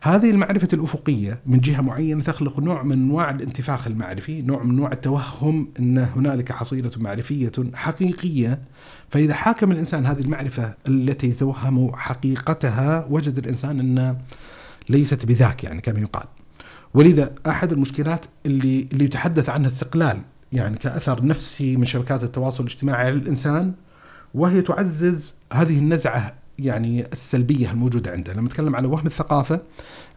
[0.00, 4.92] هذه المعرفة الأفقية من جهة معينة تخلق نوع من أنواع الانتفاخ المعرفي نوع من أنواع
[4.92, 8.62] التوهم أن هنالك حصيلة معرفية حقيقية.
[9.10, 14.16] فإذا حاكم الإنسان هذه المعرفة التي يتوهم حقيقتها وجد الإنسان أن
[14.88, 16.24] ليست بذاك يعني كما يقال.
[16.98, 20.20] ولذا أحد المشكلات اللي اللي يتحدث عنها استقلال
[20.52, 23.72] يعني كأثر نفسي من شبكات التواصل الاجتماعي على الإنسان
[24.34, 29.60] وهي تعزز هذه النزعة يعني السلبية الموجودة عندنا، لما نتكلم على وهم الثقافة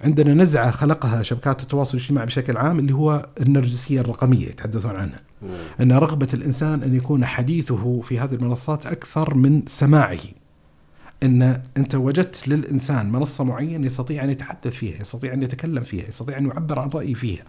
[0.01, 5.19] عندنا نزعة خلقها شبكات التواصل الاجتماعي بشكل عام اللي هو النرجسية الرقمية يتحدثون عنها.
[5.81, 10.19] أن رغبة الإنسان أن يكون حديثه في هذه المنصات أكثر من سماعه.
[11.23, 16.37] إن أنت وجدت للإنسان منصة معينة يستطيع أن يتحدث فيها، يستطيع أن يتكلم فيها، يستطيع
[16.37, 17.43] أن يعبر عن رأيه فيها.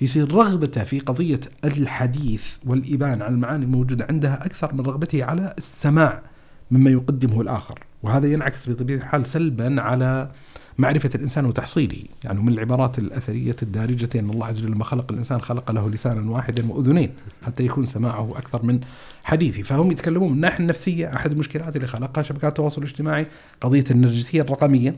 [0.00, 6.22] يصير رغبته في قضية الحديث والإبان عن المعاني الموجوده عندها أكثر من رغبته على السماع
[6.70, 10.30] مما يقدمه الآخر، وهذا ينعكس بطبيعة الحال سلبا على
[10.78, 11.98] معرفة الإنسان وتحصيله.
[12.24, 16.30] يعني من العبارات الأثرية الدارجة أن الله عز وجل لما خلق الإنسان خلق له لسانا
[16.30, 17.10] واحدا وأذنين
[17.46, 18.80] حتى يكون سماعه أكثر من
[19.24, 21.14] حديثه فهم يتكلمون من الناحية النفسية.
[21.16, 23.26] أحد المشكلات اللي خلقها شبكات التواصل الاجتماعي
[23.60, 24.96] قضية النرجسية الرقمية.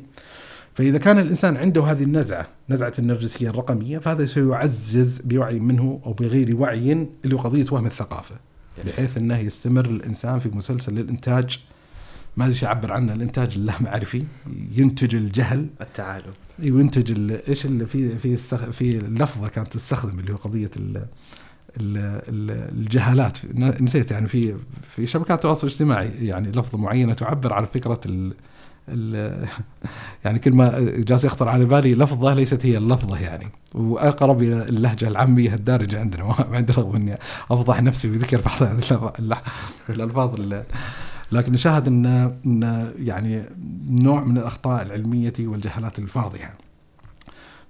[0.75, 6.57] فإذا كان الإنسان عنده هذه النزعة نزعة النرجسية الرقمية فهذا سيعزز بوعي منه أو بغير
[6.57, 8.35] وعي اللي هو قضية وهم الثقافة.
[8.87, 11.61] بحيث أنه يستمر الإنسان في مسلسل الإنتاج
[12.37, 13.13] ما أدري اعبر عنه.
[13.13, 14.25] الإنتاج اللامعرفي
[14.77, 15.67] ينتج الجهل.
[15.81, 16.33] التعالم.
[16.59, 18.37] وينتج إيش اللي في في
[18.73, 21.07] في اللفظة كانت تستخدم اللي هو قضية ال
[22.73, 23.39] الجهالات.
[23.55, 24.55] نسيت يعني في
[24.97, 28.35] في شبكات التواصل الاجتماعي يعني لفظة معينة تعبر عن فكرة ال
[30.25, 33.49] يعني كل ما جالس يخطر على بالي لفظة ليست هي اللفظة يعني.
[33.75, 36.25] وأقرب إلى اللهجة العامية الدارجة عندنا.
[36.51, 37.19] ما عندي رغم إني
[37.51, 38.63] أفضح نفسي بذكر بعض
[39.91, 40.41] الألفاظ.
[41.33, 42.07] لكن نشاهد ان
[42.47, 43.45] إن يعني
[43.89, 46.55] نوع من الأخطاء العلمية والجهالات الفاضحة.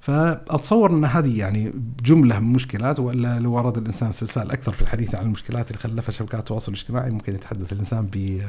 [0.00, 1.72] فأتصور إن هذه يعني
[2.02, 6.12] جملة من مشكلات وإلا لو أراد الإنسان سلسال أكثر في الحديث عن المشكلات اللي خلفها
[6.12, 8.42] شبكات التواصل الاجتماعي ممكن يتحدث الإنسان ب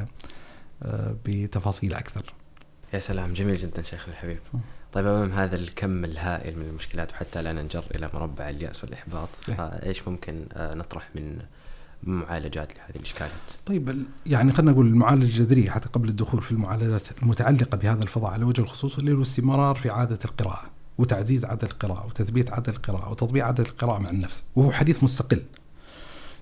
[1.26, 2.34] بتفاصيل أكثر.
[2.94, 4.38] يا سلام جميل جدا شيخ الحبيب.
[4.94, 9.56] طيب أمام هذا الكم الهائل من المشكلات وحتى لا ننجر إلى مربع اليأس والإحباط إيه.
[9.56, 11.40] فإيش ممكن آه، نطرح من
[12.04, 13.32] معالجات لهذه الإشكالات؟
[13.66, 18.46] طيب يعني خلينا نقول المعالجه الجذريه حتى قبل الدخول في المعالجات المتعلقة بهذا الفضاء على
[18.46, 23.46] وجه الخصوص اللي هو الاستمرار في عادة القراءة وتعزيز عادة القراءة وتثبيت عادة القراءة وتطبيق
[23.46, 25.42] عادة القراءة مع النفس وهو حديث مستقل.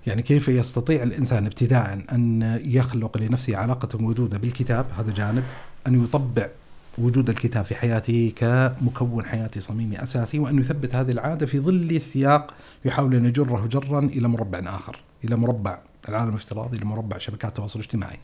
[0.08, 5.44] يعني كيف يستطيع الإنسان ابتداء أن يخلق لنفسه علاقة وجوده بالكتاب هذا جانب
[5.88, 6.48] أن يطبع
[6.98, 12.54] وجود الكتاب في حياته كمكون حياتي صميمي أساسي وأن يثبت هذه العادة في ظل سياق
[12.86, 15.00] يحاول أن يجره جرا إلى مربع آخر.
[15.24, 15.80] إلى مربع
[16.10, 18.18] العالم الافتراضي إلى مربع شبكات التواصل الاجتماعي.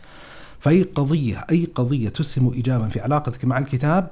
[0.60, 4.10] فأي قضية أي قضية تسهم ايجابا في علاقتك مع الكتاب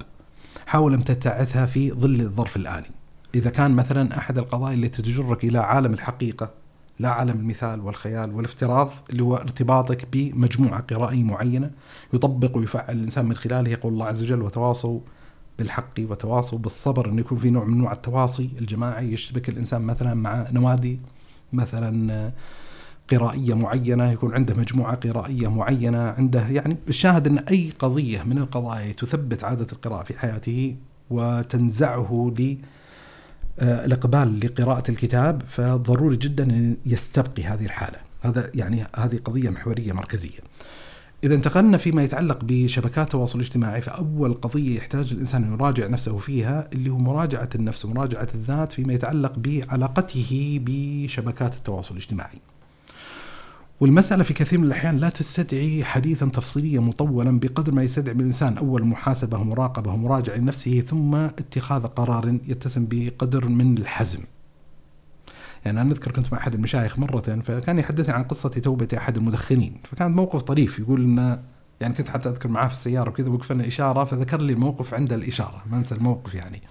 [0.66, 2.92] حاول أن تتعثها في ظل الظرف الآني.
[3.36, 6.64] إذا كان مثلا أحد القضايا التي تجرك إلى عالم الحقيقة
[7.00, 11.72] لا عالم المثال والخيال والافتراض اللي هو ارتباطك بمجموعة قرائيه معينة
[12.14, 15.00] يطبق ويفعل الإنسان من خلاله يقول الله عز وجل وتواصوا
[15.60, 20.48] بالحق وتواصوا بالصبر انه يكون في نوع من انواع التواصي الجماعي يشتبك الإنسان مثلا مع
[20.52, 21.00] نوادي
[21.54, 22.32] مثلا
[23.12, 28.92] قرائية معينة يكون عنده مجموعة قرائية معينة عنده يعني الشاهد أن أي قضية من القضايا
[28.92, 30.76] تثبت عادة القراءة في حياته
[31.10, 32.58] وتنزعه ل
[33.60, 37.98] آه، الإقبال لقراءة الكتاب فضروري جدا أن يستبقي هذه الحالة.
[38.22, 40.40] هذا يعني هذه قضية محورية مركزية.
[41.24, 46.70] إذا انتقلنا فيما يتعلق بشبكات التواصل الاجتماعي فأول قضية يحتاج الإنسان أن يراجع نفسه فيها
[46.74, 52.40] اللي هو مراجعة النفس ومراجعة الذات فيما يتعلق بعلاقته بشبكات التواصل الاجتماعي.
[53.84, 58.58] والمسألة في كثير من الأحيان لا تستدعي حديثا تفصيليا مطولا بقدر ما يستدعي من الإنسان
[58.58, 64.20] أول محاسبة ومراقبة ومراجعة لنفسه ثم اتخاذ قرار يتسم بقدر من الحزم.
[65.66, 69.76] يعني أنا أذكر كنت مع أحد المشايخ مرة فكان يحدثني عن قصة توبة أحد المدخنين
[69.84, 71.40] فكان موقف طريف يقول إنه
[71.82, 75.64] يعني كنت حتى أذكر معاه في السيارة وكذا وقفنا إشارة فذكر لي الموقف عند الإشارة
[75.72, 76.62] ما أنسى الموقف يعني.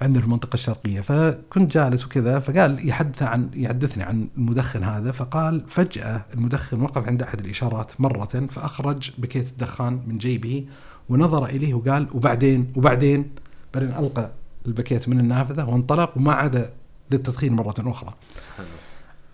[0.00, 1.00] عندنا في المنطقة الشرقية.
[1.00, 7.22] فكنت جالس وكذا فقال يحدث عن يحدثني عن المدخن هذا فقال فجأة المدخن وقف عند
[7.22, 10.66] أحد الإشارات مرة فأخرج بكيت الدخان من جيبه
[11.08, 13.30] ونظر إليه وقال وبعدين؟ وبعدين؟
[13.74, 14.30] بعدين ألقى
[14.66, 16.70] البكيت من النافذة وانطلق وما عاد
[17.10, 18.14] للتدخين مرة أخرى.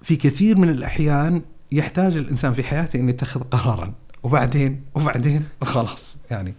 [0.02, 1.42] في كثير من الأحيان
[1.72, 3.92] يحتاج الإنسان في حياته أن يتخذ قرارا.
[4.22, 6.54] وبعدين؟ وبعدين؟ وخلاص يعني.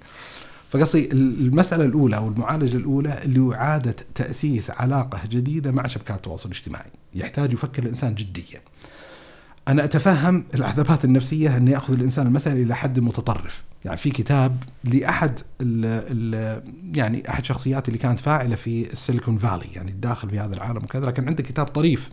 [0.72, 6.50] فقصدي المسألة الأولى أو المعالجة الأولى اللي هو إعادة تأسيس علاقة جديدة مع شبكات التواصل
[6.50, 6.92] الاجتماعي.
[7.16, 8.62] يحتاج يفكر الإنسان جديا.
[9.68, 13.64] أنا أتفهم العذابات النفسية أن يأخذ الإنسان المسألة إلى حد متطرف.
[13.86, 16.64] يعني في كتاب لأحد ال ال
[16.98, 21.06] يعني أحد شخصيات اللي كانت فاعلة في السيليكون فالي يعني الداخل في هذا العالم وكذا
[21.06, 22.10] لكن عنده كتاب طريف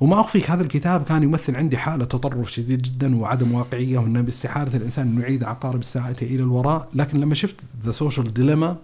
[0.00, 4.76] وما أخفيك هذا الكتاب كان يمثل عندي حالة تطرف شديد جدا وعدم واقعية وانه باستحالة
[4.76, 8.76] الإنسان انه يعيد عقارب الساعة إلى الوراء، لكن لما شفت The Social Dilemma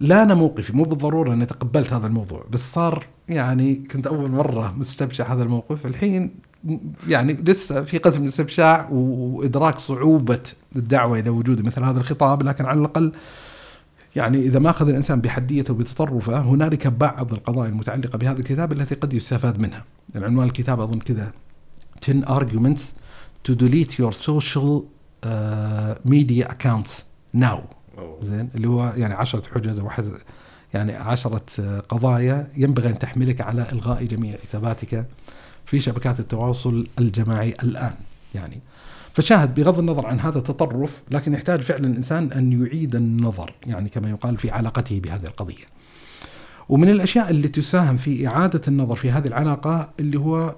[0.00, 4.74] لا أنا موقفي مو بالضرورة إني تقبلت هذا الموضوع، بس صار يعني كنت أول مرة
[4.76, 6.30] مستبشع هذا الموقف، الحين
[7.08, 10.40] يعني لسه في قسم الاستبشاع وإدراك صعوبة
[10.76, 13.12] الدعوة إلى وجود مثل هذا الخطاب، لكن على الأقل
[14.18, 19.12] يعني إذا ما أخذ الإنسان بحديته وبتطرفه هنالك بعض القضايا المتعلقة بهذا الكتاب التي قد
[19.12, 19.84] يستفاد منها.
[20.16, 21.32] عنوان الكتاب أظن كذا
[22.02, 22.82] 10 arguments
[23.48, 24.82] to delete your social
[25.24, 25.28] uh,
[26.04, 27.62] media accounts ناو
[28.22, 29.90] زين؟ اللي هو يعني عشرة حجج أو
[30.74, 35.06] يعني عشرة قضايا ينبغي أن تحملك على إلغاء جميع حساباتك
[35.66, 37.94] في شبكات التواصل الجماعي الآن.
[38.34, 38.60] يعني
[39.14, 44.10] فشاهد بغض النظر عن هذا التطرف لكن يحتاج فعلا الإنسان أن يعيد النظر يعني كما
[44.10, 45.64] يقال في علاقته بهذه القضية.
[46.68, 50.54] ومن الأشياء اللي تساهم في إعادة النظر في هذه العلاقة اللي هو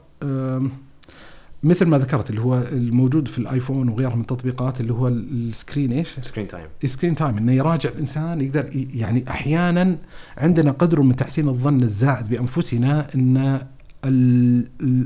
[1.63, 5.93] مثل ما ذكرت اللي هو الموجود في الآيفون وغيرها من التطبيقات اللي هو ال screen
[5.93, 9.99] إيش؟ screen time screen time إنه يراجع الإنسان يقدر يعني أحيانا
[10.39, 13.67] عندنا قدر من تحسين الظن الزائد بأنفسنا إن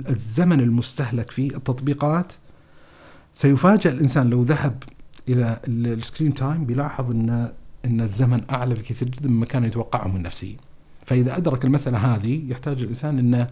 [0.08, 2.32] الزمن المستهلك في التطبيقات
[3.34, 4.82] سيفاجأ الإنسان لو ذهب
[5.28, 7.52] إلى ال screen time بيلاحظ ان
[7.84, 10.56] إن الزمن أعلى بكثير جدا مما كان يتوقعه من نفسه.
[11.06, 13.46] فإذا أدرك المسألة هذه يحتاج الإنسان إنه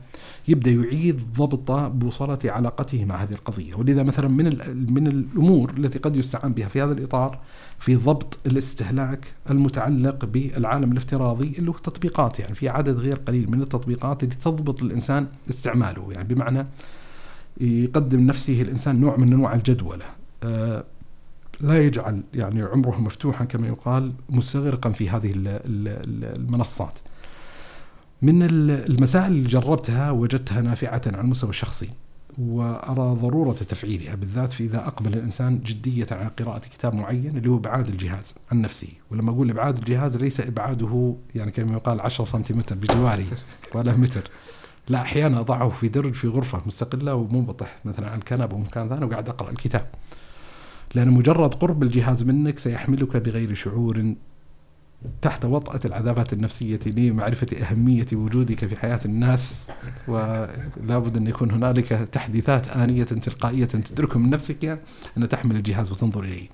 [0.48, 4.44] يبدأ يعيد ضبط بوصلة علاقته مع هذه القضية، ولذا مثلا من
[4.92, 7.38] من الأمور التي قد يستعان بها في هذا الإطار
[7.78, 13.62] في ضبط الاستهلاك المتعلق بالعالم الافتراضي اللي هو التطبيقات يعني في عدد غير قليل من
[13.62, 16.66] التطبيقات اللي تضبط الإنسان استعماله يعني بمعنى
[17.60, 20.04] يقدم نفسه الإنسان نوع من أنواع الجدولة.
[20.42, 20.84] آه،
[21.60, 26.98] لا يجعل يعني عمره مفتوحا كما يقال مستغرقا في هذه المنصات.
[28.22, 31.88] من المسائل اللي جربتها وجدتها نافعة على المستوى الشخصي
[32.38, 37.56] وأرى ضرورة تفعيلها بالذات في إذا أقبل الإنسان جدية على قراءة كتاب معين اللي هو
[37.56, 38.88] إبعاد الجهاز عن نفسه.
[39.10, 43.26] ولما أقول إبعاد الجهاز ليس إبعاده يعني كما يقال 10 سنتيمتر بجواري
[43.74, 44.30] ولا متر.
[44.88, 49.28] لا أحيانا أضعه في درج في غرفة مستقلة ومنبطح مثلا عن الكنبة ومكان ثاني وقاعد
[49.28, 49.86] أقرأ الكتاب.
[50.94, 54.14] لأن مجرد قرب الجهاز منك سيحملك بغير شعور
[55.22, 59.66] تحت وطأة العذابات النفسية لمعرفة أهمية وجودك في حياة الناس.
[60.08, 64.80] ولا بد أن يكون هنالك تحديثات آنية تلقائية تدرك من نفسك
[65.16, 66.48] أن تحمل الجهاز وتنظر إليه.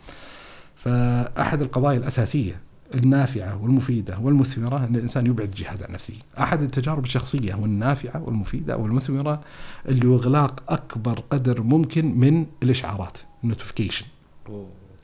[0.74, 2.60] فأحد القضايا الأساسية
[2.94, 6.14] النافعة والمفيدة والمثمرة أن الإنسان يبعد الجهاز عن نفسه.
[6.38, 9.40] أحد التجارب الشخصية والنافعة والمفيدة والمثمرة
[9.88, 14.06] اللي هو إغلاق أكبر قدر ممكن من الإشعارات ال notification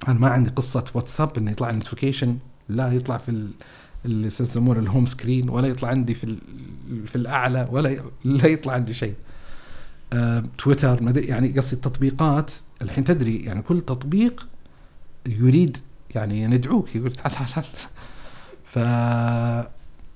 [0.08, 2.38] أنا ما عندي قصة واتساب أنه يطلع notification
[2.68, 3.48] لا يطلع في
[4.04, 6.36] اللي يسمونه ال home screen ولا يطلع عندي في
[7.06, 9.14] في الأعلى ولا لا يطلع عندي شيء.
[10.12, 12.52] آه تويتر ما يعني قصدي التطبيقات
[12.82, 14.48] الحين تدري يعني كل تطبيق
[15.28, 15.76] يريد
[16.14, 16.96] يعني ندعوك.
[16.96, 17.64] يقول تعال تعال تعال
[18.64, 18.78] ف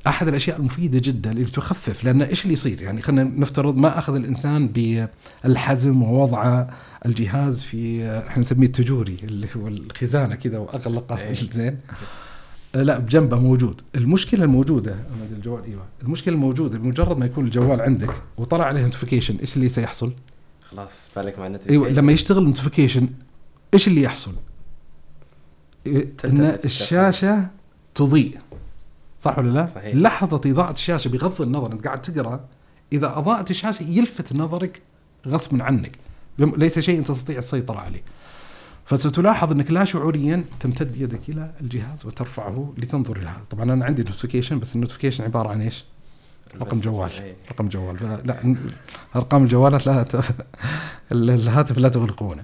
[0.06, 4.14] أحد الأشياء المفيدة جدا اللي تخفف لأن إيش اللي يصير؟ يعني خلينا نفترض ما أخذ
[4.14, 6.66] الإنسان بالحزم ووضع
[7.06, 11.18] الجهاز في إحنا نسميه التجوري اللي هو الخزانة كذا وأغلقة.
[11.18, 11.34] إيه.
[11.34, 11.78] زين؟
[12.74, 13.80] لا بجنبه موجود.
[13.96, 14.96] المشكلة الموجودة
[15.32, 15.82] الجوال إيوه.
[16.02, 20.12] المشكلة الموجودة بمجرد ما يكون الجوال عندك وطلع عليه notification إيش اللي سيحصل؟
[20.64, 23.08] خلاص بالك مع إيوه لما يشتغل ال notification
[23.74, 24.32] إيش اللي يحصل؟
[26.24, 27.46] إن الشاشة
[27.94, 28.38] تضيء.
[29.20, 29.94] صح ولا لا؟ صحيح.
[29.94, 32.40] لحظة إضاءة الشاشة بغض النظر أنت قاعد تقرأ
[32.92, 34.82] إذا اضاءت الشاشة يلفت نظرك
[35.26, 35.98] غصبا عنك.
[36.38, 38.02] ليس شيء تستطيع السيطرة عليه.
[38.84, 43.44] فستلاحظ أنك لا شعوريا تمتد يدك إلى الجهاز وترفعه لتنظر إلى هذا.
[43.50, 45.84] طبعا أنا عندي notification بس ال notification عبارة عن إيش؟
[46.60, 47.10] رقم جوال.
[47.50, 48.20] رقم جوال.
[48.24, 48.56] لا
[49.16, 50.04] أرقام الجوالات لا
[51.12, 52.42] الهاتف لا تغلقونه.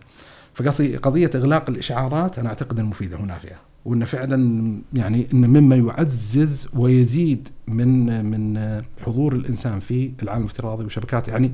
[0.54, 6.68] فقصدي قضية إغلاق الإشعارات أنا أعتقد إنها مفيدة ونافعه وانه فعلا يعني انه مما يعزز
[6.74, 11.28] ويزيد من من حضور الإنسان في العالم الافتراضي وشبكات.
[11.28, 11.52] يعني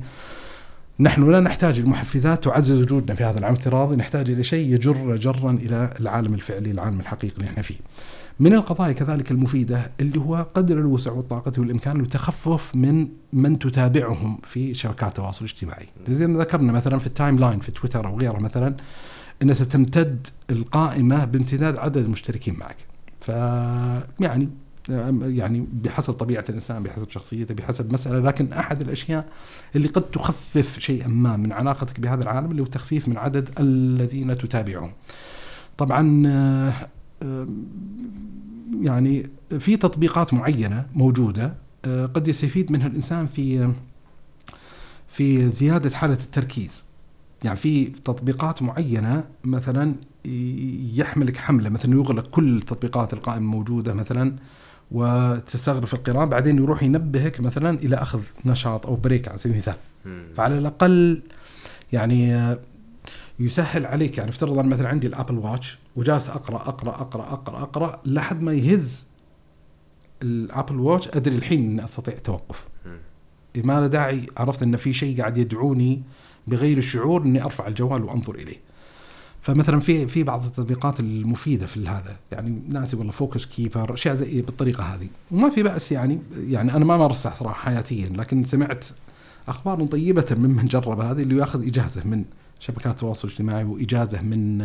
[0.99, 5.51] نحن لا نحتاج المحفزات تعزز وجودنا في هذا العالم الافتراضي نحتاج إلى شيء يجر جرا
[5.51, 7.75] إلى العالم الفعلي العالم الحقيقي اللي إحنا فيه.
[8.41, 14.73] من القضايا كذلك المفيدة اللي هو قدر الوسع والطاقة والإمكان للتخفف من من تتابعهم في
[14.73, 15.87] شبكات التواصل الاجتماعي.
[16.09, 18.75] زي ما ذكرنا مثلا في ال timeline في تويتر أو غيره مثلا
[19.43, 22.77] أن ستمتد القائمة بامتداد عدد المشتركين معك.
[23.19, 23.29] ف
[24.19, 24.49] يعني
[25.21, 29.25] يعني بحسب طبيعة الإنسان بحسب شخصيته بحسب مسألة لكن أحد الأشياء
[29.75, 34.37] اللي قد تخفف شيئا ما من علاقتك بهذا العالم اللي هو تخفيف من عدد الذين
[34.37, 34.91] تتابعهم.
[35.77, 36.23] طبعا
[38.81, 39.29] يعني
[39.59, 41.53] في تطبيقات معينة موجودة
[41.85, 43.73] آه، قد يستفيد منها الإنسان في
[45.07, 46.85] في زيادة حالة التركيز.
[47.43, 49.95] يعني في تطبيقات معينة مثلا
[50.95, 54.35] يحملك حملة مثلا يغلق كل التطبيقات القائمة موجودة مثلا
[54.91, 59.75] وتستغرق القراءة بعدين يروح ينبهك مثلا إلى أخذ نشاط أو break على سبيل المثال
[60.35, 61.21] فعلى الأقل
[61.93, 62.35] يعني
[63.45, 67.61] يسهل عليك يعني افترض أنا مثلا عندي ال Apple Watch وجالس أقرأ أقرأ أقرأ أقرأ
[67.61, 69.07] أقرأ لحد ما يهز
[70.21, 72.65] ال Apple Watch أدري الحين أني أستطيع التوقف.
[73.55, 76.01] ما له داعي عرفت أن في شيء قاعد يدعوني
[76.47, 78.57] بغير الشعور أني أرفع الجوال وأنظر إليه.
[79.41, 84.41] فمثلا في في بعض التطبيقات المفيدة في هذا يعني ناسي والله Focus Keeper أشياء زي
[84.41, 85.07] بالطريقة هذه.
[85.31, 88.85] وما في بأس يعني يعني أنا ما مارسها صراحة حياتيا لكن سمعت
[89.47, 92.23] أخبار طيبة ممن جرب هذه اللي ياخذ إجازة من
[92.61, 94.57] شبكات التواصل الاجتماعي وإجازة من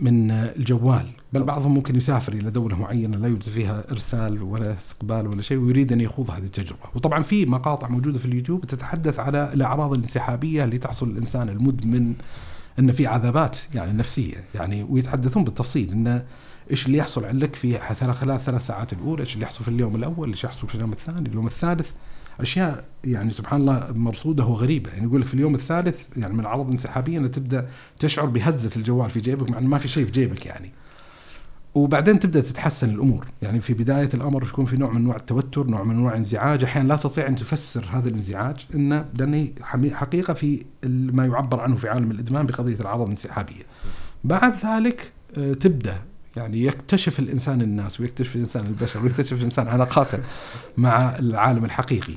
[0.00, 1.06] من الجوال.
[1.32, 5.58] بل بعضهم ممكن يسافر إلى دولة معينة لا يوجد فيها إرسال ولا استقبال ولا شيء
[5.58, 6.82] ويريد أن يخوض هذه التجربة.
[6.94, 12.14] وطبعا في مقاطع موجودة في اليوتيوب تتحدث على الأعراض الانسحابية اللي تحصل الإنسان المدمن
[12.78, 14.44] إن في عذابات يعني نفسية.
[14.54, 16.24] يعني ويتحدثون بالتفصيل انه
[16.70, 17.78] إيش اللي يحصل عندك في
[18.12, 21.28] خلال ثلاث ساعات الأولى، إيش اللي يحصل في اليوم الأول، إيش يحصل في اليوم الثاني،
[21.28, 21.90] اليوم الثالث،
[22.40, 24.90] أشياء يعني سبحان الله مرصودة وغريبة.
[24.90, 27.68] يعني يقول لك في اليوم الثالث يعني من الانسحابية أنك تبدأ
[27.98, 30.72] تشعر بهزة الجوال في جيبك مع إنه ما في شيء في جيبك يعني.
[31.74, 33.26] وبعدين تبدأ تتحسن الأمور.
[33.42, 36.88] يعني في بداية الأمر يكون في نوع من انواع التوتر نوع من انواع الانزعاج أحيانا
[36.88, 39.48] لا تستطيع أن تفسر هذا الانزعاج انه لأنه
[39.92, 43.62] حقيقة في ما يعبر عنه في عالم الإدمان بقضية الأعراض الانسحابية.
[44.24, 45.96] بعد ذلك آه، تبدأ
[46.36, 50.18] يعني يكتشف الإنسان الناس ويكتشف الإنسان البشر ويكتشف الإنسان علاقاته
[50.76, 52.14] مع العالم الحقيقي.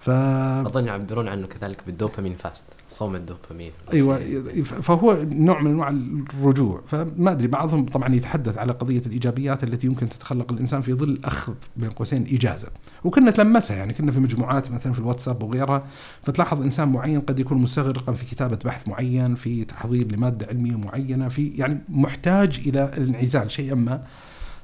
[0.00, 2.64] ف أظن يعبرون عنه كذلك بال dopamine fast.
[2.90, 3.72] صوم الدوبامين.
[3.92, 4.18] أيوه
[4.62, 6.82] فهو نوع من أنواع الرجوع.
[6.86, 11.54] فما أدري بعضهم طبعا يتحدث على قضية الإيجابيات التي يمكن تتخلق الإنسان في ظل أخذ
[11.76, 12.68] بين قوسين إجازة.
[13.04, 15.84] وكنا تلمسها يعني كنا في مجموعات مثلا في الواتساب وغيرها.
[16.22, 21.28] فتلاحظ إنسان معين قد يكون مستغرقا في كتابة بحث معين في تحضير لمادة علمية معينة
[21.28, 24.02] في يعني محتاج إلى الانعزال شيئا ما.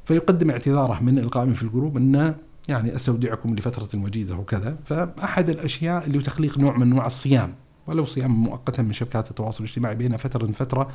[0.04, 2.34] فيقدم اعتذاره من القائمين في ال group انه
[2.68, 4.76] يعني أستودعكم لفترة وجيزة وكذا.
[4.84, 7.54] فأحد الأشياء اللي هو تخليق نوع من أنواع الصيام.
[7.86, 10.90] ولو صيام مؤقتا من شبكات التواصل الاجتماعي بين فترة فتره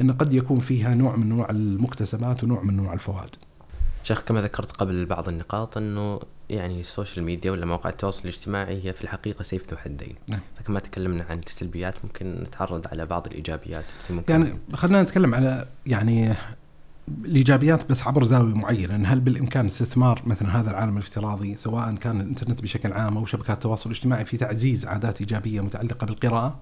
[0.00, 3.30] إن قد يكون فيها نوع من انواع المكتسبات ونوع من انواع الفوائد.
[4.02, 6.20] شيخ كما ذكرت قبل بعض النقاط إنه
[6.50, 10.14] يعني ال social media ولا مواقع التواصل الاجتماعي هي في الحقيقة سيف ذو حدين.
[10.30, 10.40] نعم.
[10.58, 15.66] فكما تكلمنا عن السلبيات ممكن نتعرض على بعض الإيجابيات التي ممكن يعني خلينا نتكلم على
[15.86, 16.34] يعني
[17.08, 22.62] الإيجابيات بس عبر زاوية معينة، هل بالإمكان استثمار مثلا هذا العالم الافتراضي سواء كان الإنترنت
[22.62, 26.58] بشكل عام أو شبكات التواصل الاجتماعي في تعزيز عادات إيجابية متعلقة بالقراءة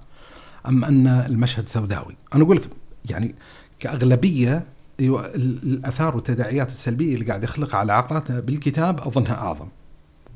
[0.68, 2.68] أم أن المشهد سوداوي؟ أنا أقول لك
[3.10, 3.34] يعني
[3.78, 4.66] كأغلبية
[5.00, 9.68] الأثار والتداعيات السلبية اللي قاعد يخلقها على عقلاتنا بالكتاب أظنها أعظم.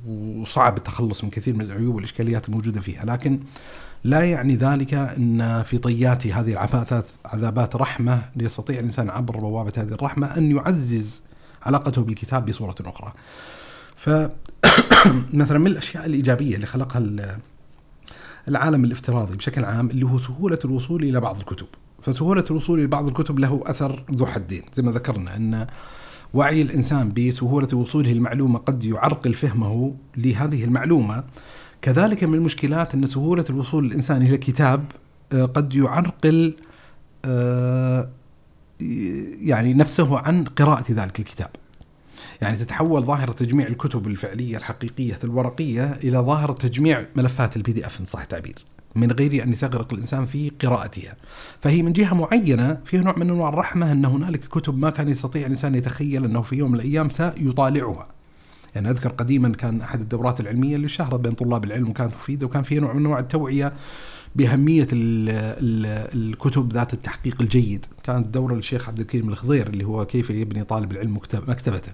[0.09, 3.41] وصعب التخلص من كثير من العيوب والإشكاليات الموجودة فيها، لكن
[4.05, 9.93] لا يعني ذلك إن في طيات هذه العباثات عذابات رحمة ليستطيع الإنسان عبر بوابة هذه
[9.93, 11.23] الرحمة أن يعزز
[11.63, 13.13] علاقته بالكتاب بصورة أخرى.
[13.97, 14.11] ف
[15.43, 17.03] مثلا من الأشياء الإيجابية اللي خلقها
[18.49, 21.67] العالم الافتراضي بشكل عام اللي هو سهولة الوصول إلى بعض الكتب.
[22.03, 25.67] فسهولة الوصول إلى بعض الكتب له أثر ذو حدين زي ما ذكرنا إن
[26.35, 31.25] وعي الإنسان بسهولة وصوله للمعلومة قد يعرقل فهمه لهذه المعلومة
[31.87, 34.85] كذلك من المشكلات أن سهولة الوصول الإنسان إلى كتاب
[35.33, 36.55] آه، قد يعرقل
[37.25, 38.09] آه،
[39.41, 41.51] يعني نفسه عن قراءة ذلك الكتاب.
[42.43, 48.07] يعني تتحول ظاهرة تجميع الكتب الفعلية الحقيقية الورقية إلى ظاهرة تجميع ملفات ال PDF إن
[48.07, 48.55] صح التعبير
[48.95, 51.17] من غير أن يستغرق الإنسان في قراءتها.
[51.61, 55.43] فهي من جهة معينة فيها نوع من أنواع الرحمة أن هنالك كتب ما كان يستطيع
[55.43, 58.16] الإنسان يتخيل أنه في يوم من الأيام سيطالعها.
[58.77, 62.63] يعني أذكر قديما كان أحد الدورات العلمية اللي شهرت بين طلاب العلم وكانت مفيدة وكان
[62.63, 63.73] فيها نوع من أنواع التوعية
[64.37, 70.05] بأهمية ال ال الكتب ذات التحقيق الجيد، كانت دورة للشيخ عبد الكريم الخضير اللي هو
[70.05, 71.93] كيف يبني طالب العلم مكتبته.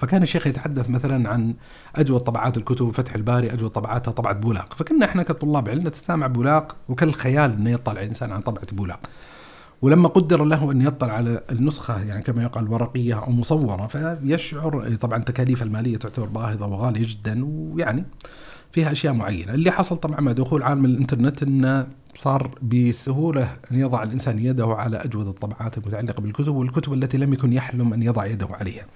[0.00, 1.54] فكان الشيخ يتحدث مثلا عن
[1.96, 6.76] أجود طبعات الكتب فتح الباري أجود طبعاتها طبعة بولاق، فكنا إحنا كطلاب علم نتسامع بولاق
[6.88, 9.00] وكان الخيال إنه يطلع الإنسان عن طبعة بولاق.
[9.82, 15.18] ولما قدر له أن يطلع على النسخة يعني كما يقال ورقية أو مصورة فيشعر طبعا
[15.18, 18.04] التكاليف المالية تعتبر باهظة وغالية جدا ويعني
[18.72, 19.54] فيها أشياء معينة.
[19.54, 24.96] اللي حصل طبعا مع دخول عالم الإنترنت أنه صار بسهولة أن يضع الإنسان يده على
[24.96, 28.86] أجود الطبعات المتعلقة بالكتب والكتب التي لم يكن يحلم أن يضع يده عليها.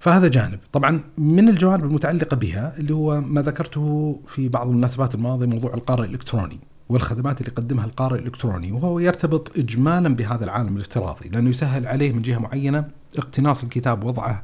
[0.00, 0.58] فهذا جانب.
[0.72, 6.04] طبعا من الجوانب المتعلقة بها اللي هو ما ذكرته في بعض المناسبات الماضية موضوع القارئ
[6.04, 6.60] الإلكتروني.
[6.88, 12.22] والخدمات اللي يقدمها القارئ الإلكتروني وهو يرتبط اجمالا بهذا العالم الافتراضي لأنه يسهل عليه من
[12.22, 12.88] جهة معينة
[13.18, 14.42] اقتناص الكتاب وضعه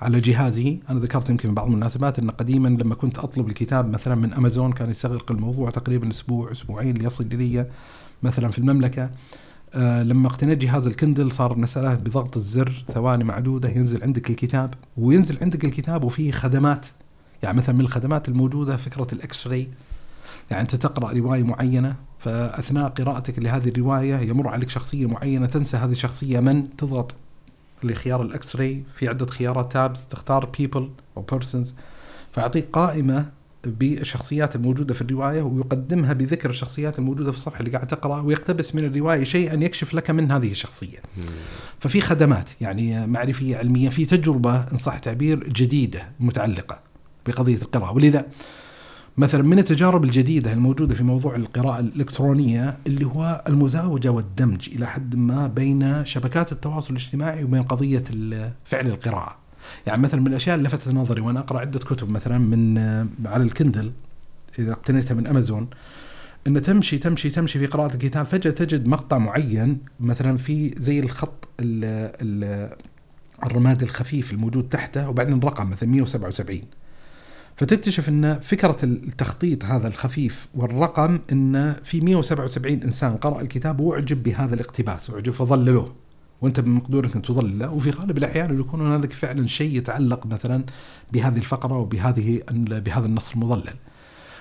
[0.00, 0.78] على جهازي.
[0.90, 4.90] أنا ذكرت يمكن بعض المناسبات أن قديما لما كنت أطلب الكتاب مثلا من أمازون كان
[4.90, 7.66] يستغرق الموضوع تقريبا أسبوع أسبوعين ليصل إلي
[8.22, 9.10] مثلا في المملكة.
[9.74, 14.74] آه لما اقتنيت جهاز ال Kindle صار المساله بضغط الزر ثواني معدودة ينزل عندك الكتاب
[14.96, 16.86] وينزل عندك الكتاب وفيه خدمات
[17.42, 19.68] يعني مثلا من الخدمات الموجودة فكرة ال X-Ray
[20.50, 25.92] يعني أنت تقرأ رواية معينة فأثناء قراءتك لهذه الرواية يمر عليك شخصية معينة تنسى هذه
[25.92, 27.14] الشخصية من؟ تضغط
[27.84, 30.82] لخيار الأكس راي في عدة خيارات تابز تختار people
[31.16, 31.68] أو persons.
[32.32, 33.26] فيعطيك قائمة
[33.64, 38.84] بالشخصيات الموجودة في الرواية ويقدمها بذكر الشخصيات الموجودة في الصفحه اللي قاعد تقرأ ويقتبس من
[38.84, 40.98] الرواية شيئا يكشف لك من هذه الشخصية.
[41.80, 46.78] ففي خدمات يعني معرفية علمية في تجربة إن صح التعبير جديدة متعلقة
[47.26, 47.92] بقضية القراءة.
[47.92, 48.26] ولذا
[49.16, 55.16] مثلا من التجارب الجديدة الموجودة في موضوع القراءة الإلكترونية اللي هو المزاوجة والدمج إلى حد
[55.16, 58.04] ما بين شبكات التواصل الاجتماعي وبين قضية
[58.64, 59.36] فعل القراءة.
[59.86, 62.78] يعني مثلا من الأشياء اللي لفتت نظري وأنا أقرأ عدة كتب مثلا من
[63.26, 63.92] على الكندل
[64.58, 65.68] إذا اقتنيتها من أمازون
[66.46, 71.48] أن تمشي تمشي تمشي في قراءة الكتاب فجأة تجد مقطع معين مثلا في زي الخط
[71.60, 71.84] ال
[72.22, 72.70] ال
[73.44, 76.60] الرمادي الخفيف الموجود تحته وبعدين رقم مثلا 177
[77.60, 84.54] فتكتشف إن فكرة التخطيط هذا الخفيف والرقم إن في 177 إنسان قرأ الكتاب وأعجب بهذا
[84.54, 85.94] الاقتباس واعجب فظللوه
[86.40, 90.64] وأنت بمقدورك أن تظلله وفي غالب الأحيان يكون هنالك فعلا شيء يتعلق مثلا
[91.12, 93.74] بهذه الفقرة وبهذه بهذا النص المظلل.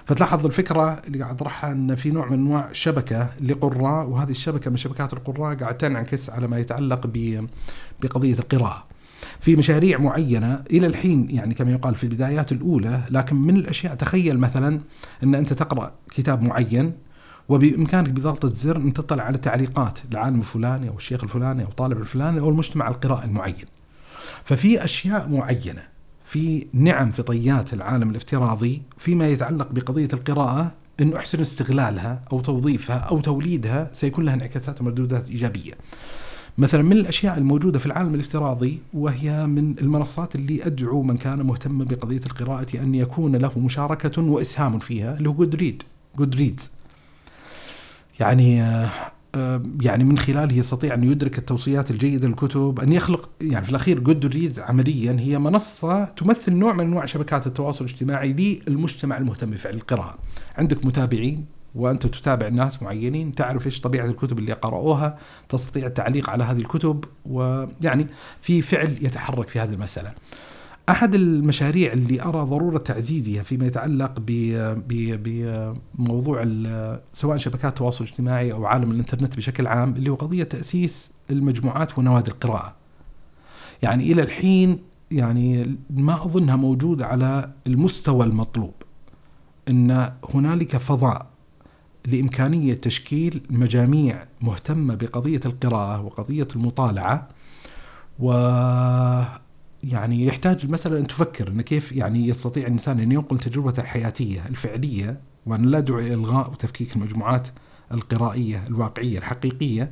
[0.05, 4.77] فتلاحظ الفكرة اللي قاعد اطرحها إن في نوع من أنواع شبكة لقراء وهذه الشبكة من
[4.77, 7.07] شبكات القراء قاعد تنعكس على ما يتعلق
[8.01, 8.88] بقضية القراءة.
[9.39, 14.39] في مشاريع معينة إلى الحين يعني كما يقال في البدايات الأولى لكن من الأشياء تخيل
[14.39, 14.79] مثلا
[15.23, 16.93] إن أنت تقرأ كتاب معين
[17.49, 22.39] وبإمكانك بضغطه زر إن تطلع على تعليقات العالم الفلاني أو الشيخ الفلاني أو الطالب الفلاني
[22.39, 23.65] أو المجتمع القراءي المعين.
[24.43, 25.83] ففي أشياء معينة
[26.25, 30.71] في نعم في طيات العالم الافتراضي فيما يتعلق بقضية القراءة
[31.01, 35.73] انه أحسن استغلالها أو توظيفها أو توليدها سيكون لها انعكاسات ومردودات إيجابية.
[36.59, 41.85] مثلا من الأشياء الموجودة في العالم الافتراضي وهي من المنصات اللي أدعو من كان مهتما
[41.85, 45.83] بقضية القراءة أن يكون له مشاركة وإسهام فيها اللي هو جود ريد
[46.17, 46.71] Goodreads
[48.19, 48.61] يعني
[49.35, 53.99] آه، يعني من خلاله يستطيع أن يدرك التوصيات الجيدة للكتب أن يخلق يعني في الأخير
[53.99, 60.17] Goodreads عمليا هي منصة تمثل نوع من أنواع شبكات التواصل الاجتماعي للمجتمع المهتم بفعل القراءه
[60.57, 65.17] عندك متابعين وأنت تتابع ناس معينين تعرف إيش طبيعة الكتب اللي قرأوها
[65.49, 68.07] تستطيع التعليق على هذه الكتب ويعني
[68.41, 70.11] في فعل يتحرك في هذه المسألة.
[70.89, 74.13] أحد المشاريع اللي أرى ضرورة تعزيزها فيما يتعلق
[75.97, 76.43] بموضوع
[77.13, 82.31] سواء شبكات التواصل الاجتماعي أو عالم الإنترنت بشكل عام اللي هو قضية تأسيس المجموعات ونوادي
[82.31, 82.75] القراءة.
[83.81, 84.79] يعني إلى الحين
[85.11, 88.73] يعني ما أظنها موجودة على المستوى المطلوب.
[89.69, 91.28] إن هنالك فضاء
[92.11, 97.27] لإمكانية تشكيل مجاميع مهتمة بقضية القراءة وقضية المطالعة
[98.19, 98.31] و
[99.83, 105.19] يعني يحتاج مثلا أن تفكر أن كيف يعني يستطيع الإنسان أن ينقل تجربته الحياتية الفعلية
[105.45, 107.47] وأنا لا أدعو إلى إلغاء وتفكيك المجموعات
[107.93, 109.91] القرائية الواقعية الحقيقية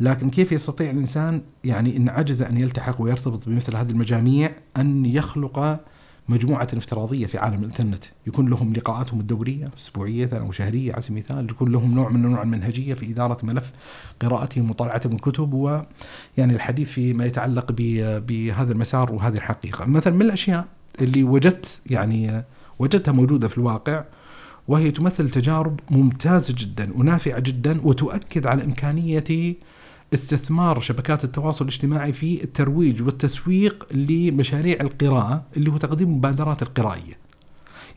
[0.00, 5.80] لكن كيف يستطيع الإنسان يعني إن عجز أن يلتحق ويرتبط بمثل هذه المجاميع أن يخلق
[6.28, 8.04] مجموعة افتراضية في عالم الإنترنت.
[8.26, 11.50] يكون لهم لقاءاتهم الدورية أسبوعية أو شهرية على سبيل المثال.
[11.50, 13.72] يكون لهم نوع من انواع المنهجية في إدارة ملف
[14.20, 17.72] قراءتهم ومطالعتهم الكتب ويعني الحديث فيما يتعلق
[18.26, 19.84] بهذا المسار وهذه الحقيقة.
[19.84, 20.66] مثلا من الأشياء
[21.00, 22.44] اللي وجدت يعني
[22.78, 24.04] وجدتها موجودة في الواقع
[24.68, 29.54] وهي تمثل تجارب ممتازة جدا ونافعة جدا وتؤكد على إمكانية
[30.14, 37.26] استثمار شبكات التواصل الاجتماعي في الترويج والتسويق لمشاريع القراءة اللي هو تقديم المبادرات القرائية.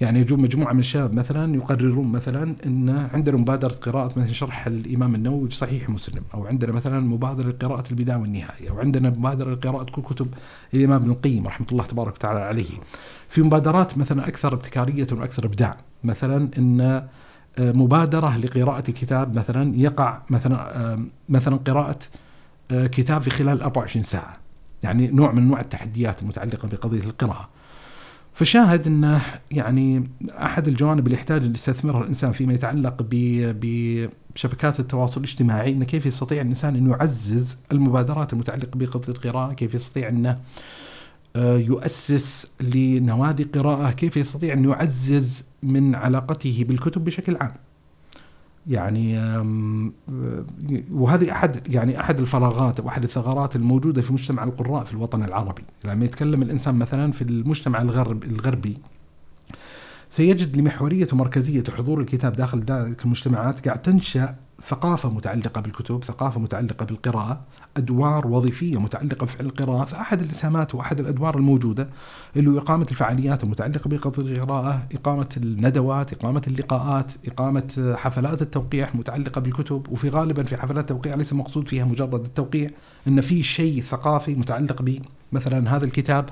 [0.02, 5.16] يعني يجون مجموعة من الشباب مثلا يقررون مثلا أن عندنا مبادرة قراءة مثلا شرح الإمام
[5.16, 9.84] النووي في صحيح مسلم أو عندنا مثلا مبادرة لقراءة البداية والنهاية أو عندنا مبادرة لقراءة
[9.84, 10.28] كل كتب
[10.74, 12.70] الإمام ابن القيم رحمة الله تبارك وتعالى عليه.
[13.28, 17.08] في مبادرات مثلا أكثر ابتكارية وأكثر إبداع مثلا أن
[17.60, 22.00] مبادرة لقراءة كتاب مثلا يقع مثلا مثلا قراءة
[22.72, 24.34] آه، كتاب في خلال 24 ساعة.
[24.84, 27.50] يعني نوع من انواع التحديات المتعلقة بقضية القراءة.
[28.34, 29.22] فشاهد انه
[29.52, 36.06] يعني أحد الجوانب اللي يحتاج أن يستثمرها الإنسان فيما يتعلق بشبكات التواصل الاجتماعي إنه كيف
[36.06, 40.38] يستطيع الإنسان انه يعزز المبادرات المتعلقة بقضية القراءة، كيف يستطيع أنه آه،
[41.38, 47.54] يؤسس لنوادي قراءة كيف يستطيع أن يعزز من علاقته بالكتب بشكل عام.
[48.68, 49.18] يعني
[50.92, 55.64] وهذه أحد يعني أحد الفراغات أو أحد الثغرات الموجودة في مجتمع القراء في الوطن العربي،
[55.86, 58.78] لما يتكلم الإنسان مثلا في المجتمع الغرب الغربي.
[60.10, 66.86] سيجد لمحورية ومركزية حضور الكتاب داخل ذلك المجتمعات قاعد تنشأ ثقافة متعلقة بالكتب ثقافة متعلقة
[66.86, 67.42] بالقراءة
[67.78, 69.86] أدوار وظيفية متعلقة بفعل القراءة.
[69.86, 71.90] فأحد الإسهامات وأحد الأدوار الموجودة
[72.36, 79.42] اللي هو إقامة الفعاليات المتعلقة بقضية القراءة إقامة الندوات إقامة اللقاءات إقامة حفلات التوقيع متعلقة
[79.42, 79.88] بالكتب.
[79.90, 82.70] وفي غالبا في حفلات التوقيع ليس مقصود فيها مجرد التوقيع
[83.08, 84.82] إن في شيء ثقافي متعلق
[85.32, 86.30] بمثلا هذا الكتاب.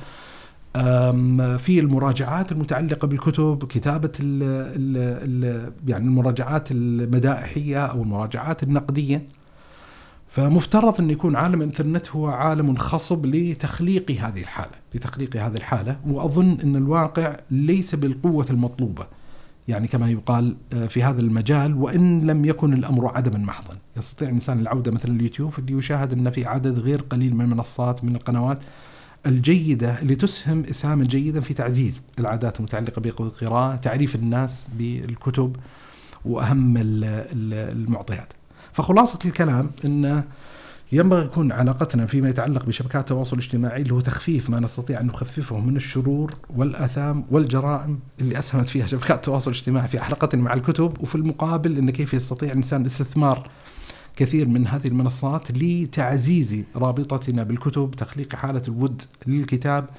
[1.58, 4.44] في المراجعات المتعلقة بالكتب كتابة ال
[4.76, 4.98] ال
[5.46, 9.28] ال يعني المراجعات المدائحية أو المراجعات النقدية.
[10.28, 16.00] فمفترض أن يكون عالم الإنترنت هو عالم خصب لتخليق هذه الحالة لتخليق هذه الحالة.
[16.08, 19.08] وأظن أن الواقع ليس بالقوة المطلوبة
[19.68, 23.74] يعني كما يقال آه، في هذا المجال وإن لم يكن الأمر عدما محضا.
[23.98, 28.16] يستطيع الإنسان العودة مثلا اليوتيوب اللي يشاهد أن في عدد غير قليل من المنصات من
[28.16, 28.64] القنوات.
[29.28, 35.56] الجيدة اللي تسهم إسهاما جيدا في تعزيز العادات المتعلقة بالقراءة تعريف الناس بالكتب
[36.26, 38.34] وأهم المعطيات.
[38.74, 40.24] فخلاصة الكلام أن
[40.92, 45.60] ينبغي يكون علاقتنا فيما يتعلق بشبكات التواصل الاجتماعي اللي هو تخفيف ما نستطيع أن نخففه
[45.60, 51.16] من الشرور والآثام والجرائم اللي أسهمت فيها شبكات التواصل الاجتماعي في علاقتنا مع الكتب وفي
[51.16, 53.48] المقابل إن كيف يستطيع الإنسان الاستثمار
[54.18, 59.90] كثير من هذه المنصات لتعزيز رابطتنا بالكتب تخليق حالة الود للكتاب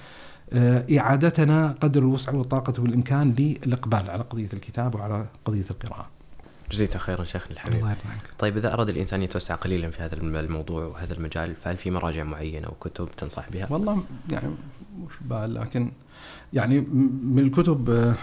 [0.52, 6.06] آه، إعادتنا قدر الوسع والطاقة والإمكان للإقبال على قضية الكتاب وعلى قضية القراءة.
[6.70, 7.74] جزيت خيرا شيخ الحبيب.
[7.74, 11.90] الله يرحمك طيب إذا أراد الإنسان يتوسع قليلا في هذا الموضوع وهذا المجال فهل في
[11.90, 14.50] مراجع معينة وكتب تنصح بها؟ والله يعني
[15.06, 15.92] مش بال لكن
[16.52, 16.80] يعني
[17.22, 18.14] من الكتب آه،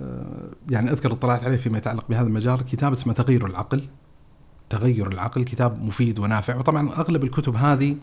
[0.00, 3.82] آه، يعني أذكر اطلعت عليه فيما يتعلق بهذا المجال كتاب اسمه تغيير العقل.
[4.70, 6.56] تغير العقل كتاب مفيد ونافع.
[6.56, 7.96] وطبعا أغلب الكتب هذه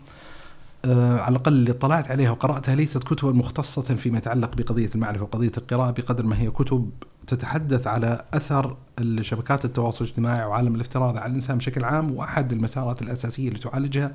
[0.86, 5.52] آه على الأقل اللي اطلعت عليها وقرأتها ليست كتبا مختصة فيما يتعلق بقضية المعرفة وقضية
[5.58, 6.90] القراءة بقدر ما هي كتب
[7.28, 8.78] تتحدث على أثر
[9.22, 14.12] شبكات التواصل الاجتماعي وعالم الافتراض على الإنسان بشكل عام وأحد المسارات الأساسية اللي تعالجها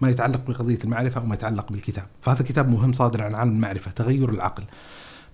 [0.00, 3.90] ما يتعلق بقضية المعرفة أو ما يتعلق بالكتاب، فهذا كتاب مهم صادر عن عالم المعرفة
[3.90, 4.64] تغير العقل.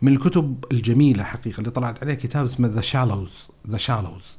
[0.03, 4.38] من الكتب الجميلة حقيقة اللي اطلعت عليها كتاب اسمه The Shallows The Shallows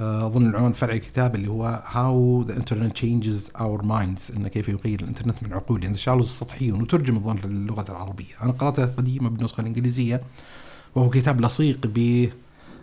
[0.00, 5.00] أظن العنوان الفرعي الكتاب اللي هو how the internet changes our minds انه كيف يغير
[5.02, 8.34] الإنترنت من عقولنا يعني Shallows السطحيون وترجم أظن للغة العربية.
[8.42, 10.22] أنا قرأته قديما بالنسخة الإنجليزية
[10.94, 11.78] وهو كتاب لصيق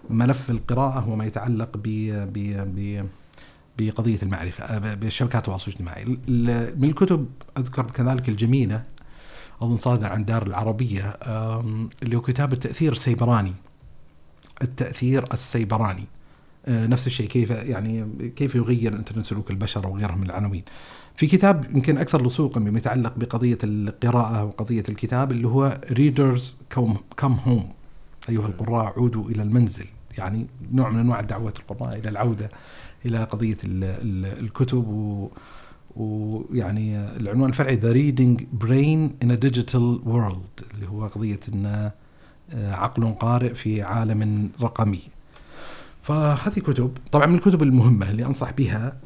[0.09, 1.81] بملف القراءة وما يتعلق ب
[2.33, 3.05] ب
[3.79, 6.05] بقضية المعرفة بشبكات التواصل الاجتماعي
[6.75, 7.25] من الكتب
[7.57, 8.83] أذكر كذلك الجميلة
[9.61, 11.17] أظن صادر عن دار العربية
[12.03, 13.53] اللي هو كتاب التأثير السيبراني.
[14.61, 16.05] التأثير السيبراني.
[16.67, 20.63] نفس الشيء كيف يعني كيف يغير الانترنت سلوك البشر وغيرها من العناوين.
[21.15, 26.55] في كتاب يمكن أكثر لصوقا بما يتعلق بقضية القراءة وقضية الكتاب اللي هو Readers
[27.17, 27.69] come home
[28.29, 29.85] أيها القراء عودوا إلى المنزل.
[30.17, 32.49] يعني نوع من أنواع دعوة القراء إلى العودة
[33.05, 35.29] إلى قضية ال ال الكتب و
[35.95, 41.91] ويعني العنوان الفرعي the reading brain in digital world اللي هو قضية إن
[42.53, 45.01] آه، عقل قارئ في عالم رقمي.
[46.03, 48.97] فهذه كتب طبعا من الكتب المهمة اللي أنصح بها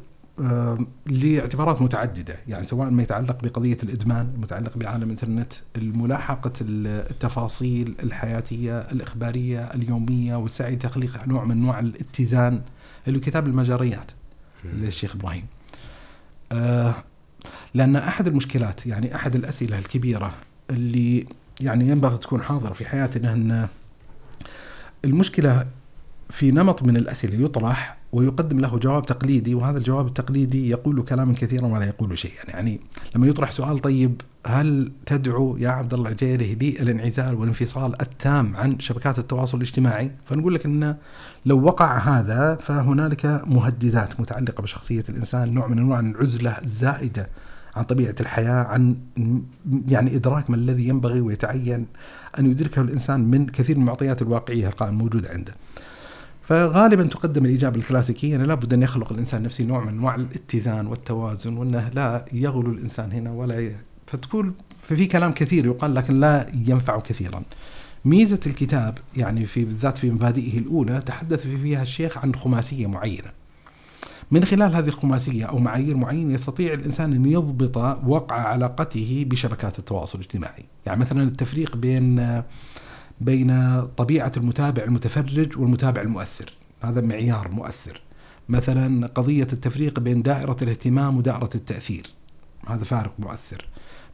[1.06, 9.60] لاعتبارات متعددة يعني سواء ما يتعلق بقضية الإدمان المتعلق بعالم الإنترنت الملاحقة التفاصيل الحياتية الإخبارية
[9.60, 12.62] اليومية والسعي لتخليق نوع من أنواع الاتزان
[13.08, 14.10] اللي كتاب المجاريات
[14.64, 15.46] للشيخ إبراهيم.
[16.52, 16.94] آه،
[17.74, 20.34] لأن أحد المشكلات يعني أحد الأسئلة الكبيرة
[20.70, 21.26] اللي
[21.60, 23.68] يعني ينبغي تكون حاضرة في حياتنا أن
[25.04, 25.66] المشكلة
[26.30, 31.66] في نمط من الأسئلة يطرح ويقدم له جواب تقليدي وهذا الجواب التقليدي يقول كلاما كثيرا
[31.66, 32.80] ولا يقول شيئا يعني
[33.14, 39.18] لما يطرح سؤال طيب هل تدعو يا عبد الله العجيري للانعزال والانفصال التام عن شبكات
[39.18, 40.96] التواصل الاجتماعي فنقول لك إن
[41.46, 47.28] لو وقع هذا فهنالك مهددات متعلقة بشخصية الإنسان نوع من أنواع العزلة الزائدة
[47.76, 48.96] عن طبيعة الحياة عن
[49.88, 51.86] يعني إدراك ما الذي ينبغي ويتعين
[52.38, 55.52] أن يدركه الإنسان من كثير من المعطيات الواقعية القائمة موجوده عنده.
[56.46, 61.56] فغالبا تقدم الاجابه الكلاسيكيه انه لابد أن يخلق الإنسان نفسه نوع من أنواع الاتزان والتوازن
[61.56, 63.76] وأنه لا يغلو الإنسان هنا ولا ي...
[64.06, 64.52] فتقول
[64.82, 67.42] ففي كلام كثير يقال لكن لا ينفع كثيرا.
[68.04, 73.30] ميزة الكتاب يعني في بالذات في مبادئه الأولى تحدث فيها الشيخ عن خماسية معينة.
[74.30, 80.18] من خلال هذه الخماسية أو معايير معينة يستطيع الإنسان أن يضبط وقع علاقته بشبكات التواصل
[80.18, 82.42] الاجتماعي، يعني مثلا التفريق بين
[83.20, 86.52] بين طبيعة المتابع المتفرج والمتابع المؤثر.
[86.82, 88.00] هذا معيار مؤثر.
[88.48, 92.06] مثلا قضية التفريق بين دائرة الاهتمام ودائرة التأثير.
[92.66, 93.68] هذا فارق مؤثر.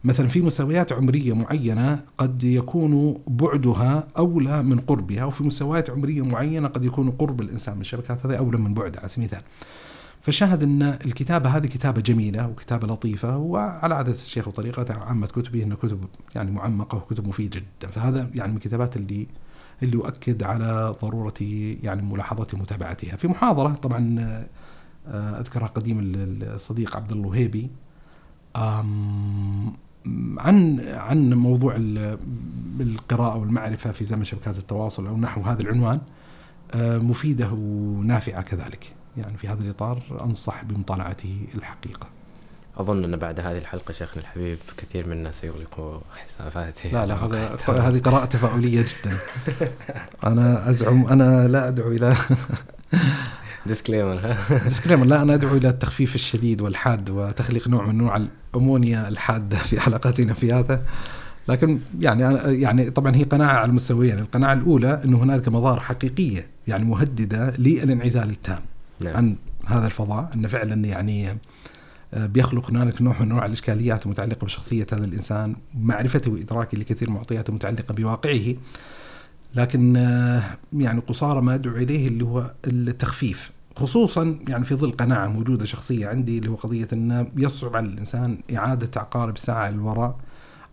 [0.05, 6.69] مثلا في مستويات عمرية معينة قد يكون بعدها أولى من قربها وفي مستويات عمرية معينة
[6.69, 8.27] قد يكون قرب الإنسان من الشبكات.
[8.27, 9.43] هذا أولى من بعد على سبيل المثال.
[10.23, 15.77] فشاهد أن الكتابة هذه كتابة جميلة وكتابة لطيفة وعلى عادة الشيخ وطريقته عامة كتبه أنه
[15.77, 16.05] كتب
[16.35, 17.93] يعني معمقة وكتب مفيده جدا.
[17.93, 19.27] فهذا يعني من الكتابات اللي
[19.83, 21.35] اللي يؤكد على ضرورة
[21.83, 23.17] يعني ملاحظة متابعتها.
[23.17, 24.19] في محاضرة طبعا
[25.07, 25.99] آه، أذكرها قديم
[26.43, 27.71] الصديق عبد الله الوهيبي
[30.39, 31.75] عن عن موضوع
[32.81, 36.01] القراءة والمعرفة في زمن شبكات التواصل أو نحو هذا العنوان
[36.75, 38.95] آه، مفيدة ونافعة كذلك.
[39.17, 42.07] يعني في هذا الإطار أنصح بمطالعته الحقيقة.
[42.77, 47.57] أظن أن بعد هذه الحلقة شيخنا الحبيب كثير من الناس يغلقوا حساباته لا لا هذا
[47.89, 49.17] هذه قراءة تفاعلية جدا.
[50.27, 52.17] أنا أزعم أنا لا أدعو إلى
[53.67, 59.57] ديسكليمر ديسكليمر لا أنا أدعو إلى التخفيف الشديد والحاد وتخليق نوع من نوع الحمية الحادة
[59.57, 60.83] في علاقتنا في هذا.
[61.49, 62.23] لكن يعني
[62.61, 68.31] يعني طبعا هي قناعة على المستويين، القناعة الأولى انه هنالك مظاهر حقيقية يعني مهددة للانعزال
[68.31, 68.61] التام.
[69.05, 69.17] نعم.
[69.17, 71.39] عن هذا الفضاء إنه فعلا يعني
[72.15, 77.15] آه، بيخلق هنالك نوع من أنواع الإشكاليات المتعلقة بشخصية هذا الإنسان، معرفته وإدراكه لكثير من
[77.15, 78.55] المعطيات المتعلقة بواقعه.
[79.55, 80.43] لكن آه،
[80.73, 86.09] يعني قصارى ما أدعو إليه اللي هو التخفيف خصوصا يعني في ظل قناعة موجودة شخصية
[86.09, 90.17] عندي اللي هو قضية انه يصعب على الإنسان إعادة عقارب الساعة للوراء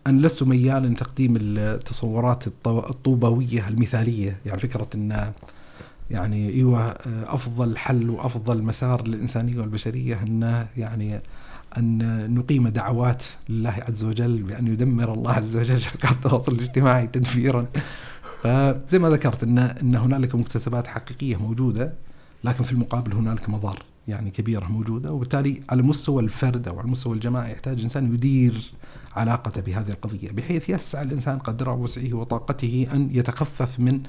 [0.06, 5.32] أنا لست ميالا لتقديم التصورات الطوبوية المثالية يعني فكرة أن
[6.10, 6.90] يعني إيوه
[7.26, 11.20] أفضل حل وأفضل مسار للإنسانية والبشرية أنه يعني
[11.78, 17.66] أن نقيم دعوات لله عز وجل بأن يدمر الله عز وجل شبكات التواصل الاجتماعي تدميرا.
[18.42, 21.92] فزي ما ذكرت ان أن هنالك مكتسبات حقيقية موجودة
[22.44, 25.12] لكن في المقابل هنالك مضار يعني كبيرة موجودة.
[25.12, 28.72] وبالتالي على مستوى الفرد أو على مستوى الجماعة يحتاج إنسان يدير
[29.16, 34.00] علاقته بهذه القضية بحيث يسعى الإنسان قدر وسعه وطاقته أن يتخفف من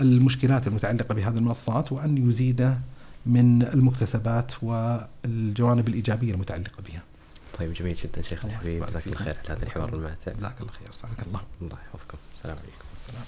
[0.00, 2.78] المشكلات المتعلقة بهذه المنصات وأن يزيد
[3.26, 7.02] من المكتسبات والجوانب الإيجابية المتعلقة بها.
[7.58, 10.32] طيب جميل جدا شيخ الحبيب جزاك الله خير على هذا الحوار الماتع.
[10.32, 11.40] جزاك الله خير سعدك الله.
[11.62, 12.84] الله يحفظكم السلام عليكم.
[12.96, 13.24] السلام.